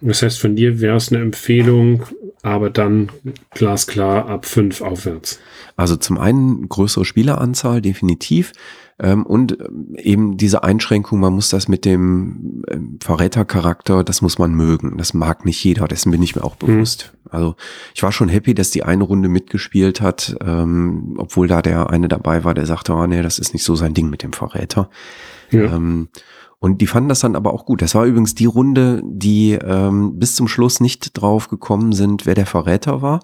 Das 0.00 0.22
heißt, 0.22 0.40
von 0.40 0.56
dir 0.56 0.80
wäre 0.80 0.96
es 0.96 1.12
eine 1.12 1.22
Empfehlung, 1.22 2.04
aber 2.42 2.70
dann 2.70 3.10
glasklar 3.50 4.28
ab 4.28 4.46
fünf 4.46 4.80
aufwärts. 4.80 5.40
Also 5.76 5.96
zum 5.96 6.18
einen 6.18 6.68
größere 6.68 7.04
Spieleranzahl, 7.04 7.80
definitiv. 7.82 8.52
Ähm, 9.00 9.24
und 9.24 9.58
ähm, 9.60 9.94
eben 9.96 10.36
diese 10.36 10.64
Einschränkung, 10.64 11.20
man 11.20 11.32
muss 11.32 11.50
das 11.50 11.68
mit 11.68 11.84
dem 11.84 12.64
ähm, 12.68 12.98
Verrätercharakter, 13.00 14.02
das 14.02 14.22
muss 14.22 14.38
man 14.38 14.52
mögen. 14.52 14.98
Das 14.98 15.14
mag 15.14 15.44
nicht 15.44 15.62
jeder, 15.62 15.86
dessen 15.86 16.10
bin 16.10 16.22
ich 16.22 16.34
mir 16.34 16.42
auch 16.42 16.56
mhm. 16.60 16.66
bewusst. 16.66 17.12
Mhm. 17.12 17.30
Also 17.30 17.56
ich 17.94 18.02
war 18.02 18.10
schon 18.10 18.28
happy, 18.28 18.54
dass 18.54 18.70
die 18.70 18.82
eine 18.82 19.04
Runde 19.04 19.28
mitgespielt 19.28 20.00
hat, 20.00 20.36
ähm, 20.44 21.14
obwohl 21.18 21.46
da 21.46 21.62
der 21.62 21.90
eine 21.90 22.08
dabei 22.08 22.42
war, 22.42 22.54
der 22.54 22.66
sagte, 22.66 22.92
oh 22.92 23.06
nee, 23.06 23.22
das 23.22 23.38
ist 23.38 23.52
nicht 23.52 23.64
so 23.64 23.76
sein 23.76 23.94
Ding 23.94 24.10
mit 24.10 24.22
dem 24.22 24.32
Verräter. 24.32 24.90
Ja. 25.50 25.74
Ähm, 25.74 26.08
und 26.60 26.80
die 26.80 26.86
fanden 26.86 27.08
das 27.08 27.20
dann 27.20 27.36
aber 27.36 27.52
auch 27.52 27.66
gut. 27.66 27.82
Das 27.82 27.94
war 27.94 28.04
übrigens 28.04 28.34
die 28.34 28.46
Runde, 28.46 29.02
die 29.04 29.52
ähm, 29.52 30.18
bis 30.18 30.34
zum 30.34 30.48
Schluss 30.48 30.80
nicht 30.80 31.20
drauf 31.20 31.48
gekommen 31.48 31.92
sind, 31.92 32.26
wer 32.26 32.34
der 32.34 32.46
Verräter 32.46 33.00
war. 33.00 33.20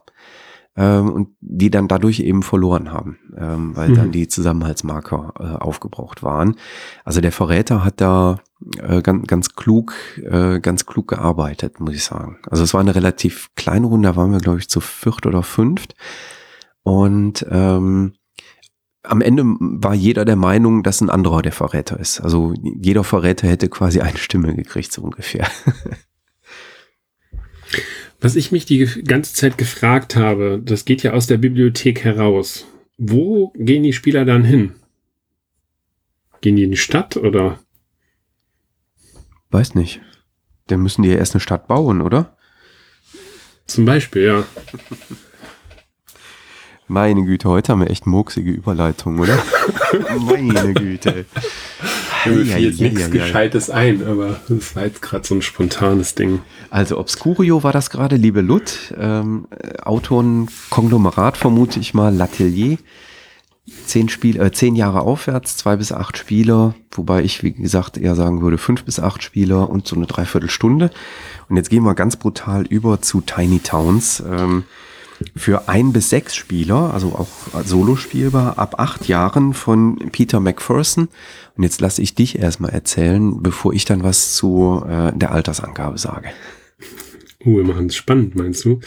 Ähm, 0.76 1.12
und 1.12 1.28
die 1.40 1.70
dann 1.70 1.86
dadurch 1.86 2.18
eben 2.18 2.42
verloren 2.42 2.90
haben, 2.90 3.18
ähm, 3.38 3.76
weil 3.76 3.90
mhm. 3.90 3.94
dann 3.94 4.10
die 4.10 4.26
Zusammenhaltsmarker 4.26 5.32
äh, 5.38 5.62
aufgebraucht 5.62 6.24
waren. 6.24 6.56
Also 7.04 7.20
der 7.20 7.30
Verräter 7.30 7.84
hat 7.84 8.00
da 8.00 8.40
äh, 8.80 9.00
ganz, 9.00 9.28
ganz 9.28 9.54
klug, 9.54 9.94
äh, 10.16 10.58
ganz 10.58 10.84
klug 10.84 11.06
gearbeitet, 11.06 11.78
muss 11.78 11.94
ich 11.94 12.02
sagen. 12.02 12.38
Also 12.50 12.64
es 12.64 12.74
war 12.74 12.80
eine 12.80 12.96
relativ 12.96 13.50
kleine 13.54 13.86
Runde, 13.86 14.08
da 14.08 14.16
waren 14.16 14.32
wir, 14.32 14.40
glaube 14.40 14.58
ich, 14.58 14.68
zu 14.68 14.80
viert 14.80 15.26
oder 15.26 15.44
fünft. 15.44 15.94
Und 16.82 17.46
ähm, 17.50 18.14
am 19.04 19.20
Ende 19.20 19.44
war 19.44 19.94
jeder 19.94 20.24
der 20.24 20.36
Meinung, 20.36 20.82
dass 20.82 21.00
ein 21.00 21.10
anderer 21.10 21.42
der 21.42 21.52
Verräter 21.52 22.00
ist. 22.00 22.20
Also 22.20 22.54
jeder 22.62 23.04
Verräter 23.04 23.46
hätte 23.46 23.68
quasi 23.68 24.00
eine 24.00 24.18
Stimme 24.18 24.54
gekriegt, 24.54 24.92
so 24.92 25.02
ungefähr. 25.02 25.46
Was 28.20 28.36
ich 28.36 28.50
mich 28.52 28.64
die 28.64 28.86
ganze 29.04 29.34
Zeit 29.34 29.58
gefragt 29.58 30.16
habe, 30.16 30.60
das 30.64 30.86
geht 30.86 31.02
ja 31.02 31.12
aus 31.12 31.26
der 31.26 31.36
Bibliothek 31.36 32.02
heraus. 32.04 32.66
Wo 32.96 33.52
gehen 33.54 33.82
die 33.82 33.92
Spieler 33.92 34.24
dann 34.24 34.44
hin? 34.44 34.72
Gehen 36.40 36.56
die 36.56 36.64
in 36.64 36.70
die 36.70 36.78
Stadt 36.78 37.18
oder? 37.18 37.58
Weiß 39.50 39.74
nicht. 39.74 40.00
Dann 40.68 40.80
müssen 40.80 41.02
die 41.02 41.10
ja 41.10 41.16
erst 41.16 41.34
eine 41.34 41.40
Stadt 41.40 41.68
bauen, 41.68 42.00
oder? 42.00 42.38
Zum 43.66 43.84
Beispiel, 43.84 44.22
ja. 44.22 44.44
Meine 46.86 47.24
Güte, 47.24 47.48
heute 47.48 47.72
haben 47.72 47.80
wir 47.80 47.90
echt 47.90 48.06
murksige 48.06 48.50
Überleitungen, 48.50 49.18
oder? 49.18 49.38
Meine 50.20 50.74
Güte. 50.74 51.24
Mir 52.26 52.44
fiel 52.44 52.64
jetzt 52.64 52.80
nichts 52.80 53.10
Gescheites 53.10 53.70
ein, 53.70 54.06
aber 54.06 54.40
das 54.48 54.76
war 54.76 54.84
jetzt 54.84 55.00
gerade 55.00 55.26
so 55.26 55.34
ein 55.34 55.42
spontanes 55.42 56.14
Ding. 56.14 56.40
Also 56.70 56.98
Obscurio 56.98 57.62
war 57.62 57.72
das 57.72 57.88
gerade, 57.88 58.16
liebe 58.16 58.42
Lut. 58.42 58.94
Ähm, 58.98 59.46
Autoren 59.82 60.48
Konglomerat 60.68 61.38
vermute 61.38 61.80
ich 61.80 61.94
mal, 61.94 62.14
Latelier. 62.14 62.76
Zehn, 63.86 64.10
Spiel, 64.10 64.38
äh, 64.38 64.52
zehn 64.52 64.76
Jahre 64.76 65.00
aufwärts, 65.00 65.56
zwei 65.56 65.76
bis 65.76 65.90
acht 65.90 66.18
Spieler, 66.18 66.74
wobei 66.90 67.22
ich, 67.22 67.42
wie 67.42 67.52
gesagt, 67.52 67.96
eher 67.96 68.14
sagen 68.14 68.42
würde, 68.42 68.58
fünf 68.58 68.84
bis 68.84 69.00
acht 69.00 69.22
Spieler 69.22 69.70
und 69.70 69.86
so 69.86 69.96
eine 69.96 70.04
Dreiviertelstunde. 70.04 70.90
Und 71.48 71.56
jetzt 71.56 71.70
gehen 71.70 71.82
wir 71.82 71.94
ganz 71.94 72.16
brutal 72.16 72.66
über 72.66 73.00
zu 73.00 73.22
Tiny 73.22 73.60
Towns. 73.60 74.22
Ähm, 74.28 74.64
für 75.36 75.68
ein 75.68 75.92
bis 75.92 76.10
sechs 76.10 76.34
Spieler, 76.34 76.92
also 76.92 77.08
auch 77.08 77.64
solo 77.64 77.96
spielbar, 77.96 78.58
ab 78.58 78.76
acht 78.78 79.08
Jahren 79.08 79.54
von 79.54 79.96
Peter 80.12 80.40
McPherson. 80.40 81.08
Und 81.56 81.62
jetzt 81.62 81.80
lasse 81.80 82.02
ich 82.02 82.14
dich 82.14 82.38
erstmal 82.38 82.72
erzählen, 82.72 83.42
bevor 83.42 83.72
ich 83.72 83.84
dann 83.84 84.02
was 84.02 84.34
zu 84.34 84.84
äh, 84.88 85.12
der 85.16 85.32
Altersangabe 85.32 85.98
sage. 85.98 86.28
Uh, 87.46 87.58
wir 87.58 87.64
machen 87.64 87.86
es 87.86 87.96
spannend, 87.96 88.34
meinst 88.36 88.64
du? 88.64 88.80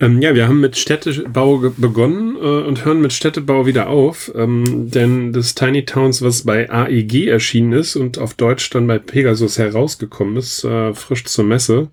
Ähm, 0.00 0.22
ja, 0.22 0.34
wir 0.34 0.48
haben 0.48 0.60
mit 0.60 0.78
Städtebau 0.78 1.72
begonnen 1.76 2.36
äh, 2.36 2.66
und 2.66 2.86
hören 2.86 3.02
mit 3.02 3.12
Städtebau 3.12 3.66
wieder 3.66 3.88
auf. 3.88 4.32
Ähm, 4.34 4.90
denn 4.90 5.32
das 5.34 5.54
Tiny 5.54 5.84
Towns, 5.84 6.22
was 6.22 6.44
bei 6.44 6.70
AEG 6.70 7.26
erschienen 7.28 7.72
ist 7.72 7.96
und 7.96 8.18
auf 8.18 8.32
Deutsch 8.32 8.70
dann 8.70 8.86
bei 8.86 8.98
Pegasus 8.98 9.58
herausgekommen 9.58 10.36
ist, 10.38 10.64
äh, 10.64 10.94
frisch 10.94 11.24
zur 11.24 11.44
Messe, 11.44 11.88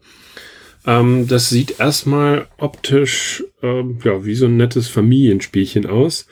ähm, 0.85 1.27
das 1.27 1.49
sieht 1.49 1.79
erstmal 1.79 2.47
optisch 2.57 3.43
ähm, 3.61 3.99
ja, 4.03 4.25
wie 4.25 4.35
so 4.35 4.45
ein 4.45 4.57
nettes 4.57 4.87
Familienspielchen 4.87 5.85
aus. 5.85 6.27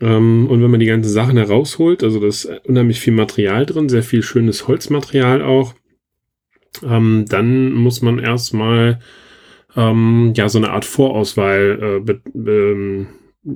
Ähm, 0.00 0.46
und 0.48 0.62
wenn 0.62 0.70
man 0.70 0.80
die 0.80 0.86
ganzen 0.86 1.10
Sachen 1.10 1.36
herausholt, 1.36 2.02
also 2.02 2.20
da 2.20 2.26
ist 2.26 2.46
unheimlich 2.64 3.00
viel 3.00 3.12
Material 3.12 3.66
drin, 3.66 3.88
sehr 3.88 4.02
viel 4.02 4.22
schönes 4.22 4.66
Holzmaterial 4.68 5.42
auch, 5.42 5.74
ähm, 6.82 7.26
dann 7.28 7.72
muss 7.72 8.02
man 8.02 8.18
erstmal 8.18 9.00
ähm, 9.76 10.32
ja 10.36 10.48
so 10.48 10.58
eine 10.58 10.70
Art 10.70 10.84
Vorauswahl 10.84 12.02
äh, 12.06 12.12
ähm, 12.36 13.08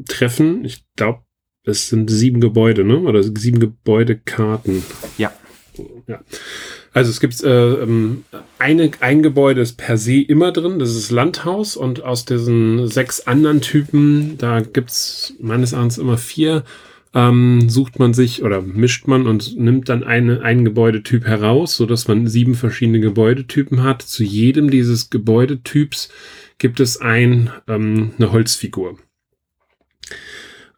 treffen. 0.07 0.65
Ich 0.65 0.85
glaube, 0.97 1.23
es 1.65 1.89
sind 1.89 2.11
sieben 2.11 2.41
Gebäude, 2.41 2.85
ne? 2.85 2.99
Oder 3.01 3.23
sieben 3.23 3.61
Gebäudekarten. 3.61 4.83
Ja. 5.17 5.33
Ja. 6.07 6.21
Also 6.93 7.11
es 7.11 7.21
gibt 7.21 7.43
äh, 7.43 7.75
ähm, 7.75 8.25
eine, 8.59 8.91
ein 9.01 9.23
Gebäude 9.23 9.61
ist 9.61 9.77
per 9.77 9.99
se 9.99 10.21
immer 10.21 10.53
drin, 10.53 10.79
das 10.79 10.97
ist 10.97 11.11
Landhaus 11.11 11.77
und 11.77 12.03
aus 12.03 12.25
diesen 12.25 12.89
sechs 12.89 13.27
anderen 13.27 13.61
Typen, 13.61 14.39
da 14.39 14.61
gibt's 14.61 15.35
meines 15.39 15.73
Erachtens 15.73 15.99
immer 15.99 16.17
vier, 16.17 16.65
ähm, 17.15 17.69
sucht 17.69 17.99
man 17.99 18.15
sich 18.15 18.43
oder 18.43 18.61
mischt 18.63 19.07
man 19.07 19.27
und 19.27 19.57
nimmt 19.59 19.89
dann 19.89 20.05
eine, 20.05 20.43
einen 20.43 20.65
Gebäudetyp 20.65 21.25
heraus, 21.25 21.77
so 21.77 21.87
dass 21.87 22.09
man 22.09 22.27
sieben 22.27 22.55
verschiedene 22.55 23.01
Gebäudetypen 23.01 23.83
hat. 23.83 24.03
Zu 24.03 24.25
jedem 24.25 24.71
dieses 24.71 25.11
Gebäudetyps 25.11 26.11
gibt 26.59 26.81
es 26.81 27.01
ein, 27.01 27.51
ähm, 27.67 28.13
eine 28.19 28.33
Holzfigur. 28.33 28.99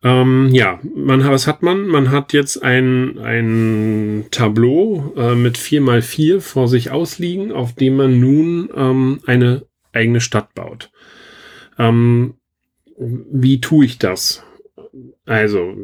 Ähm, 0.03 0.49
ja, 0.53 0.81
man, 0.95 1.27
was 1.27 1.47
hat 1.47 1.63
man? 1.63 1.87
Man 1.87 2.11
hat 2.11 2.33
jetzt 2.33 2.63
ein, 2.63 3.19
ein 3.19 4.27
Tableau 4.31 5.13
äh, 5.17 5.35
mit 5.35 5.59
4x4 5.59 6.41
vor 6.41 6.69
sich 6.69 6.91
ausliegen, 6.91 7.53
auf 7.53 7.75
dem 7.75 7.97
man 7.97 8.19
nun 8.19 8.71
ähm, 8.75 9.21
eine 9.27 9.67
eigene 9.93 10.21
Stadt 10.21 10.55
baut. 10.55 10.91
Ähm, 11.79 12.35
wie 12.99 13.61
tue 13.61 13.85
ich 13.85 13.99
das? 13.99 14.43
Also, 15.27 15.75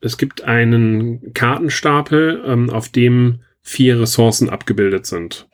es 0.00 0.18
gibt 0.18 0.42
einen 0.42 1.32
Kartenstapel, 1.32 2.42
ähm, 2.44 2.70
auf 2.70 2.88
dem 2.88 3.40
vier 3.62 4.00
Ressourcen 4.00 4.48
abgebildet 4.50 5.06
sind. 5.06 5.48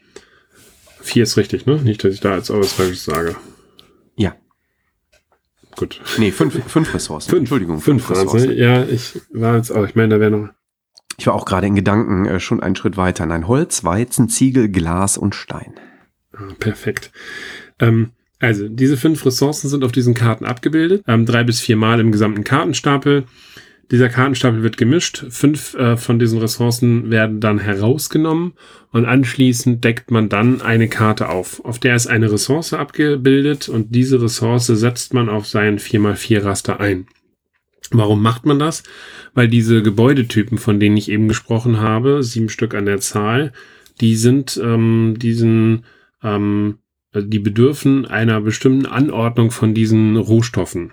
Vier 1.01 1.25
ist 1.25 1.37
richtig, 1.37 1.67
ne? 1.67 1.77
Nicht, 1.83 2.03
dass 2.05 2.15
ich 2.15 2.21
da 2.21 2.37
jetzt 2.37 2.51
auch 2.51 2.61
was 2.61 2.73
Falsches 2.73 3.05
sage. 3.05 3.37
Gut. 5.77 6.01
Nee, 6.19 6.31
fünf, 6.31 6.55
fünf 6.67 6.95
Ressourcen. 6.95 7.31
Fünf, 7.31 7.41
Entschuldigung, 7.41 7.81
Fünf, 7.81 8.05
fünf 8.05 8.19
Ressourcen. 8.19 8.51
Ressourcen. 8.51 8.59
Ja, 8.59 8.85
ich 8.85 9.21
war 9.33 9.57
jetzt 9.57 9.71
auch, 9.71 9.85
ich 9.85 9.95
meine, 9.95 10.15
da 10.15 10.21
wäre 10.21 10.31
noch. 10.31 10.49
Ich 11.17 11.27
war 11.27 11.35
auch 11.35 11.45
gerade 11.45 11.67
in 11.67 11.75
Gedanken 11.75 12.27
äh, 12.27 12.41
schon 12.41 12.61
einen 12.61 12.77
Schritt 12.77 12.97
weiter. 12.97 13.25
Nein, 13.27 13.47
Holz, 13.47 13.85
Weizen, 13.85 14.29
Ziegel, 14.29 14.69
Glas 14.69 15.17
und 15.17 15.35
Stein. 15.35 15.75
Ah, 16.33 16.53
perfekt. 16.59 17.13
Ähm, 17.79 18.11
also, 18.41 18.69
diese 18.69 18.97
fünf 18.97 19.25
Ressourcen 19.25 19.69
sind 19.69 19.85
auf 19.85 19.93
diesen 19.93 20.15
Karten 20.15 20.45
abgebildet. 20.45 21.03
Ähm, 21.07 21.25
drei 21.25 21.45
bis 21.45 21.61
vier 21.61 21.77
Mal 21.77 22.01
im 22.01 22.13
gesamten 22.13 22.45
Kartenstapel. 22.45 23.25
Dieser 23.91 24.09
Kartenstapel 24.09 24.63
wird 24.63 24.77
gemischt. 24.77 25.27
Fünf 25.29 25.75
äh, 25.75 25.97
von 25.97 26.19
diesen 26.19 26.39
Ressourcen 26.39 27.11
werden 27.11 27.41
dann 27.41 27.59
herausgenommen 27.59 28.55
und 28.93 29.05
anschließend 29.05 29.85
deckt 29.85 30.11
man 30.11 30.29
dann 30.29 30.63
eine 30.63 30.89
Karte 30.89 31.29
auf. 31.29 31.65
Auf 31.65 31.79
der 31.79 31.97
ist 31.97 32.07
eine 32.07 32.33
Ressource 32.33 32.73
abgebildet 32.73 33.69
und 33.69 33.95
diese 33.95 34.23
Ressource 34.23 34.67
setzt 34.67 35.13
man 35.13 35.29
auf 35.29 35.47
sein 35.47 35.79
4x4 35.79 36.45
Raster 36.45 36.81
ein. 36.81 37.07
Warum 37.91 38.23
macht 38.23 38.47
man 38.47 38.59
das? 38.59 38.83
Weil 39.35 39.49
diese 39.49 39.83
Gebäudetypen, 39.83 40.59
von 40.59 40.81
denen 40.81 40.97
ich 40.97 41.11
eben 41.11 41.29
gesprochen 41.29 41.81
habe, 41.81 42.23
sieben 42.23 42.49
Stück 42.49 42.75
an 42.75 42.87
der 42.87 43.01
Zahl, 43.01 43.53
die 44.01 44.17
sind 44.17 44.61
ähm, 44.63 45.17
diesen, 45.19 45.85
ähm, 46.23 46.79
die 47.15 47.39
bedürfen 47.39 48.07
einer 48.07 48.41
bestimmten 48.41 48.87
Anordnung 48.87 49.51
von 49.51 49.75
diesen 49.75 50.17
Rohstoffen. 50.17 50.93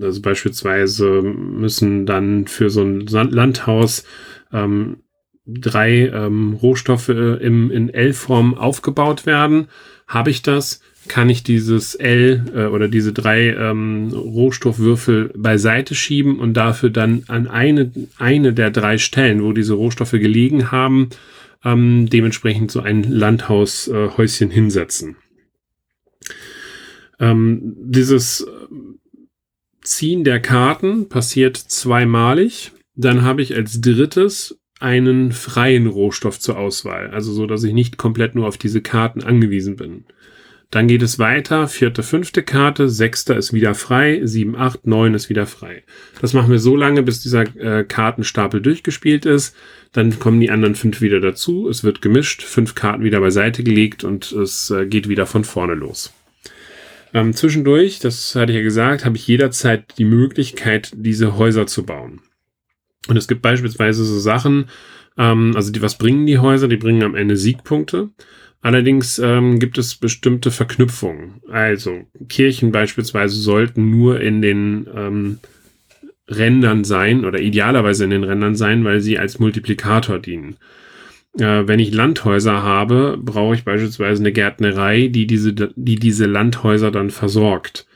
Also 0.00 0.22
beispielsweise 0.22 1.22
müssen 1.22 2.06
dann 2.06 2.46
für 2.46 2.70
so 2.70 2.82
ein 2.82 3.06
Landhaus 3.06 4.04
ähm, 4.52 4.98
drei 5.46 6.08
ähm, 6.08 6.54
Rohstoffe 6.54 7.10
im, 7.10 7.70
in 7.70 7.90
L-Form 7.90 8.54
aufgebaut 8.54 9.26
werden. 9.26 9.68
Habe 10.06 10.30
ich 10.30 10.42
das, 10.42 10.80
kann 11.08 11.28
ich 11.28 11.42
dieses 11.42 11.94
L 11.94 12.44
äh, 12.54 12.64
oder 12.66 12.88
diese 12.88 13.12
drei 13.12 13.48
ähm, 13.54 14.08
Rohstoffwürfel 14.12 15.32
beiseite 15.36 15.94
schieben 15.94 16.38
und 16.38 16.54
dafür 16.54 16.90
dann 16.90 17.24
an 17.28 17.46
eine, 17.46 17.92
eine 18.18 18.54
der 18.54 18.70
drei 18.70 18.98
Stellen, 18.98 19.42
wo 19.42 19.52
diese 19.52 19.74
Rohstoffe 19.74 20.12
gelegen 20.12 20.70
haben, 20.72 21.10
ähm, 21.62 22.08
dementsprechend 22.08 22.70
so 22.70 22.80
ein 22.80 23.02
Landhaushäuschen 23.02 24.50
äh, 24.50 24.54
hinsetzen. 24.54 25.16
Ähm, 27.20 27.76
dieses 27.78 28.46
Ziehen 29.84 30.24
der 30.24 30.40
Karten 30.40 31.08
passiert 31.08 31.56
zweimalig. 31.56 32.72
Dann 32.96 33.22
habe 33.22 33.42
ich 33.42 33.54
als 33.54 33.80
drittes 33.80 34.58
einen 34.80 35.32
freien 35.32 35.86
Rohstoff 35.86 36.40
zur 36.40 36.58
Auswahl. 36.58 37.10
Also 37.10 37.32
so, 37.32 37.46
dass 37.46 37.62
ich 37.64 37.72
nicht 37.72 37.96
komplett 37.96 38.34
nur 38.34 38.48
auf 38.48 38.58
diese 38.58 38.80
Karten 38.80 39.22
angewiesen 39.22 39.76
bin. 39.76 40.04
Dann 40.70 40.88
geht 40.88 41.02
es 41.02 41.18
weiter. 41.18 41.68
Vierte, 41.68 42.02
fünfte 42.02 42.42
Karte. 42.42 42.88
Sechster 42.88 43.36
ist 43.36 43.52
wieder 43.52 43.74
frei. 43.74 44.22
Sieben, 44.24 44.56
acht, 44.56 44.86
neun 44.86 45.14
ist 45.14 45.28
wieder 45.28 45.46
frei. 45.46 45.84
Das 46.20 46.32
machen 46.32 46.50
wir 46.50 46.58
so 46.58 46.74
lange, 46.74 47.02
bis 47.02 47.20
dieser 47.20 47.42
äh, 47.56 47.84
Kartenstapel 47.84 48.60
durchgespielt 48.60 49.24
ist. 49.26 49.54
Dann 49.92 50.18
kommen 50.18 50.40
die 50.40 50.50
anderen 50.50 50.74
fünf 50.74 51.00
wieder 51.00 51.20
dazu. 51.20 51.68
Es 51.68 51.84
wird 51.84 52.02
gemischt. 52.02 52.42
Fünf 52.42 52.74
Karten 52.74 53.04
wieder 53.04 53.20
beiseite 53.20 53.62
gelegt 53.62 54.02
und 54.02 54.32
es 54.32 54.70
äh, 54.70 54.86
geht 54.86 55.08
wieder 55.08 55.26
von 55.26 55.44
vorne 55.44 55.74
los. 55.74 56.12
Ähm, 57.14 57.32
zwischendurch, 57.32 58.00
das 58.00 58.34
hatte 58.34 58.52
ich 58.52 58.58
ja 58.58 58.64
gesagt, 58.64 59.04
habe 59.04 59.16
ich 59.16 59.26
jederzeit 59.26 59.96
die 59.98 60.04
Möglichkeit, 60.04 60.92
diese 60.96 61.38
Häuser 61.38 61.66
zu 61.66 61.86
bauen. 61.86 62.20
Und 63.06 63.16
es 63.16 63.28
gibt 63.28 63.40
beispielsweise 63.40 64.04
so 64.04 64.18
Sachen, 64.18 64.66
ähm, 65.16 65.52
also 65.54 65.70
die, 65.70 65.80
was 65.80 65.96
bringen 65.96 66.26
die 66.26 66.38
Häuser? 66.38 66.68
Die 66.68 66.76
bringen 66.76 67.02
am 67.02 67.14
Ende 67.14 67.36
Siegpunkte. 67.36 68.10
Allerdings 68.60 69.18
ähm, 69.18 69.58
gibt 69.58 69.78
es 69.78 69.94
bestimmte 69.94 70.50
Verknüpfungen. 70.50 71.42
Also 71.48 72.06
Kirchen 72.28 72.72
beispielsweise 72.72 73.36
sollten 73.36 73.90
nur 73.90 74.20
in 74.20 74.42
den 74.42 74.88
ähm, 74.94 75.38
Rändern 76.28 76.84
sein 76.84 77.24
oder 77.26 77.40
idealerweise 77.40 78.04
in 78.04 78.10
den 78.10 78.24
Rändern 78.24 78.56
sein, 78.56 78.84
weil 78.84 79.00
sie 79.00 79.18
als 79.18 79.38
Multiplikator 79.38 80.18
dienen. 80.18 80.56
Äh, 81.38 81.66
wenn 81.66 81.80
ich 81.80 81.92
Landhäuser 81.92 82.62
habe, 82.62 83.18
brauche 83.20 83.54
ich 83.54 83.64
beispielsweise 83.64 84.22
eine 84.22 84.32
Gärtnerei, 84.32 85.08
die 85.08 85.26
diese, 85.26 85.52
die 85.52 85.96
diese 85.96 86.26
Landhäuser 86.26 86.90
dann 86.90 87.10
versorgt. 87.10 87.86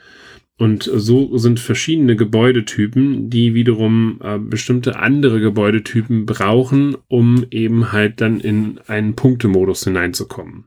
Und 0.59 0.91
so 0.93 1.39
sind 1.39 1.61
verschiedene 1.61 2.16
Gebäudetypen, 2.16 3.30
die 3.30 3.55
wiederum 3.55 4.18
äh, 4.22 4.39
bestimmte 4.39 4.99
andere 4.99 5.41
Gebäudetypen 5.41 6.26
brauchen, 6.26 6.97
um 7.07 7.47
eben 7.53 7.93
halt 7.93 8.20
dann 8.20 8.41
in 8.41 8.80
einen 8.89 9.14
Punktemodus 9.14 9.84
hineinzukommen. 9.84 10.64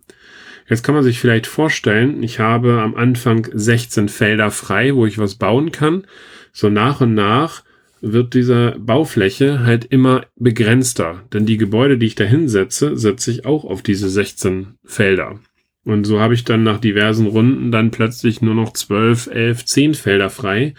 Jetzt 0.69 0.83
kann 0.83 0.95
man 0.95 1.03
sich 1.03 1.19
vielleicht 1.19 1.45
vorstellen, 1.45 2.23
ich 2.23 2.39
habe 2.39 2.81
am 2.81 2.95
Anfang 2.95 3.45
16 3.51 4.07
Felder 4.07 4.49
frei, 4.49 4.95
wo 4.95 5.05
ich 5.05 5.17
was 5.17 5.35
bauen 5.35 5.73
kann. 5.73 6.07
So 6.53 6.69
nach 6.69 7.01
und 7.01 7.13
nach 7.13 7.63
wird 8.01 8.33
diese 8.33 8.75
Baufläche 8.79 9.65
halt 9.65 9.85
immer 9.85 10.25
begrenzter. 10.35 11.23
Denn 11.33 11.45
die 11.45 11.57
Gebäude, 11.57 11.97
die 11.97 12.07
ich 12.07 12.15
da 12.15 12.23
hinsetze, 12.23 12.97
setze 12.97 13.31
ich 13.31 13.45
auch 13.45 13.63
auf 13.63 13.81
diese 13.81 14.09
16 14.09 14.75
Felder. 14.83 15.39
Und 15.83 16.05
so 16.05 16.19
habe 16.19 16.33
ich 16.33 16.43
dann 16.43 16.63
nach 16.63 16.79
diversen 16.79 17.27
Runden 17.27 17.71
dann 17.71 17.91
plötzlich 17.91 18.41
nur 18.41 18.55
noch 18.55 18.73
12, 18.73 19.27
11, 19.27 19.65
10 19.65 19.93
Felder 19.93 20.29
frei. 20.29 20.73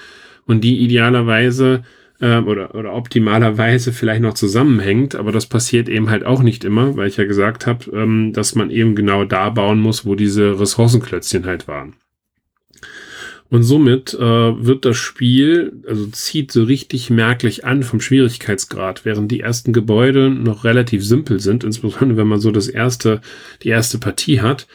Und 0.46 0.62
die 0.62 0.80
idealerweise 0.80 1.82
äh, 2.20 2.38
oder, 2.38 2.74
oder 2.74 2.94
optimalerweise 2.94 3.92
vielleicht 3.92 4.22
noch 4.22 4.34
zusammenhängt. 4.34 5.14
Aber 5.14 5.32
das 5.32 5.46
passiert 5.46 5.88
eben 5.88 6.08
halt 6.08 6.24
auch 6.24 6.42
nicht 6.42 6.64
immer, 6.64 6.96
weil 6.96 7.08
ich 7.08 7.16
ja 7.18 7.24
gesagt 7.24 7.66
habe, 7.66 7.90
ähm, 7.92 8.32
dass 8.32 8.54
man 8.54 8.70
eben 8.70 8.94
genau 8.94 9.24
da 9.24 9.50
bauen 9.50 9.80
muss, 9.80 10.06
wo 10.06 10.14
diese 10.14 10.58
Ressourcenklötzchen 10.58 11.44
halt 11.44 11.68
waren. 11.68 11.94
Und 13.52 13.64
somit 13.64 14.14
äh, 14.14 14.18
wird 14.18 14.86
das 14.86 14.96
Spiel, 14.96 15.74
also 15.86 16.06
zieht 16.06 16.50
so 16.50 16.62
richtig 16.62 17.10
merklich 17.10 17.66
an 17.66 17.82
vom 17.82 18.00
Schwierigkeitsgrad, 18.00 19.04
während 19.04 19.30
die 19.30 19.40
ersten 19.40 19.74
Gebäude 19.74 20.30
noch 20.30 20.64
relativ 20.64 21.04
simpel 21.04 21.38
sind, 21.38 21.62
insbesondere 21.62 22.16
wenn 22.16 22.28
man 22.28 22.40
so 22.40 22.50
das 22.50 22.66
erste, 22.66 23.20
die 23.62 23.68
erste 23.68 23.98
Partie 23.98 24.40
hat, 24.40 24.68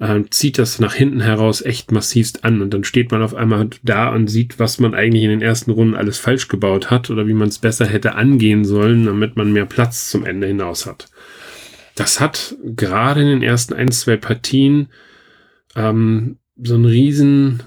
äh, 0.00 0.22
zieht 0.28 0.58
das 0.58 0.80
nach 0.80 0.92
hinten 0.94 1.20
heraus 1.20 1.62
echt 1.62 1.92
massivst 1.92 2.42
an 2.42 2.62
und 2.62 2.74
dann 2.74 2.82
steht 2.82 3.12
man 3.12 3.22
auf 3.22 3.32
einmal 3.32 3.70
da 3.84 4.08
und 4.08 4.26
sieht, 4.26 4.58
was 4.58 4.80
man 4.80 4.92
eigentlich 4.92 5.22
in 5.22 5.30
den 5.30 5.42
ersten 5.42 5.70
Runden 5.70 5.94
alles 5.94 6.18
falsch 6.18 6.48
gebaut 6.48 6.90
hat 6.90 7.10
oder 7.10 7.28
wie 7.28 7.32
man 7.32 7.46
es 7.46 7.60
besser 7.60 7.86
hätte 7.86 8.16
angehen 8.16 8.64
sollen, 8.64 9.06
damit 9.06 9.36
man 9.36 9.52
mehr 9.52 9.66
Platz 9.66 10.10
zum 10.10 10.26
Ende 10.26 10.48
hinaus 10.48 10.84
hat. 10.84 11.06
Das 11.94 12.18
hat 12.18 12.56
gerade 12.64 13.20
in 13.20 13.28
den 13.28 13.42
ersten 13.44 13.72
ein, 13.72 13.92
zwei 13.92 14.16
Partien 14.16 14.88
ähm, 15.76 16.38
so 16.60 16.74
einen 16.74 16.86
riesen 16.86 17.62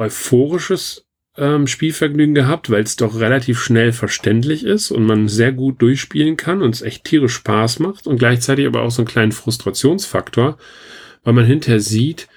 euphorisches 0.00 1.06
ähm, 1.36 1.66
Spielvergnügen 1.66 2.34
gehabt, 2.34 2.70
weil 2.70 2.82
es 2.82 2.96
doch 2.96 3.20
relativ 3.20 3.60
schnell 3.62 3.92
verständlich 3.92 4.64
ist 4.64 4.90
und 4.90 5.04
man 5.04 5.28
sehr 5.28 5.52
gut 5.52 5.80
durchspielen 5.80 6.36
kann 6.36 6.62
und 6.62 6.74
es 6.74 6.82
echt 6.82 7.04
tierisch 7.04 7.34
Spaß 7.34 7.78
macht 7.78 8.06
und 8.06 8.18
gleichzeitig 8.18 8.66
aber 8.66 8.82
auch 8.82 8.90
so 8.90 9.02
einen 9.02 9.08
kleinen 9.08 9.32
Frustrationsfaktor, 9.32 10.58
weil 11.22 11.32
man 11.32 11.44
hinterher 11.44 11.80
sieht, 11.80 12.28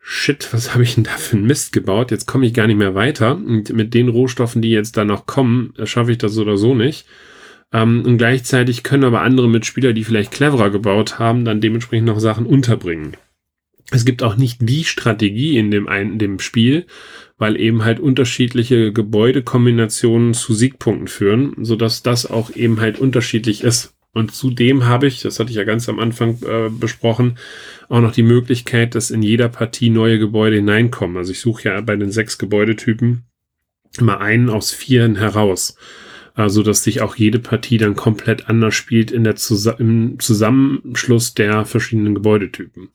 shit, 0.00 0.48
was 0.52 0.72
habe 0.72 0.84
ich 0.84 0.94
denn 0.94 1.04
da 1.04 1.10
für 1.10 1.36
einen 1.36 1.46
Mist 1.46 1.72
gebaut? 1.72 2.10
Jetzt 2.10 2.26
komme 2.26 2.46
ich 2.46 2.54
gar 2.54 2.66
nicht 2.66 2.78
mehr 2.78 2.94
weiter. 2.94 3.36
Und 3.36 3.70
mit 3.74 3.92
den 3.92 4.08
Rohstoffen, 4.08 4.62
die 4.62 4.70
jetzt 4.70 4.96
da 4.96 5.04
noch 5.04 5.26
kommen, 5.26 5.74
schaffe 5.84 6.12
ich 6.12 6.18
das 6.18 6.38
oder 6.38 6.56
so 6.56 6.74
nicht. 6.74 7.06
Ähm, 7.72 8.02
und 8.06 8.16
gleichzeitig 8.16 8.82
können 8.82 9.04
aber 9.04 9.20
andere 9.20 9.48
Mitspieler, 9.48 9.92
die 9.92 10.04
vielleicht 10.04 10.30
cleverer 10.30 10.70
gebaut 10.70 11.18
haben, 11.18 11.44
dann 11.44 11.60
dementsprechend 11.60 12.06
noch 12.06 12.20
Sachen 12.20 12.46
unterbringen. 12.46 13.16
Es 13.90 14.04
gibt 14.04 14.22
auch 14.22 14.36
nicht 14.36 14.58
die 14.60 14.84
Strategie 14.84 15.56
in 15.56 15.70
dem, 15.70 15.88
ein, 15.88 16.12
in 16.12 16.18
dem 16.18 16.38
Spiel, 16.40 16.86
weil 17.38 17.58
eben 17.58 17.84
halt 17.84 18.00
unterschiedliche 18.00 18.92
Gebäudekombinationen 18.92 20.34
zu 20.34 20.52
Siegpunkten 20.52 21.08
führen, 21.08 21.54
so 21.62 21.74
dass 21.76 22.02
das 22.02 22.26
auch 22.26 22.54
eben 22.54 22.80
halt 22.80 22.98
unterschiedlich 22.98 23.62
ist. 23.62 23.94
Und 24.12 24.34
zudem 24.34 24.84
habe 24.86 25.06
ich, 25.06 25.22
das 25.22 25.38
hatte 25.38 25.50
ich 25.50 25.56
ja 25.56 25.64
ganz 25.64 25.88
am 25.88 26.00
Anfang 26.00 26.38
äh, 26.42 26.70
besprochen, 26.70 27.38
auch 27.88 28.00
noch 28.00 28.12
die 28.12 28.22
Möglichkeit, 28.22 28.94
dass 28.94 29.10
in 29.10 29.22
jeder 29.22 29.48
Partie 29.48 29.90
neue 29.90 30.18
Gebäude 30.18 30.56
hineinkommen. 30.56 31.16
Also 31.16 31.32
ich 31.32 31.40
suche 31.40 31.68
ja 31.68 31.80
bei 31.80 31.96
den 31.96 32.10
sechs 32.10 32.36
Gebäudetypen 32.36 33.24
immer 33.98 34.20
einen 34.20 34.50
aus 34.50 34.72
vieren 34.72 35.16
heraus. 35.16 35.76
Also, 36.34 36.62
dass 36.62 36.84
sich 36.84 37.00
auch 37.00 37.16
jede 37.16 37.40
Partie 37.40 37.78
dann 37.78 37.96
komplett 37.96 38.48
anders 38.48 38.76
spielt 38.76 39.10
in 39.10 39.24
der 39.24 39.34
Zus 39.34 39.66
im 39.66 40.20
Zusammenschluss 40.20 41.34
der 41.34 41.64
verschiedenen 41.64 42.14
Gebäudetypen. 42.14 42.90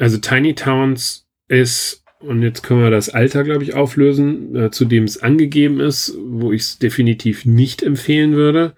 Also 0.00 0.16
Tiny 0.16 0.54
Towns 0.54 1.28
ist, 1.48 2.04
und 2.20 2.42
jetzt 2.42 2.62
können 2.62 2.82
wir 2.82 2.90
das 2.90 3.10
Alter, 3.10 3.44
glaube 3.44 3.64
ich, 3.64 3.74
auflösen, 3.74 4.56
äh, 4.56 4.70
zu 4.70 4.86
dem 4.86 5.04
es 5.04 5.22
angegeben 5.22 5.78
ist, 5.78 6.16
wo 6.18 6.52
ich 6.52 6.62
es 6.62 6.78
definitiv 6.78 7.44
nicht 7.44 7.82
empfehlen 7.82 8.32
würde. 8.32 8.74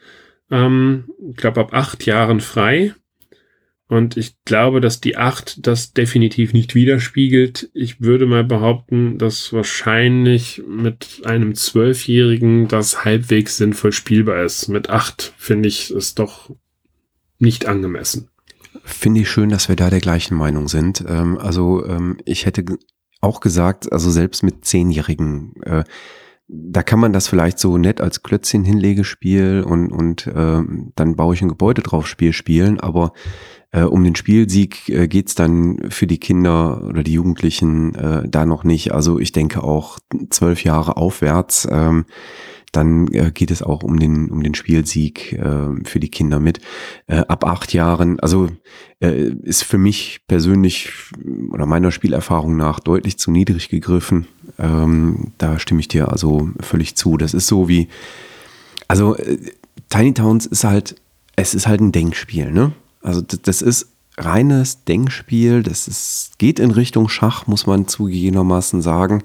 Ähm, 0.51 1.11
ich 1.31 1.37
glaube, 1.37 1.61
ab 1.61 1.73
acht 1.73 2.05
Jahren 2.07 2.41
frei. 2.41 2.95
Und 3.87 4.16
ich 4.16 4.35
glaube, 4.47 4.81
dass 4.81 5.03
die 5.03 5.18
8 5.18 5.66
das 5.66 5.93
definitiv 5.93 6.55
nicht 6.55 6.75
widerspiegelt. 6.75 7.70
Ich 7.75 8.01
würde 8.01 8.25
mal 8.25 8.43
behaupten, 8.43 9.18
dass 9.18 9.53
wahrscheinlich 9.53 10.62
mit 10.66 11.20
einem 11.25 11.55
Zwölfjährigen 11.55 12.68
das 12.68 13.05
halbwegs 13.05 13.59
sinnvoll 13.59 13.93
spielbar 13.93 14.43
ist. 14.45 14.68
Mit 14.68 14.89
8 14.89 15.35
finde 15.37 15.68
ich 15.68 15.91
es 15.91 16.14
doch 16.14 16.51
nicht 17.39 17.66
angemessen. 17.66 18.32
Finde 18.85 19.20
ich 19.20 19.30
schön, 19.30 19.49
dass 19.49 19.68
wir 19.68 19.76
da 19.76 19.91
der 19.91 20.01
gleichen 20.01 20.37
Meinung 20.37 20.68
sind. 20.68 21.05
Ähm, 21.07 21.39
also 21.39 21.85
ähm, 21.87 22.18
ich 22.24 22.47
hätte 22.47 22.64
auch 23.20 23.41
gesagt, 23.41 23.93
also 23.93 24.11
selbst 24.11 24.43
mit 24.43 24.64
Zehnjährigen, 24.64 25.55
äh, 25.62 25.85
da 26.49 26.83
kann 26.83 26.99
man 27.01 27.12
das 27.12 27.28
vielleicht 27.28 27.59
so 27.59 27.78
nett 27.78 28.01
als 28.01 28.22
Klötzchen-Hinlegespiel 28.22 29.62
und, 29.62 29.91
und 29.91 30.26
äh, 30.26 30.61
dann 30.95 31.16
baue 31.16 31.35
ich 31.35 31.41
ein 31.41 31.49
Gebäude 31.49 31.83
drauf 31.83 32.07
Spiel 32.07 32.33
spielen, 32.33 32.78
aber 32.78 33.12
äh, 33.70 33.85
um 33.85 34.05
den 34.05 34.14
Spielsieg 34.14 34.89
äh, 34.91 35.09
geht's 35.09 35.35
dann 35.35 35.78
für 35.89 36.07
die 36.07 36.18
Kinder 36.18 36.83
oder 36.85 37.03
die 37.03 37.14
Jugendlichen 37.14 37.95
äh, 37.95 38.28
da 38.28 38.45
noch 38.45 38.64
nicht. 38.64 38.93
Also 38.93 39.18
ich 39.18 39.33
denke 39.33 39.62
auch 39.62 39.99
zwölf 40.28 40.62
Jahre 40.62 40.97
aufwärts. 40.99 41.66
Ähm, 41.70 42.05
dann 42.73 43.09
äh, 43.12 43.31
geht 43.33 43.51
es 43.51 43.62
auch 43.62 43.83
um 43.83 43.99
den, 43.99 44.31
um 44.31 44.43
den 44.43 44.55
Spielsieg 44.55 45.35
äh, 45.35 45.85
für 45.85 46.01
die 46.01 46.09
Kinder 46.09 46.41
mit. 46.41 46.61
Äh, 47.07 47.18
ab 47.29 47.45
acht 47.45 47.73
Jahren, 47.73 48.18
also 48.20 48.49
äh, 49.01 49.31
ist 49.43 49.62
für 49.62 49.79
mich 49.79 50.20
persönlich 50.27 50.91
oder 51.51 51.66
meiner 51.66 51.93
Spielerfahrung 51.93 52.57
nach 52.57 52.81
deutlich 52.81 53.18
zu 53.18 53.31
niedrig 53.31 53.68
gegriffen. 53.68 54.27
Ähm, 54.59 55.33
da 55.39 55.59
stimme 55.59 55.81
ich 55.81 55.89
dir 55.89 56.11
also 56.11 56.49
völlig 56.61 56.97
zu. 56.97 57.18
Das 57.18 57.35
ist 57.35 57.47
so 57.47 57.68
wie, 57.68 57.89
also 58.89 59.16
äh, 59.16 59.39
Tiny 59.91 60.14
Towns 60.14 60.47
ist 60.47 60.64
halt, 60.64 60.97
es 61.37 61.55
ist 61.55 61.66
halt 61.66 61.81
ein 61.81 61.93
Denkspiel, 61.93 62.51
ne? 62.51 62.73
Also 63.03 63.20
das 63.20 63.62
ist 63.62 63.89
reines 64.16 64.85
Denkspiel, 64.85 65.62
das 65.62 65.89
ist, 65.89 66.39
geht 66.39 66.59
in 66.59 66.70
Richtung 66.70 67.09
Schach, 67.09 67.47
muss 67.47 67.66
man 67.66 67.89
zugegebenermaßen 67.89 68.81
sagen. 68.81 69.23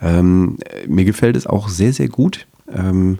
Ähm, 0.00 0.58
mir 0.86 1.04
gefällt 1.04 1.36
es 1.36 1.46
auch 1.46 1.68
sehr, 1.68 1.92
sehr 1.92 2.08
gut. 2.08 2.46
Ähm, 2.74 3.18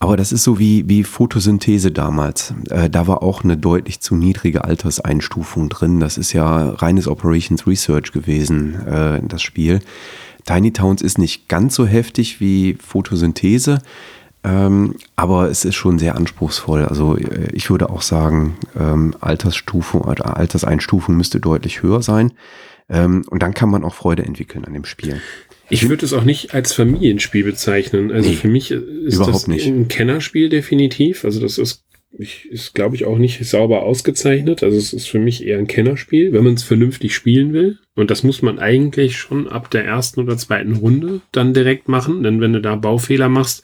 aber 0.00 0.16
das 0.16 0.30
ist 0.30 0.44
so 0.44 0.58
wie, 0.58 0.88
wie 0.88 1.02
Photosynthese 1.02 1.90
damals. 1.90 2.54
Äh, 2.70 2.88
da 2.88 3.06
war 3.08 3.22
auch 3.22 3.42
eine 3.42 3.56
deutlich 3.56 4.00
zu 4.00 4.14
niedrige 4.14 4.64
Alterseinstufung 4.64 5.68
drin. 5.68 5.98
Das 5.98 6.18
ist 6.18 6.32
ja 6.32 6.70
reines 6.70 7.08
Operations 7.08 7.66
Research 7.66 8.12
gewesen, 8.12 8.86
äh, 8.86 9.20
das 9.26 9.42
Spiel. 9.42 9.80
Tiny 10.44 10.72
Towns 10.72 11.02
ist 11.02 11.18
nicht 11.18 11.48
ganz 11.48 11.74
so 11.74 11.84
heftig 11.84 12.40
wie 12.40 12.74
Photosynthese, 12.74 13.80
ähm, 14.44 14.94
aber 15.16 15.50
es 15.50 15.64
ist 15.64 15.74
schon 15.74 15.98
sehr 15.98 16.14
anspruchsvoll. 16.14 16.84
Also 16.84 17.16
äh, 17.16 17.50
ich 17.52 17.68
würde 17.68 17.90
auch 17.90 18.02
sagen, 18.02 18.56
ähm, 18.78 19.14
Altersstufe 19.20 19.98
oder 19.98 20.36
Alterseinstufung 20.36 21.16
müsste 21.16 21.40
deutlich 21.40 21.82
höher 21.82 22.02
sein. 22.02 22.32
Ähm, 22.88 23.24
und 23.28 23.42
dann 23.42 23.52
kann 23.52 23.68
man 23.68 23.84
auch 23.84 23.94
Freude 23.94 24.24
entwickeln 24.24 24.64
an 24.64 24.72
dem 24.72 24.84
Spiel. 24.84 25.20
Ich 25.70 25.88
würde 25.88 26.04
es 26.04 26.12
auch 26.12 26.24
nicht 26.24 26.54
als 26.54 26.72
Familienspiel 26.72 27.44
bezeichnen. 27.44 28.10
Also 28.10 28.30
nee, 28.30 28.36
für 28.36 28.48
mich 28.48 28.70
ist 28.70 29.20
das 29.20 29.46
nicht. 29.46 29.66
ein 29.66 29.88
Kennerspiel 29.88 30.48
definitiv. 30.48 31.24
Also 31.24 31.40
das 31.40 31.58
ist, 31.58 31.84
ist 32.10 32.74
glaube 32.74 32.96
ich, 32.96 33.04
auch 33.04 33.18
nicht 33.18 33.44
sauber 33.44 33.82
ausgezeichnet. 33.82 34.62
Also 34.62 34.78
es 34.78 34.92
ist 34.92 35.08
für 35.08 35.18
mich 35.18 35.46
eher 35.46 35.58
ein 35.58 35.66
Kennerspiel, 35.66 36.32
wenn 36.32 36.44
man 36.44 36.54
es 36.54 36.62
vernünftig 36.62 37.14
spielen 37.14 37.52
will. 37.52 37.78
Und 37.94 38.10
das 38.10 38.22
muss 38.22 38.42
man 38.42 38.58
eigentlich 38.58 39.16
schon 39.16 39.48
ab 39.48 39.70
der 39.70 39.84
ersten 39.84 40.20
oder 40.20 40.38
zweiten 40.38 40.76
Runde 40.76 41.20
dann 41.32 41.52
direkt 41.52 41.88
machen. 41.88 42.22
Denn 42.22 42.40
wenn 42.40 42.54
du 42.54 42.60
da 42.60 42.76
Baufehler 42.76 43.28
machst, 43.28 43.62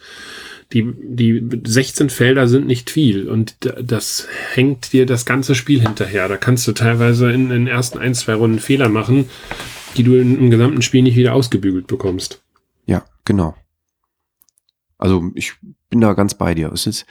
die, 0.73 0.93
die 0.97 1.43
16 1.65 2.11
Felder 2.11 2.49
sind 2.49 2.67
nicht 2.67 2.91
viel 2.91 3.29
und 3.29 3.55
das 3.81 4.27
hängt 4.55 4.93
dir 4.93 5.07
das 5.07 5.25
ganze 5.25 5.55
Spiel 5.55 5.81
hinterher. 5.81 6.29
Da 6.29 6.37
kannst 6.37 6.67
du 6.67 6.73
teilweise 6.73 7.31
in 7.31 7.49
den 7.49 7.67
ersten 7.67 7.99
ein, 7.99 8.15
zwei 8.15 8.35
Runden 8.35 8.59
Fehler 8.59 8.89
machen, 8.89 9.29
die 9.95 10.03
du 10.03 10.21
im 10.21 10.51
gesamten 10.51 10.83
Spiel 10.83 11.03
nicht 11.03 11.17
wieder 11.17 11.35
ausgebügelt 11.35 11.87
bekommst. 11.87 12.43
Ja, 12.87 13.05
genau. 13.25 13.55
Also 14.99 15.31
ich 15.35 15.55
bin 15.91 16.01
da 16.01 16.15
ganz 16.15 16.35
bei 16.35 16.55
dir. 16.55 16.73
Es 16.73 16.87
ist 16.87 17.07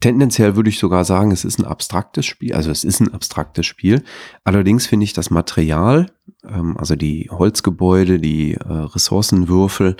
tendenziell 0.00 0.56
würde 0.56 0.68
ich 0.68 0.78
sogar 0.78 1.04
sagen, 1.04 1.30
es 1.30 1.44
ist 1.44 1.58
ein 1.58 1.64
abstraktes 1.64 2.26
Spiel. 2.26 2.52
Also 2.54 2.70
es 2.70 2.84
ist 2.84 3.00
ein 3.00 3.12
abstraktes 3.12 3.66
Spiel. 3.66 4.02
Allerdings 4.44 4.86
finde 4.86 5.04
ich 5.04 5.12
das 5.12 5.30
Material, 5.30 6.06
ähm, 6.44 6.76
also 6.76 6.96
die 6.96 7.28
Holzgebäude, 7.30 8.18
die 8.18 8.54
äh, 8.54 8.64
Ressourcenwürfel, 8.64 9.96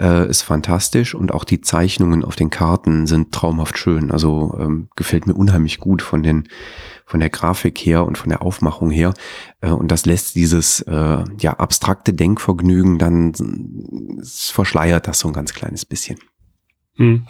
äh, 0.00 0.28
ist 0.28 0.42
fantastisch 0.42 1.14
und 1.14 1.32
auch 1.32 1.44
die 1.44 1.60
Zeichnungen 1.60 2.24
auf 2.24 2.34
den 2.34 2.50
Karten 2.50 3.06
sind 3.06 3.32
traumhaft 3.32 3.78
schön. 3.78 4.10
Also 4.10 4.56
ähm, 4.58 4.88
gefällt 4.96 5.26
mir 5.26 5.34
unheimlich 5.34 5.78
gut 5.78 6.02
von 6.02 6.22
den 6.22 6.48
von 7.04 7.20
der 7.20 7.30
Grafik 7.30 7.78
her 7.78 8.06
und 8.06 8.18
von 8.18 8.28
der 8.30 8.40
Aufmachung 8.42 8.90
her. 8.90 9.12
Äh, 9.60 9.70
und 9.70 9.90
das 9.90 10.06
lässt 10.06 10.34
dieses 10.36 10.80
äh, 10.82 11.24
ja 11.38 11.52
abstrakte 11.54 12.12
Denkvergnügen 12.12 12.98
dann 12.98 13.34
verschleiert 14.24 15.06
das 15.06 15.20
so 15.20 15.28
ein 15.28 15.34
ganz 15.34 15.52
kleines 15.52 15.84
bisschen. 15.84 16.18
Hm. 16.96 17.26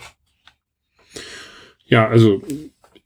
Ja, 1.85 2.07
also 2.07 2.41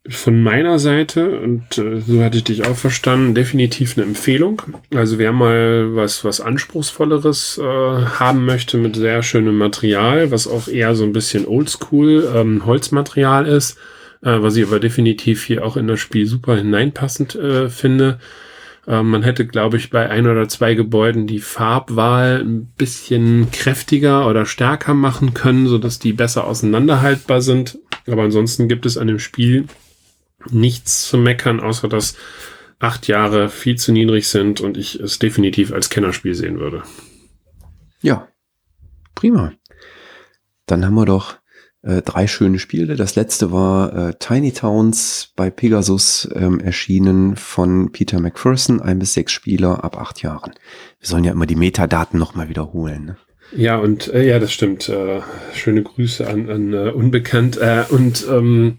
von 0.06 0.42
meiner 0.42 0.78
Seite, 0.78 1.40
und 1.40 1.78
äh, 1.78 2.00
so 2.00 2.22
hatte 2.22 2.36
ich 2.36 2.44
dich 2.44 2.66
auch 2.66 2.76
verstanden, 2.76 3.34
definitiv 3.34 3.96
eine 3.96 4.06
Empfehlung. 4.06 4.60
Also 4.94 5.18
wer 5.18 5.32
mal 5.32 5.96
was, 5.96 6.24
was 6.24 6.42
Anspruchsvolleres 6.42 7.58
äh, 7.58 7.62
haben 7.62 8.44
möchte 8.44 8.76
mit 8.76 8.96
sehr 8.96 9.22
schönem 9.22 9.56
Material, 9.56 10.30
was 10.30 10.46
auch 10.46 10.68
eher 10.68 10.94
so 10.94 11.04
ein 11.04 11.14
bisschen 11.14 11.46
oldschool 11.46 12.30
ähm, 12.34 12.66
Holzmaterial 12.66 13.46
ist, 13.46 13.78
äh, 14.20 14.42
was 14.42 14.56
ich 14.56 14.66
aber 14.66 14.78
definitiv 14.78 15.42
hier 15.44 15.64
auch 15.64 15.78
in 15.78 15.86
das 15.86 16.00
Spiel 16.00 16.26
super 16.26 16.56
hineinpassend 16.56 17.34
äh, 17.36 17.70
finde. 17.70 18.18
Äh, 18.86 19.02
man 19.02 19.22
hätte, 19.22 19.46
glaube 19.46 19.78
ich, 19.78 19.88
bei 19.88 20.10
ein 20.10 20.26
oder 20.26 20.48
zwei 20.50 20.74
Gebäuden 20.74 21.26
die 21.26 21.40
Farbwahl 21.40 22.42
ein 22.44 22.66
bisschen 22.76 23.50
kräftiger 23.52 24.28
oder 24.28 24.44
stärker 24.44 24.92
machen 24.92 25.32
können, 25.32 25.66
so 25.66 25.78
dass 25.78 25.98
die 25.98 26.12
besser 26.12 26.46
auseinanderhaltbar 26.46 27.40
sind. 27.40 27.78
Aber 28.06 28.24
ansonsten 28.24 28.68
gibt 28.68 28.84
es 28.84 28.98
an 28.98 29.06
dem 29.06 29.18
Spiel 29.18 29.64
nichts 30.50 31.08
zu 31.08 31.18
meckern, 31.18 31.60
außer 31.60 31.88
dass 31.88 32.16
acht 32.78 33.06
Jahre 33.06 33.48
viel 33.48 33.76
zu 33.76 33.92
niedrig 33.92 34.28
sind 34.28 34.60
und 34.60 34.76
ich 34.76 35.00
es 35.00 35.18
definitiv 35.18 35.72
als 35.72 35.90
Kennerspiel 35.90 36.34
sehen 36.34 36.58
würde. 36.58 36.82
Ja, 38.00 38.28
prima. 39.14 39.52
Dann 40.66 40.84
haben 40.84 40.94
wir 40.94 41.06
doch 41.06 41.36
äh, 41.82 42.02
drei 42.02 42.26
schöne 42.26 42.58
Spiele. 42.58 42.96
Das 42.96 43.16
letzte 43.16 43.52
war 43.52 44.08
äh, 44.08 44.14
Tiny 44.18 44.52
Towns 44.52 45.32
bei 45.36 45.50
Pegasus 45.50 46.28
ähm, 46.34 46.60
erschienen 46.60 47.36
von 47.36 47.92
Peter 47.92 48.20
McPherson, 48.20 48.80
ein 48.80 48.98
bis 48.98 49.14
sechs 49.14 49.32
Spieler 49.32 49.84
ab 49.84 49.98
acht 49.98 50.22
Jahren. 50.22 50.52
Wir 50.98 51.08
sollen 51.08 51.24
ja 51.24 51.32
immer 51.32 51.46
die 51.46 51.56
Metadaten 51.56 52.18
nochmal 52.18 52.48
wiederholen. 52.48 53.04
Ne? 53.04 53.16
Ja, 53.56 53.76
und 53.76 54.08
äh, 54.12 54.26
ja, 54.26 54.38
das 54.38 54.52
stimmt. 54.52 54.88
Äh, 54.88 55.20
schöne 55.54 55.82
Grüße 55.82 56.26
an, 56.26 56.50
an 56.50 56.74
uh, 56.74 56.90
Unbekannt. 56.90 57.58
Äh, 57.58 57.84
und 57.90 58.26
ähm, 58.28 58.78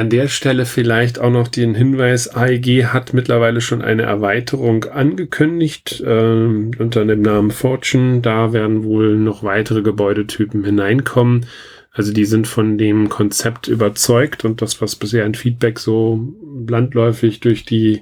an 0.00 0.08
der 0.08 0.28
Stelle 0.28 0.64
vielleicht 0.64 1.18
auch 1.18 1.30
noch 1.30 1.46
den 1.46 1.74
Hinweis, 1.74 2.34
AEG 2.34 2.86
hat 2.86 3.12
mittlerweile 3.12 3.60
schon 3.60 3.82
eine 3.82 4.04
Erweiterung 4.04 4.84
angekündigt 4.84 6.00
äh, 6.00 6.32
unter 6.78 7.04
dem 7.04 7.20
Namen 7.20 7.50
Fortune. 7.50 8.22
Da 8.22 8.54
werden 8.54 8.82
wohl 8.84 9.16
noch 9.16 9.42
weitere 9.42 9.82
Gebäudetypen 9.82 10.64
hineinkommen. 10.64 11.44
Also 11.92 12.14
die 12.14 12.24
sind 12.24 12.48
von 12.48 12.78
dem 12.78 13.10
Konzept 13.10 13.68
überzeugt 13.68 14.46
und 14.46 14.62
das, 14.62 14.80
was 14.80 14.96
bisher 14.96 15.26
ein 15.26 15.34
Feedback 15.34 15.78
so 15.78 16.32
landläufig 16.66 17.40
durch 17.40 17.66
die 17.66 18.00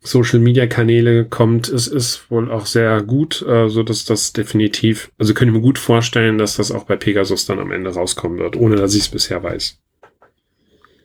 Social 0.00 0.38
Media 0.38 0.66
Kanäle 0.66 1.24
kommt, 1.24 1.68
ist, 1.68 1.86
ist 1.86 2.30
wohl 2.30 2.50
auch 2.50 2.66
sehr 2.66 3.00
gut, 3.02 3.40
äh, 3.48 3.70
so 3.70 3.82
dass 3.82 4.04
das 4.04 4.34
definitiv, 4.34 5.10
also 5.16 5.32
könnte 5.32 5.54
ich 5.54 5.56
mir 5.56 5.64
gut 5.64 5.78
vorstellen, 5.78 6.36
dass 6.36 6.56
das 6.56 6.70
auch 6.70 6.84
bei 6.84 6.96
Pegasus 6.96 7.46
dann 7.46 7.58
am 7.58 7.70
Ende 7.70 7.88
rauskommen 7.88 8.38
wird, 8.38 8.54
ohne 8.56 8.76
dass 8.76 8.94
ich 8.94 9.04
es 9.04 9.08
bisher 9.08 9.42
weiß. 9.42 9.78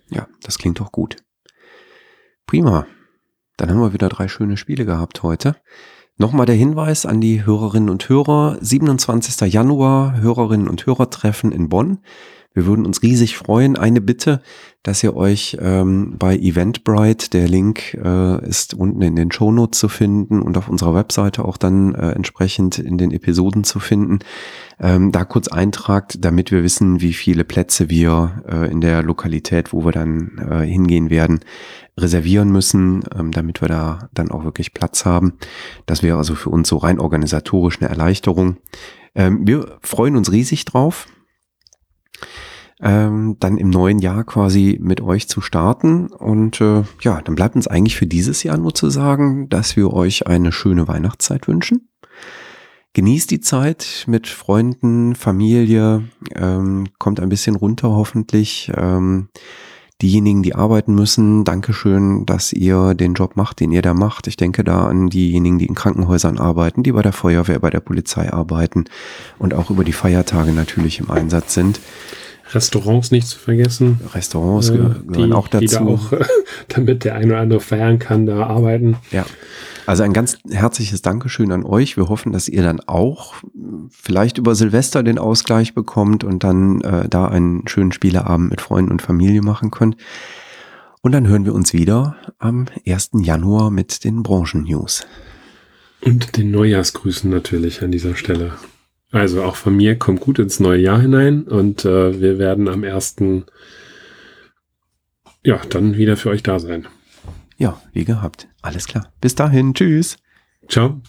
Ja, 0.09 0.27
das 0.41 0.57
klingt 0.57 0.79
doch 0.79 0.91
gut. 0.91 1.17
Prima. 2.45 2.85
Dann 3.57 3.69
haben 3.69 3.81
wir 3.81 3.93
wieder 3.93 4.09
drei 4.09 4.27
schöne 4.27 4.55
Spiele 4.55 4.85
gehabt 4.85 5.23
heute. 5.23 5.55
Nochmal 6.17 6.45
der 6.45 6.55
Hinweis 6.55 7.05
an 7.05 7.21
die 7.21 7.45
Hörerinnen 7.45 7.89
und 7.89 8.07
Hörer. 8.09 8.57
27. 8.61 9.53
Januar 9.53 10.17
Hörerinnen 10.17 10.67
und 10.67 10.85
Hörertreffen 10.85 11.51
in 11.51 11.69
Bonn. 11.69 11.99
Wir 12.57 12.65
würden 12.65 12.87
uns 12.87 13.03
riesig 13.03 13.37
freuen. 13.37 13.77
Eine 13.77 14.01
Bitte, 14.01 14.41
dass 14.81 15.03
ihr 15.03 15.15
euch 15.15 15.57
ähm, 15.61 16.15
bei 16.17 16.35
Eventbrite, 16.35 17.29
der 17.29 17.47
Link 17.47 17.93
äh, 17.93 18.49
ist 18.49 18.73
unten 18.73 19.03
in 19.03 19.15
den 19.15 19.31
Shownotes 19.31 19.79
zu 19.79 19.89
finden 19.89 20.41
und 20.41 20.57
auf 20.57 20.67
unserer 20.67 20.95
Webseite 20.95 21.45
auch 21.45 21.57
dann 21.57 21.93
äh, 21.93 22.13
entsprechend 22.13 22.79
in 22.79 22.97
den 22.97 23.11
Episoden 23.11 23.63
zu 23.63 23.79
finden, 23.79 24.21
ähm, 24.79 25.11
da 25.11 25.23
kurz 25.23 25.49
eintragt, 25.49 26.17
damit 26.25 26.49
wir 26.49 26.63
wissen, 26.63 26.99
wie 26.99 27.13
viele 27.13 27.43
Plätze 27.43 27.91
wir 27.91 28.41
äh, 28.49 28.71
in 28.71 28.81
der 28.81 29.03
Lokalität, 29.03 29.71
wo 29.71 29.85
wir 29.85 29.91
dann 29.91 30.39
äh, 30.39 30.65
hingehen 30.65 31.11
werden, 31.11 31.41
reservieren 31.95 32.51
müssen, 32.51 33.03
ähm, 33.15 33.29
damit 33.29 33.61
wir 33.61 33.67
da 33.67 34.09
dann 34.15 34.31
auch 34.31 34.43
wirklich 34.43 34.73
Platz 34.73 35.05
haben. 35.05 35.33
Das 35.85 36.01
wäre 36.01 36.17
also 36.17 36.33
für 36.33 36.49
uns 36.49 36.69
so 36.69 36.77
rein 36.77 36.97
organisatorisch 36.97 37.79
eine 37.79 37.89
Erleichterung. 37.91 38.57
Ähm, 39.13 39.45
wir 39.45 39.77
freuen 39.83 40.15
uns 40.15 40.31
riesig 40.31 40.65
drauf, 40.65 41.05
ähm, 42.81 43.37
dann 43.39 43.57
im 43.57 43.69
neuen 43.69 43.99
Jahr 43.99 44.23
quasi 44.23 44.77
mit 44.81 45.01
euch 45.01 45.27
zu 45.27 45.41
starten. 45.41 46.07
Und 46.07 46.61
äh, 46.61 46.83
ja, 47.01 47.21
dann 47.21 47.35
bleibt 47.35 47.55
uns 47.55 47.67
eigentlich 47.67 47.95
für 47.95 48.07
dieses 48.07 48.43
Jahr 48.43 48.57
nur 48.57 48.73
zu 48.73 48.89
sagen, 48.89 49.49
dass 49.49 49.75
wir 49.75 49.93
euch 49.93 50.27
eine 50.27 50.51
schöne 50.51 50.87
Weihnachtszeit 50.87 51.47
wünschen. 51.47 51.89
Genießt 52.93 53.29
die 53.29 53.41
Zeit 53.41 54.05
mit 54.07 54.27
Freunden, 54.27 55.15
Familie, 55.15 56.03
ähm, 56.35 56.87
kommt 56.97 57.19
ein 57.19 57.29
bisschen 57.29 57.55
runter 57.55 57.89
hoffentlich. 57.89 58.71
Ähm, 58.75 59.29
diejenigen, 60.01 60.43
die 60.43 60.55
arbeiten 60.55 60.93
müssen, 60.93 61.43
Dankeschön, 61.43 62.25
dass 62.25 62.53
ihr 62.53 62.93
den 62.93 63.13
Job 63.13 63.35
macht, 63.35 63.59
den 63.59 63.71
ihr 63.71 63.81
da 63.81 63.93
macht. 63.93 64.27
Ich 64.27 64.37
denke 64.37 64.63
da 64.63 64.87
an 64.87 65.09
diejenigen, 65.09 65.57
die 65.57 65.65
in 65.65 65.75
Krankenhäusern 65.75 66.39
arbeiten, 66.39 66.83
die 66.83 66.91
bei 66.91 67.01
der 67.01 67.13
Feuerwehr, 67.13 67.59
bei 67.59 67.69
der 67.69 67.79
Polizei 67.79 68.31
arbeiten 68.31 68.85
und 69.39 69.53
auch 69.53 69.69
über 69.69 69.83
die 69.83 69.93
Feiertage 69.93 70.51
natürlich 70.51 70.99
im 70.99 71.09
Einsatz 71.11 71.53
sind. 71.53 71.79
Restaurants 72.53 73.11
nicht 73.11 73.27
zu 73.27 73.37
vergessen. 73.37 73.99
Restaurants 74.13 74.69
äh, 74.69 74.73
gehören 74.73 75.13
die, 75.13 75.33
auch 75.33 75.47
dazu. 75.47 75.65
Die 75.65 75.67
da 75.67 75.81
auch, 75.81 76.13
damit 76.69 77.03
der 77.03 77.15
ein 77.15 77.25
oder 77.25 77.39
andere 77.39 77.59
feiern 77.59 77.99
kann, 77.99 78.25
da 78.25 78.45
arbeiten. 78.45 78.97
Ja. 79.11 79.25
Also 79.85 80.03
ein 80.03 80.11
ganz 80.11 80.37
herzliches 80.49 81.01
Dankeschön 81.01 81.51
an 81.53 81.63
euch. 81.63 81.95
Wir 81.95 82.09
hoffen, 82.09 82.33
dass 82.33 82.49
ihr 82.49 82.61
dann 82.61 82.81
auch 82.81 83.35
vielleicht 83.89 84.37
über 84.37 84.53
Silvester 84.53 85.01
den 85.01 85.17
Ausgleich 85.17 85.73
bekommt 85.73 86.25
und 86.25 86.43
dann 86.43 86.81
äh, 86.81 87.07
da 87.07 87.27
einen 87.27 87.67
schönen 87.67 87.93
Spieleabend 87.93 88.49
mit 88.49 88.59
Freunden 88.59 88.91
und 88.91 89.01
Familie 89.01 89.41
machen 89.41 89.71
könnt. 89.71 89.95
Und 91.01 91.13
dann 91.13 91.25
hören 91.27 91.45
wir 91.45 91.55
uns 91.55 91.71
wieder 91.71 92.17
am 92.37 92.65
1. 92.85 93.11
Januar 93.21 93.71
mit 93.71 94.03
den 94.03 94.23
Branchen-News. 94.23 95.07
Und 96.01 96.35
den 96.35 96.51
Neujahrsgrüßen 96.51 97.29
natürlich 97.29 97.81
an 97.81 97.91
dieser 97.91 98.15
Stelle. 98.15 98.53
Also 99.17 99.41
auch 99.41 99.55
von 99.55 99.75
mir, 99.75 99.97
kommt 99.97 100.21
gut 100.21 100.37
ins 100.37 100.59
neue 100.59 100.79
Jahr 100.79 101.01
hinein 101.01 101.41
und 101.47 101.85
äh, 101.85 102.21
wir 102.21 102.37
werden 102.37 102.67
am 102.67 102.83
1. 102.83 103.15
ja, 105.43 105.59
dann 105.69 105.97
wieder 105.97 106.15
für 106.17 106.29
euch 106.29 106.43
da 106.43 106.59
sein. 106.59 106.87
Ja, 107.57 107.81
wie 107.93 108.05
gehabt. 108.05 108.47
Alles 108.61 108.85
klar. 108.85 109.11
Bis 109.19 109.33
dahin. 109.33 109.73
Tschüss. 109.73 110.17
Ciao. 110.69 111.01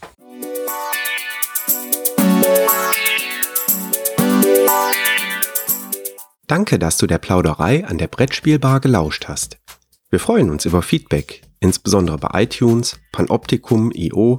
Danke, 6.47 6.79
dass 6.79 6.97
du 6.97 7.07
der 7.07 7.19
Plauderei 7.19 7.85
an 7.85 7.99
der 7.99 8.09
Brettspielbar 8.09 8.81
gelauscht 8.81 9.29
hast. 9.29 9.59
Wir 10.09 10.19
freuen 10.19 10.49
uns 10.49 10.65
über 10.65 10.81
Feedback, 10.81 11.43
insbesondere 11.61 12.17
bei 12.17 12.45
iTunes, 12.45 12.99
Panoptikum, 13.13 13.93
IO 13.93 14.39